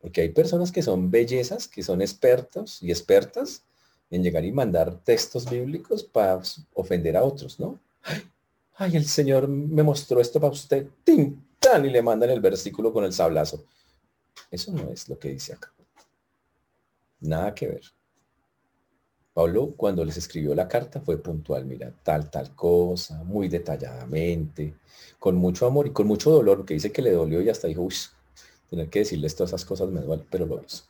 porque 0.01 0.22
hay 0.22 0.28
personas 0.30 0.72
que 0.72 0.82
son 0.82 1.11
bellezas, 1.11 1.68
que 1.68 1.82
son 1.82 2.01
expertos 2.01 2.82
y 2.82 2.90
expertas 2.90 3.62
en 4.11 4.22
llegar 4.22 4.44
y 4.44 4.53
mandar 4.53 5.01
textos 5.05 5.51
bíblicos 5.51 6.05
para 6.05 6.40
ofender 6.74 7.16
a 7.16 7.24
otros, 7.24 7.59
¿no? 7.59 7.78
Ay, 8.76 8.97
el 8.97 9.07
Señor 9.07 9.49
me 9.49 9.82
mostró 9.82 10.20
esto 10.20 10.40
para 10.40 10.53
usted, 10.53 10.86
¡Tin! 11.03 11.44
¡Tan! 11.59 11.84
y 11.84 11.90
le 11.90 12.03
mandan 12.03 12.30
el 12.30 12.40
versículo 12.40 12.92
con 12.92 13.05
el 13.05 13.12
sablazo. 13.12 13.64
Eso 14.51 14.72
no 14.72 14.90
es 14.90 15.09
lo 15.09 15.18
que 15.18 15.30
dice 15.30 15.55
acá. 15.55 15.72
Nada 17.20 17.55
que 17.55 17.66
ver. 17.66 17.95
Pablo, 19.37 19.74
cuando 19.76 20.03
les 20.03 20.16
escribió 20.16 20.55
la 20.55 20.66
carta, 20.66 21.03
fue 21.03 21.18
puntual, 21.18 21.66
mira, 21.66 21.93
tal, 22.03 22.30
tal 22.30 22.55
cosa, 22.55 23.22
muy 23.22 23.49
detalladamente, 23.49 24.76
con 25.18 25.37
mucho 25.37 25.66
amor 25.66 25.89
y 25.89 25.91
con 25.93 26.07
mucho 26.07 26.30
dolor, 26.30 26.64
que 26.64 26.72
dice 26.72 26.91
que 26.91 27.03
le 27.03 27.11
dolió 27.11 27.43
y 27.43 27.51
hasta 27.51 27.68
dijo, 27.68 27.82
uy, 27.82 27.95
tener 28.70 28.89
que 28.89 29.01
decirles 29.01 29.37
todas 29.37 29.51
esas 29.51 29.66
cosas 29.66 29.91
me 29.91 30.01
duele, 30.01 30.24
pero 30.30 30.47
lo 30.47 30.64
hizo. 30.64 30.84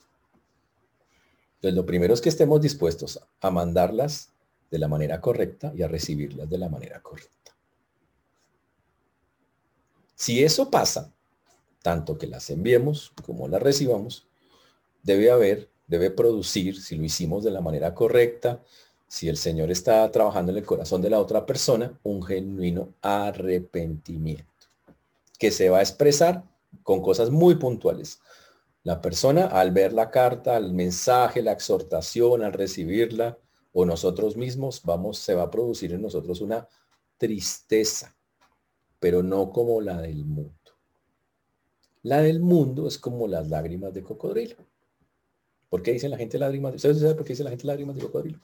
Entonces, 1.57 1.75
lo 1.75 1.85
primero 1.85 2.15
es 2.15 2.21
que 2.21 2.29
estemos 2.29 2.61
dispuestos 2.61 3.19
a 3.41 3.51
mandarlas 3.51 4.31
de 4.71 4.79
la 4.79 4.87
manera 4.87 5.21
correcta 5.21 5.73
y 5.75 5.83
a 5.83 5.89
recibirlas 5.89 6.49
de 6.49 6.59
la 6.59 6.69
manera 6.69 7.03
correcta. 7.03 7.53
Si 10.15 10.45
eso 10.45 10.71
pasa, 10.71 11.13
tanto 11.83 12.17
que 12.17 12.29
las 12.29 12.49
enviemos 12.51 13.13
como 13.25 13.49
las 13.49 13.61
recibamos, 13.61 14.29
debe 15.03 15.33
haber 15.33 15.69
debe 15.87 16.11
producir, 16.11 16.80
si 16.80 16.97
lo 16.97 17.05
hicimos 17.05 17.45
de 17.45 17.51
la 17.51 17.61
manera 17.61 17.95
correcta, 17.95 18.62
si 19.09 19.28
el 19.28 19.37
Señor 19.37 19.70
está 19.70 20.11
trabajando 20.11 20.53
en 20.53 20.59
el 20.59 20.64
corazón 20.64 21.01
de 21.03 21.11
la 21.11 21.20
otra 21.20 21.47
persona, 21.47 21.99
un 22.03 22.22
genuino 22.22 22.95
arrepentimiento, 23.03 24.45
que 25.39 25.51
se 25.51 25.70
va 25.70 25.78
a 25.78 25.82
expresar 25.82 26.45
con 26.82 27.01
cosas 27.01 27.30
muy 27.30 27.57
puntuales. 27.57 28.20
La 28.82 29.01
persona 29.01 29.47
al 29.47 29.72
ver 29.72 29.93
la 29.93 30.11
carta, 30.11 30.57
el 30.57 30.72
mensaje, 30.72 31.43
la 31.43 31.53
exhortación, 31.53 32.43
al 32.43 32.53
recibirla, 32.53 33.39
o 33.72 33.84
nosotros 33.84 34.37
mismos, 34.37 34.80
vamos, 34.84 35.18
se 35.18 35.34
va 35.34 35.43
a 35.43 35.51
producir 35.51 35.93
en 35.93 36.03
nosotros 36.03 36.41
una 36.41 36.66
tristeza, 37.18 38.16
pero 38.99 39.22
no 39.22 39.51
como 39.51 39.80
la 39.80 40.01
del 40.01 40.24
mundo. 40.24 40.55
La 42.03 42.22
del 42.22 42.41
mundo 42.41 42.87
es 42.87 42.99
como 42.99 43.26
las 43.26 43.49
lágrimas 43.49 43.93
de 43.93 44.03
cocodrilo. 44.03 44.57
¿Por 45.69 45.83
qué 45.83 45.93
dicen 45.93 46.11
la 46.11 46.17
gente 46.17 46.39
lágrimas? 46.39 46.75
¿Ustedes 46.75 47.01
saben 47.01 47.17
por 47.17 47.25
qué 47.25 47.33
dice 47.33 47.45
la 47.45 47.51
gente 47.51 47.67
lágrimas 47.67 47.97
de 47.97 48.03
cocodrilo? 48.03 48.41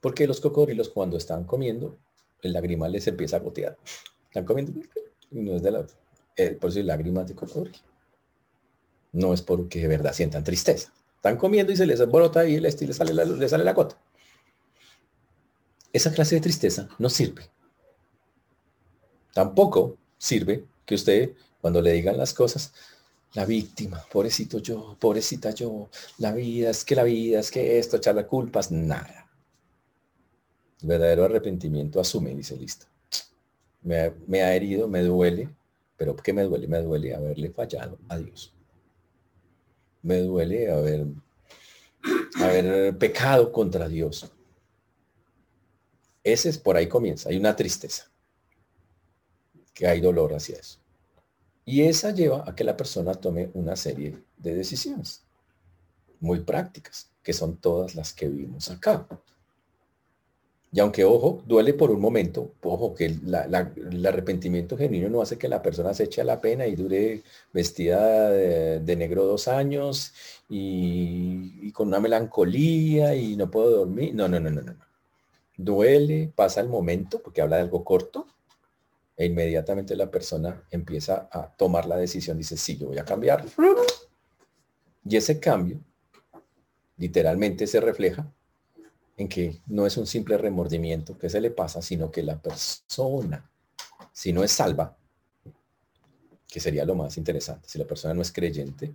Porque 0.00 0.26
los 0.26 0.40
cocodrilos 0.40 0.88
cuando 0.88 1.16
están 1.16 1.44
comiendo, 1.44 1.98
el 2.40 2.52
lagrimal 2.52 2.92
les 2.92 3.06
empieza 3.06 3.36
a 3.36 3.40
gotear. 3.40 3.78
Están 4.24 4.44
comiendo 4.44 4.80
y 5.30 5.40
no 5.40 5.56
es 5.56 5.62
de 5.62 5.70
la... 5.70 5.86
Eh, 6.36 6.56
por 6.60 6.70
eso 6.70 6.82
lágrimas 6.82 7.28
de 7.28 7.34
cocodrilo. 7.34 7.78
No 9.12 9.34
es 9.34 9.42
porque 9.42 9.80
de 9.80 9.88
verdad 9.88 10.12
sientan 10.12 10.44
tristeza. 10.44 10.92
Están 11.16 11.36
comiendo 11.36 11.72
y 11.72 11.76
se 11.76 11.86
les 11.86 12.04
brota 12.10 12.46
y 12.46 12.58
les, 12.58 12.80
les 12.80 12.96
sale 12.96 13.12
la, 13.12 13.24
les 13.24 13.50
sale 13.50 13.64
la 13.64 13.74
gota. 13.74 13.96
Esa 15.92 16.12
clase 16.12 16.36
de 16.36 16.40
tristeza 16.40 16.88
no 16.98 17.10
sirve. 17.10 17.48
Tampoco 19.32 19.98
sirve 20.18 20.64
que 20.86 20.94
usted, 20.94 21.32
cuando 21.60 21.80
le 21.82 21.92
digan 21.92 22.16
las 22.16 22.34
cosas, 22.34 22.72
la 23.34 23.46
víctima, 23.46 24.04
pobrecito 24.10 24.58
yo, 24.58 24.96
pobrecita 25.00 25.50
yo, 25.52 25.88
la 26.18 26.32
vida, 26.32 26.70
es 26.70 26.84
que 26.84 26.94
la 26.94 27.04
vida, 27.04 27.40
es 27.40 27.50
que 27.50 27.78
esto, 27.78 27.96
echarle 27.96 28.26
culpas, 28.26 28.70
nada. 28.70 29.30
Verdadero 30.82 31.24
arrepentimiento 31.24 32.00
asume, 32.00 32.34
dice 32.34 32.56
listo. 32.56 32.86
Me, 33.82 34.12
me, 34.26 34.42
ha 34.42 34.54
herido, 34.54 34.86
me 34.86 35.02
duele, 35.02 35.48
pero 35.96 36.14
¿qué 36.14 36.32
me 36.32 36.42
duele? 36.42 36.68
Me 36.68 36.82
duele 36.82 37.14
haberle 37.14 37.50
fallado 37.50 37.98
a 38.08 38.18
Dios. 38.18 38.52
Me 40.02 40.18
duele 40.18 40.70
haber, 40.70 41.06
haber 42.34 42.98
pecado 42.98 43.50
contra 43.50 43.88
Dios. 43.88 44.30
Ese 46.22 46.50
es 46.50 46.58
por 46.58 46.76
ahí 46.76 46.86
comienza, 46.86 47.30
hay 47.30 47.36
una 47.36 47.56
tristeza, 47.56 48.10
que 49.72 49.86
hay 49.86 50.00
dolor 50.00 50.34
hacia 50.34 50.58
eso. 50.58 50.81
Y 51.64 51.82
esa 51.82 52.12
lleva 52.12 52.44
a 52.46 52.54
que 52.54 52.64
la 52.64 52.76
persona 52.76 53.14
tome 53.14 53.50
una 53.54 53.76
serie 53.76 54.18
de 54.36 54.54
decisiones 54.54 55.22
muy 56.20 56.40
prácticas, 56.40 57.10
que 57.22 57.32
son 57.32 57.56
todas 57.56 57.94
las 57.94 58.12
que 58.12 58.28
vimos 58.28 58.70
acá. 58.70 59.06
Y 60.74 60.80
aunque, 60.80 61.04
ojo, 61.04 61.42
duele 61.46 61.74
por 61.74 61.90
un 61.90 62.00
momento, 62.00 62.54
ojo, 62.62 62.94
que 62.94 63.04
el 63.06 64.06
arrepentimiento 64.06 64.76
genuino 64.78 65.10
no 65.10 65.20
hace 65.20 65.36
que 65.36 65.48
la 65.48 65.60
persona 65.60 65.92
se 65.92 66.04
eche 66.04 66.22
a 66.22 66.24
la 66.24 66.40
pena 66.40 66.66
y 66.66 66.74
dure 66.74 67.22
vestida 67.52 68.30
de, 68.30 68.96
negro 68.96 69.24
dos 69.24 69.48
años 69.48 70.14
y, 70.48 71.52
y, 71.60 71.72
con 71.72 71.88
una 71.88 72.00
melancolía 72.00 73.14
y 73.14 73.36
no 73.36 73.50
puedo 73.50 73.70
dormir. 73.70 74.14
No, 74.14 74.28
no, 74.28 74.40
no, 74.40 74.50
no, 74.50 74.62
no. 74.62 74.74
Duele, 75.58 76.32
pasa 76.34 76.62
el 76.62 76.68
momento, 76.68 77.20
porque 77.22 77.42
habla 77.42 77.56
de 77.56 77.62
algo 77.62 77.84
corto, 77.84 78.26
e 79.16 79.26
inmediatamente 79.26 79.94
la 79.96 80.10
persona 80.10 80.64
empieza 80.70 81.28
a 81.30 81.48
tomar 81.48 81.86
la 81.86 81.96
decisión, 81.96 82.38
dice, 82.38 82.56
sí, 82.56 82.78
yo 82.78 82.88
voy 82.88 82.98
a 82.98 83.04
cambiar. 83.04 83.44
Y 85.04 85.16
ese 85.16 85.38
cambio 85.38 85.80
literalmente 86.96 87.66
se 87.66 87.80
refleja 87.80 88.32
en 89.16 89.28
que 89.28 89.60
no 89.66 89.86
es 89.86 89.96
un 89.96 90.06
simple 90.06 90.38
remordimiento 90.38 91.18
que 91.18 91.28
se 91.28 91.40
le 91.40 91.50
pasa, 91.50 91.82
sino 91.82 92.10
que 92.10 92.22
la 92.22 92.40
persona, 92.40 93.50
si 94.12 94.32
no 94.32 94.42
es 94.42 94.52
salva, 94.52 94.96
que 96.48 96.60
sería 96.60 96.84
lo 96.84 96.94
más 96.94 97.16
interesante, 97.16 97.68
si 97.68 97.78
la 97.78 97.86
persona 97.86 98.14
no 98.14 98.22
es 98.22 98.32
creyente, 98.32 98.94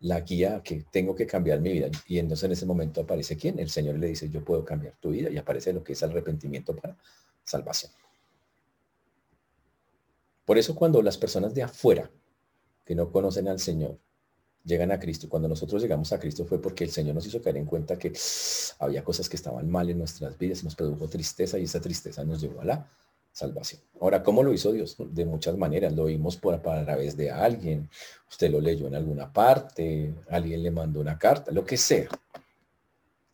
la 0.00 0.20
guía 0.20 0.62
que 0.62 0.84
tengo 0.90 1.14
que 1.14 1.26
cambiar 1.26 1.60
mi 1.60 1.72
vida. 1.72 1.88
Y 2.06 2.18
entonces 2.18 2.44
en 2.44 2.52
ese 2.52 2.66
momento 2.66 3.00
aparece 3.00 3.36
quién? 3.36 3.58
El 3.58 3.70
Señor 3.70 3.98
le 3.98 4.08
dice, 4.08 4.28
yo 4.28 4.44
puedo 4.44 4.64
cambiar 4.64 4.94
tu 5.00 5.10
vida 5.10 5.30
y 5.30 5.38
aparece 5.38 5.72
lo 5.72 5.82
que 5.82 5.94
es 5.94 6.02
arrepentimiento 6.02 6.74
para 6.76 6.96
salvación. 7.44 7.92
Por 10.46 10.56
eso 10.56 10.74
cuando 10.74 11.02
las 11.02 11.18
personas 11.18 11.52
de 11.52 11.64
afuera, 11.64 12.10
que 12.84 12.94
no 12.94 13.10
conocen 13.10 13.48
al 13.48 13.58
Señor, 13.58 13.98
llegan 14.64 14.92
a 14.92 14.98
Cristo, 14.98 15.28
cuando 15.28 15.48
nosotros 15.48 15.82
llegamos 15.82 16.12
a 16.12 16.20
Cristo 16.20 16.46
fue 16.46 16.62
porque 16.62 16.84
el 16.84 16.90
Señor 16.90 17.14
nos 17.16 17.26
hizo 17.26 17.42
caer 17.42 17.56
en 17.56 17.66
cuenta 17.66 17.98
que 17.98 18.12
había 18.78 19.04
cosas 19.04 19.28
que 19.28 19.36
estaban 19.36 19.68
mal 19.68 19.90
en 19.90 19.98
nuestras 19.98 20.38
vidas, 20.38 20.64
nos 20.64 20.74
produjo 20.74 21.08
tristeza 21.08 21.58
y 21.58 21.64
esa 21.64 21.80
tristeza 21.80 22.24
nos 22.24 22.40
llevó 22.40 22.60
a 22.60 22.64
la 22.64 22.90
salvación. 23.32 23.82
Ahora, 24.00 24.22
¿cómo 24.22 24.42
lo 24.42 24.52
hizo 24.52 24.72
Dios? 24.72 24.96
De 24.98 25.24
muchas 25.24 25.58
maneras. 25.58 25.92
Lo 25.92 26.06
vimos 26.06 26.36
por, 26.36 26.54
a 26.54 26.62
través 26.62 27.16
de 27.16 27.30
alguien, 27.30 27.90
usted 28.30 28.50
lo 28.50 28.60
leyó 28.60 28.86
en 28.86 28.94
alguna 28.94 29.32
parte, 29.32 30.14
alguien 30.30 30.62
le 30.62 30.70
mandó 30.70 31.00
una 31.00 31.18
carta, 31.18 31.52
lo 31.52 31.64
que 31.64 31.76
sea. 31.76 32.08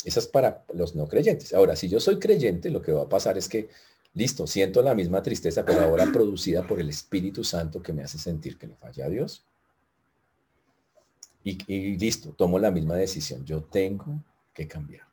Esa 0.05 0.19
es 0.19 0.27
para 0.27 0.65
los 0.75 0.97
no 0.97 1.07
creyentes. 1.07 1.55
Ahora, 1.55 1.77
si 1.77 1.89
yo 1.89 2.01
soy 2.01 2.19
creyente, 2.19 2.71
lo 2.71 2.83
que 2.83 2.91
va 2.91 3.03
a 3.03 3.09
pasar 3.09 3.39
es 3.39 3.49
que 3.49 3.69
Listo, 4.15 4.47
siento 4.47 4.83
la 4.83 4.95
misma 4.95 5.23
tristeza, 5.23 5.65
pero 5.65 5.81
ahora 5.81 6.11
producida 6.13 6.67
por 6.67 6.79
el 6.79 6.91
Espíritu 6.91 7.43
Santo 7.45 7.83
que 7.83 7.95
me 7.95 8.03
hace 8.03 8.19
sentir 8.19 8.59
que 8.59 8.67
le 8.67 8.77
falla 8.77 9.07
a 9.07 9.09
Dios. 9.09 9.45
Y, 11.45 11.97
listo, 11.97 12.31
tomo 12.31 12.59
la 12.59 12.71
misma 12.71 12.95
decisión. 12.97 13.45
Yo 13.45 13.65
tengo 13.65 14.23
que 14.55 14.69
cambiar. 14.69 15.07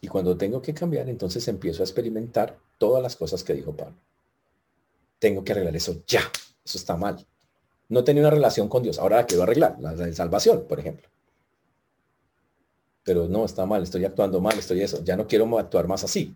Y 0.00 0.08
cuando 0.08 0.36
tengo 0.36 0.62
que 0.62 0.72
cambiar, 0.72 1.08
entonces 1.08 1.46
empiezo 1.48 1.82
a 1.82 1.84
experimentar 1.84 2.58
todas 2.78 3.02
las 3.02 3.16
cosas 3.16 3.44
que 3.44 3.54
dijo 3.54 3.76
Pablo. 3.76 3.96
Tengo 5.18 5.44
que 5.44 5.52
arreglar 5.52 5.76
eso 5.76 6.02
ya. 6.06 6.22
Eso 6.64 6.78
está 6.78 6.96
mal. 6.96 7.26
No 7.88 8.02
tenía 8.02 8.22
una 8.22 8.30
relación 8.30 8.68
con 8.68 8.82
Dios. 8.82 8.98
Ahora 8.98 9.16
la 9.16 9.26
quiero 9.26 9.42
arreglar. 9.42 9.76
La 9.78 9.94
de 9.94 10.14
salvación, 10.14 10.64
por 10.68 10.80
ejemplo. 10.80 11.08
Pero 13.04 13.28
no, 13.28 13.44
está 13.44 13.66
mal. 13.66 13.82
Estoy 13.82 14.04
actuando 14.04 14.40
mal. 14.40 14.58
Estoy 14.58 14.80
eso. 14.80 15.04
Ya 15.04 15.16
no 15.16 15.26
quiero 15.26 15.58
actuar 15.58 15.86
más 15.86 16.02
así. 16.02 16.34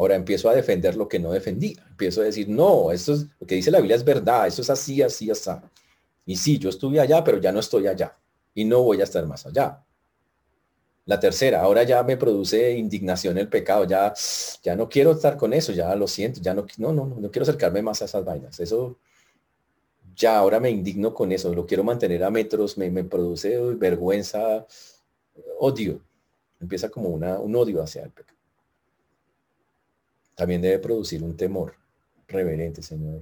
Ahora 0.00 0.14
empiezo 0.14 0.48
a 0.48 0.54
defender 0.54 0.96
lo 0.96 1.06
que 1.06 1.18
no 1.18 1.30
defendía. 1.30 1.84
Empiezo 1.90 2.22
a 2.22 2.24
decir, 2.24 2.48
no, 2.48 2.90
esto 2.90 3.12
es 3.12 3.26
lo 3.38 3.46
que 3.46 3.56
dice 3.56 3.70
la 3.70 3.80
Biblia 3.80 3.96
es 3.96 4.04
verdad, 4.04 4.46
eso 4.46 4.62
es 4.62 4.70
así, 4.70 5.02
así, 5.02 5.30
así. 5.30 5.50
Y 6.24 6.36
sí, 6.36 6.58
yo 6.58 6.70
estuve 6.70 6.98
allá, 7.00 7.22
pero 7.22 7.38
ya 7.38 7.52
no 7.52 7.60
estoy 7.60 7.86
allá. 7.86 8.16
Y 8.54 8.64
no 8.64 8.82
voy 8.82 9.02
a 9.02 9.04
estar 9.04 9.26
más 9.26 9.44
allá. 9.44 9.84
La 11.04 11.20
tercera, 11.20 11.60
ahora 11.60 11.82
ya 11.82 12.02
me 12.02 12.16
produce 12.16 12.72
indignación 12.72 13.36
el 13.36 13.50
pecado, 13.50 13.84
ya, 13.84 14.14
ya 14.62 14.74
no 14.74 14.88
quiero 14.88 15.10
estar 15.12 15.36
con 15.36 15.52
eso, 15.52 15.70
ya 15.72 15.94
lo 15.94 16.08
siento, 16.08 16.40
ya 16.40 16.54
no, 16.54 16.64
no, 16.78 16.94
no, 16.94 17.04
no 17.04 17.30
quiero 17.30 17.42
acercarme 17.42 17.82
más 17.82 18.00
a 18.00 18.06
esas 18.06 18.24
vainas. 18.24 18.58
Eso, 18.58 18.96
ya 20.16 20.38
ahora 20.38 20.60
me 20.60 20.70
indigno 20.70 21.12
con 21.12 21.30
eso, 21.30 21.52
lo 21.52 21.66
quiero 21.66 21.84
mantener 21.84 22.24
a 22.24 22.30
metros, 22.30 22.78
me, 22.78 22.90
me 22.90 23.04
produce 23.04 23.58
vergüenza, 23.74 24.66
odio. 25.58 26.00
Empieza 26.58 26.88
como 26.88 27.10
una, 27.10 27.38
un 27.38 27.54
odio 27.54 27.82
hacia 27.82 28.04
el 28.04 28.12
pecado 28.12 28.39
también 30.40 30.62
debe 30.62 30.78
producir 30.78 31.22
un 31.22 31.36
temor 31.36 31.74
reverente, 32.26 32.80
Señor. 32.80 33.20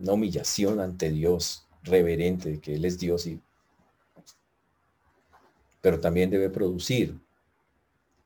Una 0.00 0.14
humillación 0.14 0.80
ante 0.80 1.10
Dios, 1.10 1.66
reverente, 1.82 2.58
que 2.60 2.76
Él 2.76 2.86
es 2.86 2.98
Dios 2.98 3.26
y 3.26 3.38
pero 5.82 6.00
también 6.00 6.30
debe 6.30 6.48
producir 6.48 7.14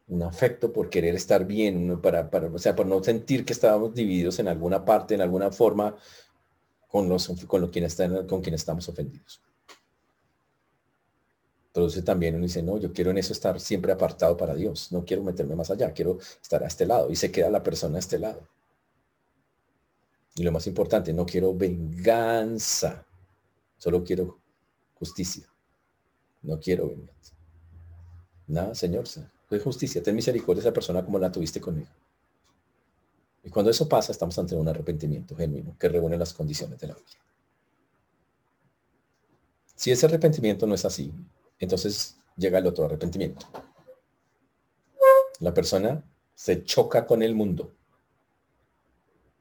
un 0.07 0.23
afecto 0.23 0.73
por 0.73 0.91
querer 0.91 1.17
estar 1.17 1.45
bien, 1.45 2.01
para, 2.01 2.31
para, 2.31 2.47
o 2.47 2.59
sea, 2.59 2.77
por 2.77 2.87
no 2.87 3.03
sentir 3.03 3.45
que 3.45 3.53
estábamos 3.53 3.95
divididos 3.95 4.39
en 4.39 4.47
alguna 4.47 4.85
parte, 4.85 5.17
en 5.17 5.23
alguna 5.23 5.51
forma, 5.51 5.97
con 6.87 7.09
los 7.09 7.27
con, 7.49 7.63
lo, 7.63 7.73
quien 7.73 7.85
está, 7.85 8.29
con 8.29 8.43
quien 8.43 8.55
estamos 8.55 8.89
ofendidos. 8.89 9.43
Entonces 11.75 12.05
también 12.05 12.35
uno 12.35 12.45
dice, 12.45 12.63
no, 12.63 12.77
yo 12.77 12.93
quiero 12.93 13.13
en 13.13 13.19
eso 13.19 13.33
estar 13.33 13.59
siempre 13.59 13.93
apartado 13.93 14.37
para 14.37 14.55
Dios, 14.55 14.93
no 14.93 15.07
quiero 15.07 15.23
meterme 15.23 15.57
más 15.57 15.71
allá, 15.71 15.95
quiero 15.95 16.19
estar 16.43 16.63
a 16.63 16.67
este 16.67 16.85
lado 16.85 17.11
y 17.11 17.17
se 17.17 17.33
queda 17.33 17.49
la 17.49 17.63
persona 17.63 17.97
a 17.97 17.99
este 17.99 18.19
lado. 18.19 18.47
Y 20.35 20.43
lo 20.43 20.53
más 20.53 20.67
importante, 20.67 21.15
no 21.15 21.25
quiero 21.25 21.55
venganza, 21.55 23.07
solo 23.79 24.05
quiero 24.05 24.39
justicia, 24.95 25.49
no 26.43 26.61
quiero 26.61 26.89
venganza. 26.89 27.35
Nada, 28.49 28.75
Señor, 28.75 29.09
soy 29.09 29.59
justicia, 29.65 30.03
ten 30.03 30.15
misericordia 30.15 30.63
de 30.63 30.69
esa 30.69 30.75
persona 30.75 31.03
como 31.03 31.19
la 31.19 31.33
tuviste 31.33 31.59
conmigo. 31.59 31.89
Y 33.45 33.49
cuando 33.49 33.71
eso 33.71 33.89
pasa, 33.89 34.13
estamos 34.13 34.39
ante 34.39 34.55
un 34.55 34.69
arrepentimiento 34.69 35.35
genuino 35.35 35.75
que 35.79 35.89
reúne 35.89 36.19
las 36.19 36.35
condiciones 36.35 36.79
de 36.79 36.87
la 36.87 36.95
vida. 36.95 37.07
Si 39.75 39.91
ese 39.91 40.05
arrepentimiento 40.05 40.67
no 40.67 40.75
es 40.75 40.85
así, 40.85 41.13
entonces 41.63 42.17
llega 42.37 42.59
el 42.59 42.67
otro 42.67 42.85
arrepentimiento. 42.85 43.47
La 45.41 45.55
persona 45.55 46.05
se 46.35 46.65
choca 46.65 47.07
con 47.07 47.23
el 47.23 47.35
mundo. 47.35 47.73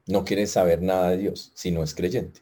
No 0.06 0.24
quiere 0.24 0.46
saber 0.46 0.82
nada 0.82 1.10
de 1.10 1.18
Dios 1.18 1.52
si 1.54 1.70
no 1.70 1.82
es 1.82 1.94
creyente. 1.94 2.40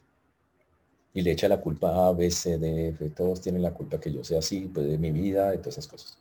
Y 1.13 1.21
le 1.21 1.31
echa 1.31 1.47
la 1.47 1.59
culpa 1.59 2.07
a 2.07 2.13
B, 2.13 2.31
C, 2.31 2.57
D, 2.57 2.89
F. 2.89 3.09
Todos 3.09 3.41
tienen 3.41 3.61
la 3.61 3.73
culpa 3.73 3.99
que 3.99 4.11
yo 4.11 4.23
sea 4.23 4.39
así, 4.39 4.69
pues 4.73 4.87
de 4.87 4.97
mi 4.97 5.11
vida, 5.11 5.51
de 5.51 5.57
todas 5.57 5.77
esas 5.77 5.87
cosas. 5.87 6.17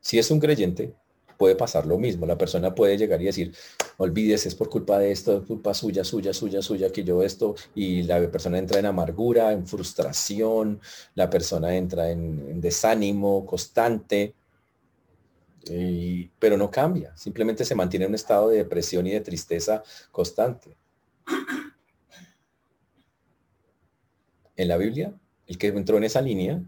Si 0.00 0.18
es 0.18 0.30
un 0.30 0.40
creyente, 0.40 0.94
puede 1.40 1.56
pasar 1.56 1.86
lo 1.86 1.96
mismo. 1.96 2.26
La 2.26 2.36
persona 2.36 2.74
puede 2.74 2.98
llegar 2.98 3.22
y 3.22 3.24
decir, 3.24 3.54
olvides, 3.96 4.44
es 4.44 4.54
por 4.54 4.68
culpa 4.68 4.98
de 4.98 5.10
esto, 5.10 5.38
es 5.38 5.46
culpa 5.46 5.72
suya, 5.72 6.04
suya, 6.04 6.34
suya, 6.34 6.60
suya, 6.60 6.92
que 6.92 7.02
yo 7.02 7.22
esto, 7.22 7.54
y 7.74 8.02
la 8.02 8.30
persona 8.30 8.58
entra 8.58 8.78
en 8.78 8.84
amargura, 8.84 9.50
en 9.52 9.66
frustración, 9.66 10.82
la 11.14 11.30
persona 11.30 11.74
entra 11.74 12.10
en, 12.10 12.60
desánimo 12.60 13.46
constante, 13.46 14.34
pero 16.38 16.58
no 16.58 16.70
cambia, 16.70 17.16
simplemente 17.16 17.64
se 17.64 17.74
mantiene 17.74 18.04
en 18.04 18.10
un 18.10 18.16
estado 18.16 18.50
de 18.50 18.58
depresión 18.58 19.06
y 19.06 19.12
de 19.12 19.22
tristeza 19.22 19.82
constante. 20.12 20.76
En 24.56 24.68
la 24.68 24.76
Biblia, 24.76 25.14
el 25.46 25.56
que 25.56 25.68
entró 25.68 25.96
en 25.96 26.04
esa 26.04 26.20
línea 26.20 26.62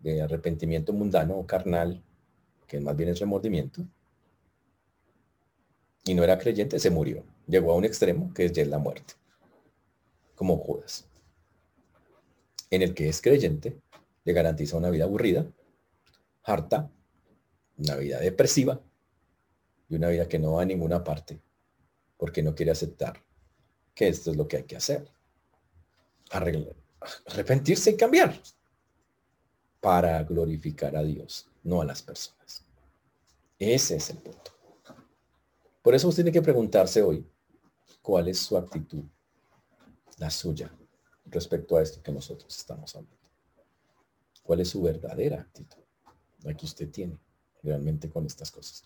de 0.00 0.20
arrepentimiento 0.20 0.92
mundano 0.92 1.36
o 1.36 1.46
carnal, 1.46 2.02
que 2.72 2.80
más 2.80 2.96
bien 2.96 3.10
es 3.10 3.20
remordimiento, 3.20 3.86
y 6.04 6.14
no 6.14 6.24
era 6.24 6.38
creyente, 6.38 6.78
se 6.78 6.88
murió. 6.88 7.22
Llegó 7.46 7.72
a 7.72 7.76
un 7.76 7.84
extremo 7.84 8.32
que 8.32 8.46
es 8.46 8.52
ya 8.52 8.64
la 8.64 8.78
muerte, 8.78 9.12
como 10.34 10.56
Judas. 10.56 11.06
En 12.70 12.80
el 12.80 12.94
que 12.94 13.10
es 13.10 13.20
creyente, 13.20 13.78
le 14.24 14.32
garantiza 14.32 14.78
una 14.78 14.88
vida 14.88 15.04
aburrida, 15.04 15.46
harta, 16.44 16.90
una 17.76 17.96
vida 17.96 18.18
depresiva 18.20 18.80
y 19.90 19.96
una 19.96 20.08
vida 20.08 20.26
que 20.26 20.38
no 20.38 20.54
va 20.54 20.62
a 20.62 20.64
ninguna 20.64 21.04
parte 21.04 21.42
porque 22.16 22.42
no 22.42 22.54
quiere 22.54 22.70
aceptar 22.70 23.22
que 23.94 24.08
esto 24.08 24.30
es 24.30 24.38
lo 24.38 24.48
que 24.48 24.56
hay 24.56 24.64
que 24.64 24.76
hacer. 24.76 25.12
arrepentirse 27.26 27.90
y 27.90 27.96
cambiar 27.98 28.40
para 29.78 30.22
glorificar 30.22 30.96
a 30.96 31.02
Dios, 31.02 31.51
no 31.62 31.80
a 31.80 31.84
las 31.84 32.02
personas. 32.02 32.64
Ese 33.58 33.96
es 33.96 34.10
el 34.10 34.18
punto. 34.18 34.50
Por 35.82 35.94
eso 35.94 36.08
usted 36.08 36.22
tiene 36.22 36.38
que 36.38 36.42
preguntarse 36.42 37.02
hoy, 37.02 37.26
¿cuál 38.00 38.28
es 38.28 38.38
su 38.38 38.56
actitud? 38.56 39.04
La 40.18 40.30
suya 40.30 40.72
respecto 41.26 41.76
a 41.76 41.82
esto 41.82 42.02
que 42.02 42.12
nosotros 42.12 42.56
estamos 42.56 42.94
hablando. 42.94 43.16
¿Cuál 44.42 44.60
es 44.60 44.68
su 44.68 44.82
verdadera 44.82 45.40
actitud? 45.40 45.82
La 46.42 46.54
que 46.54 46.66
usted 46.66 46.90
tiene 46.90 47.18
realmente 47.62 48.10
con 48.10 48.26
estas 48.26 48.50
cosas 48.50 48.84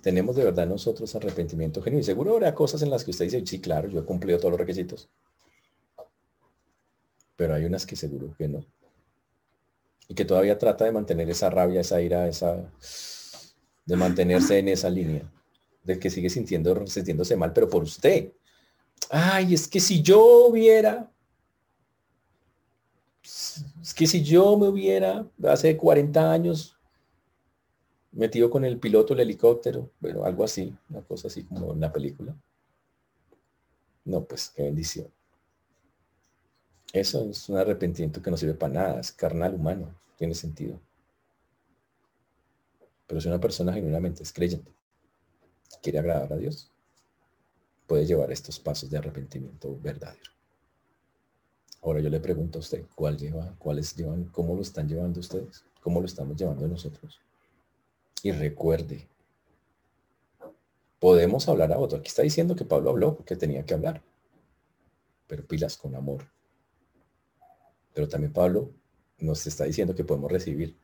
tenemos 0.00 0.36
de 0.36 0.44
verdad 0.44 0.66
nosotros 0.66 1.14
arrepentimiento 1.14 1.82
genuino. 1.82 2.02
Seguro 2.02 2.32
habrá 2.32 2.54
cosas 2.54 2.80
en 2.80 2.88
las 2.88 3.04
que 3.04 3.10
usted 3.10 3.26
dice, 3.26 3.44
sí, 3.44 3.60
claro, 3.60 3.88
yo 3.88 4.00
he 4.00 4.04
cumplido 4.04 4.38
todos 4.38 4.52
los 4.52 4.60
requisitos. 4.60 5.10
Pero 7.36 7.54
hay 7.54 7.66
unas 7.66 7.84
que 7.84 7.94
seguro 7.94 8.34
que 8.38 8.48
no. 8.48 8.64
Y 10.10 10.14
que 10.14 10.24
todavía 10.24 10.58
trata 10.58 10.84
de 10.84 10.90
mantener 10.90 11.30
esa 11.30 11.50
rabia, 11.50 11.82
esa 11.82 12.00
ira, 12.00 12.26
esa 12.26 12.68
de 13.86 13.94
mantenerse 13.94 14.58
en 14.58 14.66
esa 14.66 14.90
línea. 14.90 15.22
De 15.84 16.00
que 16.00 16.10
sigue 16.10 16.28
sintiendo, 16.28 16.84
sintiéndose 16.88 17.36
mal, 17.36 17.52
pero 17.52 17.68
por 17.68 17.84
usted. 17.84 18.32
Ay, 19.08 19.54
es 19.54 19.68
que 19.68 19.78
si 19.78 20.02
yo 20.02 20.48
hubiera, 20.48 21.08
es 23.22 23.94
que 23.94 24.08
si 24.08 24.24
yo 24.24 24.58
me 24.58 24.66
hubiera, 24.66 25.24
hace 25.44 25.76
40 25.76 26.32
años, 26.32 26.76
metido 28.10 28.50
con 28.50 28.64
el 28.64 28.80
piloto 28.80 29.14
del 29.14 29.22
helicóptero, 29.22 29.92
pero 30.00 30.24
algo 30.24 30.42
así, 30.42 30.76
una 30.88 31.02
cosa 31.02 31.28
así 31.28 31.44
como 31.44 31.72
en 31.72 31.78
la 31.78 31.92
película. 31.92 32.34
No, 34.04 34.24
pues 34.24 34.50
qué 34.56 34.64
bendición. 34.64 35.06
Eso 36.92 37.30
es 37.30 37.48
un 37.48 37.56
arrepentimiento 37.56 38.20
que 38.20 38.30
no 38.30 38.36
sirve 38.36 38.54
para 38.54 38.72
nada, 38.72 39.00
es 39.00 39.12
carnal 39.12 39.54
humano, 39.54 39.94
tiene 40.16 40.34
sentido. 40.34 40.80
Pero 43.06 43.20
si 43.20 43.28
una 43.28 43.40
persona 43.40 43.72
genuinamente 43.72 44.22
es 44.22 44.32
creyente, 44.32 44.72
quiere 45.82 46.00
agradar 46.00 46.32
a 46.32 46.36
Dios, 46.36 46.70
puede 47.86 48.06
llevar 48.06 48.32
estos 48.32 48.58
pasos 48.58 48.90
de 48.90 48.98
arrepentimiento 48.98 49.78
verdadero. 49.80 50.30
Ahora 51.82 52.00
yo 52.00 52.10
le 52.10 52.20
pregunto 52.20 52.58
a 52.58 52.60
usted, 52.60 52.84
¿cuál 52.94 53.16
lleva, 53.16 53.54
cuáles 53.58 53.96
llevan, 53.96 54.24
cómo 54.24 54.54
lo 54.54 54.62
están 54.62 54.88
llevando 54.88 55.20
ustedes? 55.20 55.64
¿Cómo 55.80 56.00
lo 56.00 56.06
estamos 56.06 56.36
llevando 56.36 56.68
nosotros? 56.68 57.20
Y 58.22 58.32
recuerde, 58.32 59.08
podemos 60.98 61.48
hablar 61.48 61.72
a 61.72 61.78
otro. 61.78 61.98
Aquí 61.98 62.08
está 62.08 62.22
diciendo 62.22 62.54
que 62.54 62.64
Pablo 62.64 62.90
habló 62.90 63.16
porque 63.16 63.34
tenía 63.34 63.64
que 63.64 63.74
hablar. 63.74 64.02
Pero 65.26 65.46
pilas 65.46 65.76
con 65.76 65.94
amor. 65.94 66.26
Pero 68.00 68.08
también 68.08 68.32
Pablo 68.32 68.72
nos 69.18 69.46
está 69.46 69.64
diciendo 69.64 69.94
que 69.94 70.04
podemos 70.04 70.32
recibir. 70.32 70.74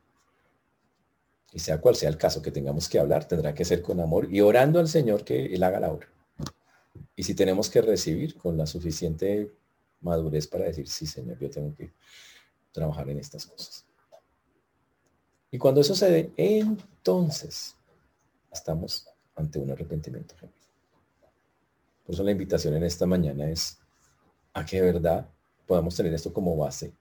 Y 1.51 1.57
sea 1.57 1.81
cual 1.81 1.95
sea 1.95 2.09
el 2.09 2.17
caso 2.19 2.43
que 2.43 2.51
tengamos 2.51 2.87
que 2.87 2.99
hablar, 2.99 3.27
tendrá 3.27 3.55
que 3.55 3.65
ser 3.65 3.81
con 3.81 3.99
amor 3.99 4.31
y 4.31 4.39
orando 4.39 4.79
al 4.79 4.87
Señor 4.87 5.23
que 5.23 5.47
Él 5.47 5.63
haga 5.63 5.79
la 5.79 5.91
obra. 5.91 6.07
Y 7.15 7.23
si 7.23 7.33
tenemos 7.33 7.71
que 7.71 7.81
recibir 7.81 8.37
con 8.37 8.55
la 8.55 8.67
suficiente 8.67 9.51
madurez 10.01 10.45
para 10.45 10.65
decir, 10.65 10.87
sí, 10.87 11.07
Señor, 11.07 11.39
yo 11.39 11.49
tengo 11.49 11.73
que 11.73 11.91
trabajar 12.71 13.09
en 13.09 13.17
estas 13.17 13.47
cosas. 13.47 13.83
Y 15.49 15.57
cuando 15.57 15.81
eso 15.81 15.95
se 15.95 16.31
entonces 16.37 17.75
estamos 18.53 19.07
ante 19.35 19.57
un 19.57 19.71
arrepentimiento 19.71 20.35
Por 22.05 22.13
eso 22.13 22.23
la 22.23 22.29
invitación 22.29 22.75
en 22.75 22.83
esta 22.83 23.07
mañana 23.07 23.49
es 23.49 23.79
a 24.53 24.63
que 24.63 24.79
de 24.79 24.93
verdad 24.93 25.27
podamos 25.65 25.95
tener 25.95 26.13
esto 26.13 26.31
como 26.31 26.55
base 26.55 26.93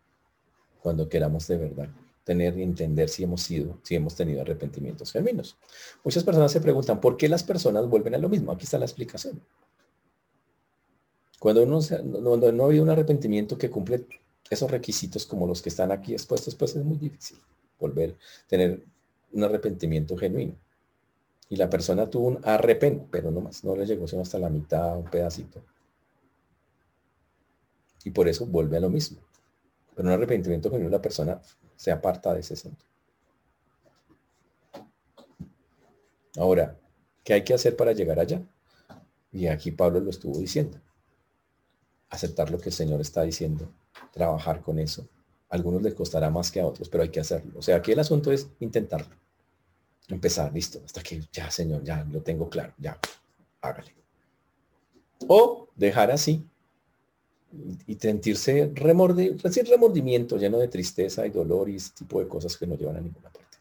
cuando 0.87 1.09
queramos 1.09 1.49
de 1.49 1.57
verdad 1.57 1.89
tener 2.23 2.57
y 2.57 2.63
entender 2.63 3.09
si 3.09 3.25
hemos 3.25 3.43
sido, 3.43 3.77
si 3.83 3.97
hemos 3.97 4.15
tenido 4.15 4.43
arrepentimientos 4.43 5.11
genuinos. 5.11 5.57
Muchas 6.05 6.23
personas 6.23 6.53
se 6.53 6.61
preguntan, 6.61 7.01
¿por 7.01 7.17
qué 7.17 7.29
las 7.29 7.43
personas 7.43 7.89
vuelven 7.89 8.15
a 8.15 8.19
lo 8.19 8.29
mismo? 8.29 8.53
Aquí 8.53 8.63
está 8.63 8.79
la 8.79 8.85
explicación. 8.85 9.43
Cuando, 11.41 11.65
uno, 11.65 11.81
no 12.53 12.63
ha 12.63 12.67
habido 12.67 12.85
un 12.85 12.91
arrepentimiento 12.91 13.59
que 13.59 13.69
cumple 13.69 14.07
esos 14.49 14.71
requisitos 14.71 15.27
como 15.27 15.45
los 15.49 15.61
que 15.61 15.71
están 15.71 15.91
aquí 15.91 16.13
expuestos, 16.13 16.55
pues 16.55 16.77
es 16.77 16.85
muy 16.85 16.99
difícil 16.99 17.39
volver 17.81 18.11
a 18.11 18.49
tener 18.49 18.85
un 19.33 19.43
arrepentimiento 19.43 20.17
genuino. 20.17 20.55
Y 21.49 21.57
la 21.57 21.69
persona 21.69 22.09
tuvo 22.09 22.29
un 22.29 22.39
arrepent, 22.45 23.09
pero 23.11 23.33
no 23.33 23.41
más, 23.41 23.65
no 23.65 23.75
le 23.75 23.87
llegó 23.87 24.07
sino 24.07 24.23
hasta 24.23 24.39
la 24.39 24.51
mitad, 24.51 24.97
un 24.97 25.11
pedacito. 25.11 25.65
Y 28.05 28.11
por 28.11 28.29
eso 28.29 28.47
vuelve 28.47 28.77
a 28.77 28.81
lo 28.81 28.89
mismo. 28.89 29.27
Pero 29.97 30.09
un 30.09 30.15
arrepentimiento 30.15 30.71
genuino, 30.71 30.91
la 30.91 31.01
persona 31.01 31.41
se 31.75 31.91
aparta 31.91 32.35
de 32.35 32.41
ese 32.41 32.55
centro. 32.55 32.87
Ahora, 36.37 36.79
¿qué 37.25 37.33
hay 37.33 37.43
que 37.43 37.55
hacer 37.55 37.75
para 37.77 37.93
llegar 37.93 38.21
allá? 38.21 38.43
Y 39.33 39.47
aquí 39.47 39.71
Pablo 39.71 40.01
lo 40.01 40.11
estuvo 40.11 40.39
diciendo. 40.39 40.79
Aceptar 42.11 42.51
lo 42.51 42.59
que 42.59 42.69
el 42.69 42.75
Señor 42.75 43.01
está 43.01 43.23
diciendo, 43.23 43.73
trabajar 44.13 44.61
con 44.61 44.79
eso, 44.79 45.09
algunos 45.49 45.81
les 45.83 45.95
costará 45.95 46.29
más 46.29 46.51
que 46.51 46.61
a 46.61 46.67
otros, 46.67 46.91
pero 46.91 47.03
hay 47.03 47.09
que 47.09 47.21
hacerlo. 47.21 47.59
O 47.59 47.63
sea, 47.63 47.77
aquí 47.77 47.93
el 47.93 47.99
asunto 47.99 48.31
es 48.31 48.49
intentarlo. 48.61 49.17
Empezar, 50.09 50.53
listo, 50.53 50.81
hasta 50.85 51.03
que 51.03 51.23
ya, 51.33 51.51
Señor, 51.51 51.83
ya 51.83 52.05
lo 52.05 52.21
tengo 52.21 52.51
claro, 52.51 52.75
ya, 52.79 52.99
hágale. 53.63 53.95
O 55.27 55.69
dejar 55.75 56.11
así 56.11 56.47
y 57.87 57.95
sentirse 57.95 58.73
remordi 58.75 59.37
remordimiento, 59.69 60.37
lleno 60.37 60.59
de 60.59 60.69
tristeza 60.69 61.27
y 61.27 61.31
dolor 61.31 61.69
y 61.69 61.77
ese 61.77 61.93
tipo 61.95 62.21
de 62.21 62.29
cosas 62.29 62.57
que 62.57 62.67
no 62.67 62.77
llevan 62.77 62.97
a 62.97 63.01
ninguna 63.01 63.31
parte. 63.31 63.59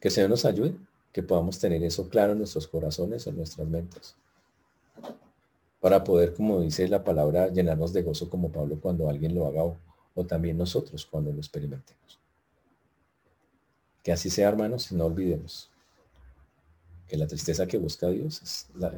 Que 0.00 0.08
el 0.08 0.14
Señor 0.14 0.30
nos 0.30 0.44
ayude, 0.44 0.76
que 1.12 1.22
podamos 1.22 1.58
tener 1.58 1.82
eso 1.82 2.08
claro 2.08 2.32
en 2.32 2.38
nuestros 2.38 2.68
corazones, 2.68 3.26
en 3.26 3.36
nuestras 3.36 3.66
mentes, 3.66 4.14
para 5.80 6.04
poder, 6.04 6.34
como 6.34 6.60
dice 6.60 6.86
la 6.88 7.02
palabra, 7.02 7.48
llenarnos 7.48 7.92
de 7.92 8.02
gozo 8.02 8.28
como 8.28 8.50
Pablo 8.50 8.78
cuando 8.80 9.08
alguien 9.08 9.34
lo 9.34 9.46
haga 9.46 9.62
o 10.14 10.24
también 10.26 10.58
nosotros 10.58 11.06
cuando 11.06 11.32
lo 11.32 11.38
experimentemos. 11.38 12.18
Que 14.02 14.12
así 14.12 14.30
sea, 14.30 14.48
hermanos, 14.48 14.90
y 14.92 14.96
no 14.96 15.06
olvidemos 15.06 15.70
que 17.06 17.16
la 17.16 17.26
tristeza 17.26 17.66
que 17.66 17.78
busca 17.78 18.08
Dios 18.08 18.42
es 18.42 18.66
la, 18.74 18.92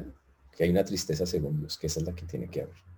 que 0.55 0.63
hay 0.63 0.69
una 0.69 0.83
tristeza 0.83 1.25
según 1.25 1.59
Dios, 1.59 1.77
que 1.77 1.87
esa 1.87 1.99
es 1.99 2.05
la 2.05 2.13
que 2.13 2.25
tiene 2.25 2.49
que 2.49 2.63
haber 2.63 2.90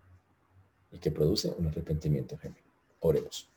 y 0.94 1.00
que 1.00 1.12
produce 1.12 1.54
un 1.58 1.68
arrepentimiento 1.68 2.38
genuino. 2.38 2.68
Oremos. 3.02 3.50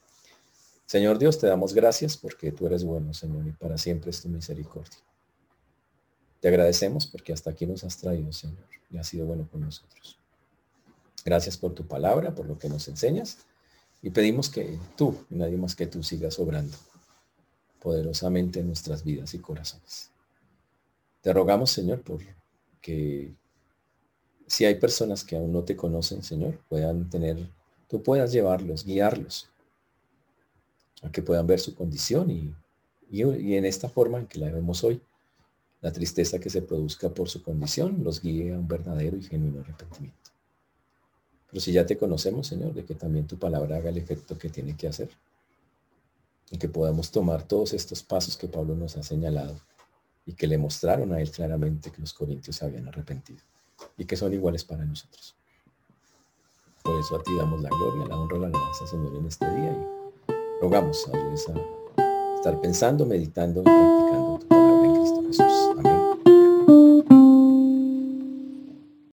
Señor 0.86 1.18
Dios, 1.18 1.38
te 1.38 1.46
damos 1.46 1.74
gracias 1.74 2.16
porque 2.16 2.50
tú 2.50 2.66
eres 2.66 2.82
bueno, 2.82 3.12
Señor, 3.12 3.46
y 3.46 3.52
para 3.52 3.78
siempre 3.78 4.10
es 4.10 4.22
tu 4.22 4.28
misericordia. 4.28 4.98
Te 6.40 6.48
agradecemos 6.48 7.06
porque 7.06 7.32
hasta 7.32 7.50
aquí 7.50 7.66
nos 7.66 7.84
has 7.84 7.96
traído, 7.96 8.32
Señor, 8.32 8.64
y 8.90 8.98
has 8.98 9.06
sido 9.06 9.26
bueno 9.26 9.48
con 9.50 9.60
nosotros. 9.60 10.18
Gracias 11.24 11.56
por 11.56 11.74
tu 11.74 11.86
palabra, 11.86 12.34
por 12.34 12.46
lo 12.46 12.58
que 12.58 12.68
nos 12.68 12.86
enseñas 12.88 13.38
y 14.02 14.10
pedimos 14.10 14.48
que 14.48 14.78
tú 14.96 15.16
y 15.30 15.36
nadie 15.36 15.56
más 15.56 15.74
que 15.74 15.86
tú 15.86 16.02
sigas 16.02 16.38
obrando 16.38 16.76
poderosamente 17.80 18.60
en 18.60 18.68
nuestras 18.68 19.04
vidas 19.04 19.34
y 19.34 19.38
corazones. 19.38 20.10
Te 21.20 21.32
rogamos, 21.32 21.70
Señor, 21.70 22.02
por 22.02 22.20
que 22.80 23.34
si 24.46 24.64
hay 24.64 24.76
personas 24.76 25.24
que 25.24 25.36
aún 25.36 25.52
no 25.52 25.64
te 25.64 25.76
conocen, 25.76 26.22
Señor, 26.22 26.58
puedan 26.68 27.10
tener, 27.10 27.50
tú 27.88 28.02
puedas 28.02 28.32
llevarlos, 28.32 28.84
guiarlos, 28.84 29.48
a 31.02 31.10
que 31.10 31.22
puedan 31.22 31.46
ver 31.46 31.60
su 31.60 31.74
condición 31.74 32.30
y, 32.30 32.54
y 33.10 33.54
en 33.54 33.64
esta 33.64 33.88
forma 33.88 34.18
en 34.18 34.26
que 34.26 34.38
la 34.38 34.50
vemos 34.50 34.84
hoy, 34.84 35.00
la 35.80 35.92
tristeza 35.92 36.38
que 36.38 36.50
se 36.50 36.62
produzca 36.62 37.10
por 37.10 37.28
su 37.28 37.42
condición 37.42 38.02
los 38.02 38.22
guíe 38.22 38.54
a 38.54 38.58
un 38.58 38.66
verdadero 38.66 39.16
y 39.16 39.22
genuino 39.22 39.60
arrepentimiento. 39.60 40.30
Pero 41.48 41.60
si 41.60 41.72
ya 41.72 41.86
te 41.86 41.96
conocemos, 41.96 42.46
Señor, 42.46 42.74
de 42.74 42.84
que 42.84 42.94
también 42.94 43.26
tu 43.26 43.38
palabra 43.38 43.76
haga 43.76 43.90
el 43.90 43.98
efecto 43.98 44.36
que 44.38 44.48
tiene 44.48 44.76
que 44.76 44.88
hacer. 44.88 45.10
Y 46.50 46.58
que 46.58 46.68
podamos 46.68 47.10
tomar 47.10 47.42
todos 47.42 47.72
estos 47.72 48.02
pasos 48.02 48.36
que 48.36 48.48
Pablo 48.48 48.74
nos 48.74 48.96
ha 48.96 49.02
señalado 49.02 49.60
y 50.24 50.32
que 50.34 50.46
le 50.46 50.58
mostraron 50.58 51.12
a 51.12 51.20
él 51.20 51.30
claramente 51.30 51.90
que 51.90 52.00
los 52.00 52.12
corintios 52.12 52.56
se 52.56 52.64
habían 52.64 52.86
arrepentido 52.86 53.40
y 53.98 54.04
que 54.04 54.16
son 54.16 54.32
iguales 54.32 54.64
para 54.64 54.84
nosotros. 54.84 55.34
Por 56.82 56.98
eso 57.00 57.16
a 57.16 57.22
ti 57.22 57.34
damos 57.36 57.60
la 57.62 57.68
gloria, 57.68 58.06
la 58.06 58.16
honra, 58.16 58.38
la 58.38 58.46
alabanza, 58.46 58.86
Señor, 58.86 59.16
en 59.16 59.26
este 59.26 59.44
día 59.44 59.72
y 59.72 60.62
rogamos 60.62 61.08
a 61.08 61.16
estar 62.36 62.60
pensando, 62.60 63.04
meditando 63.06 63.62
practicando 63.64 64.55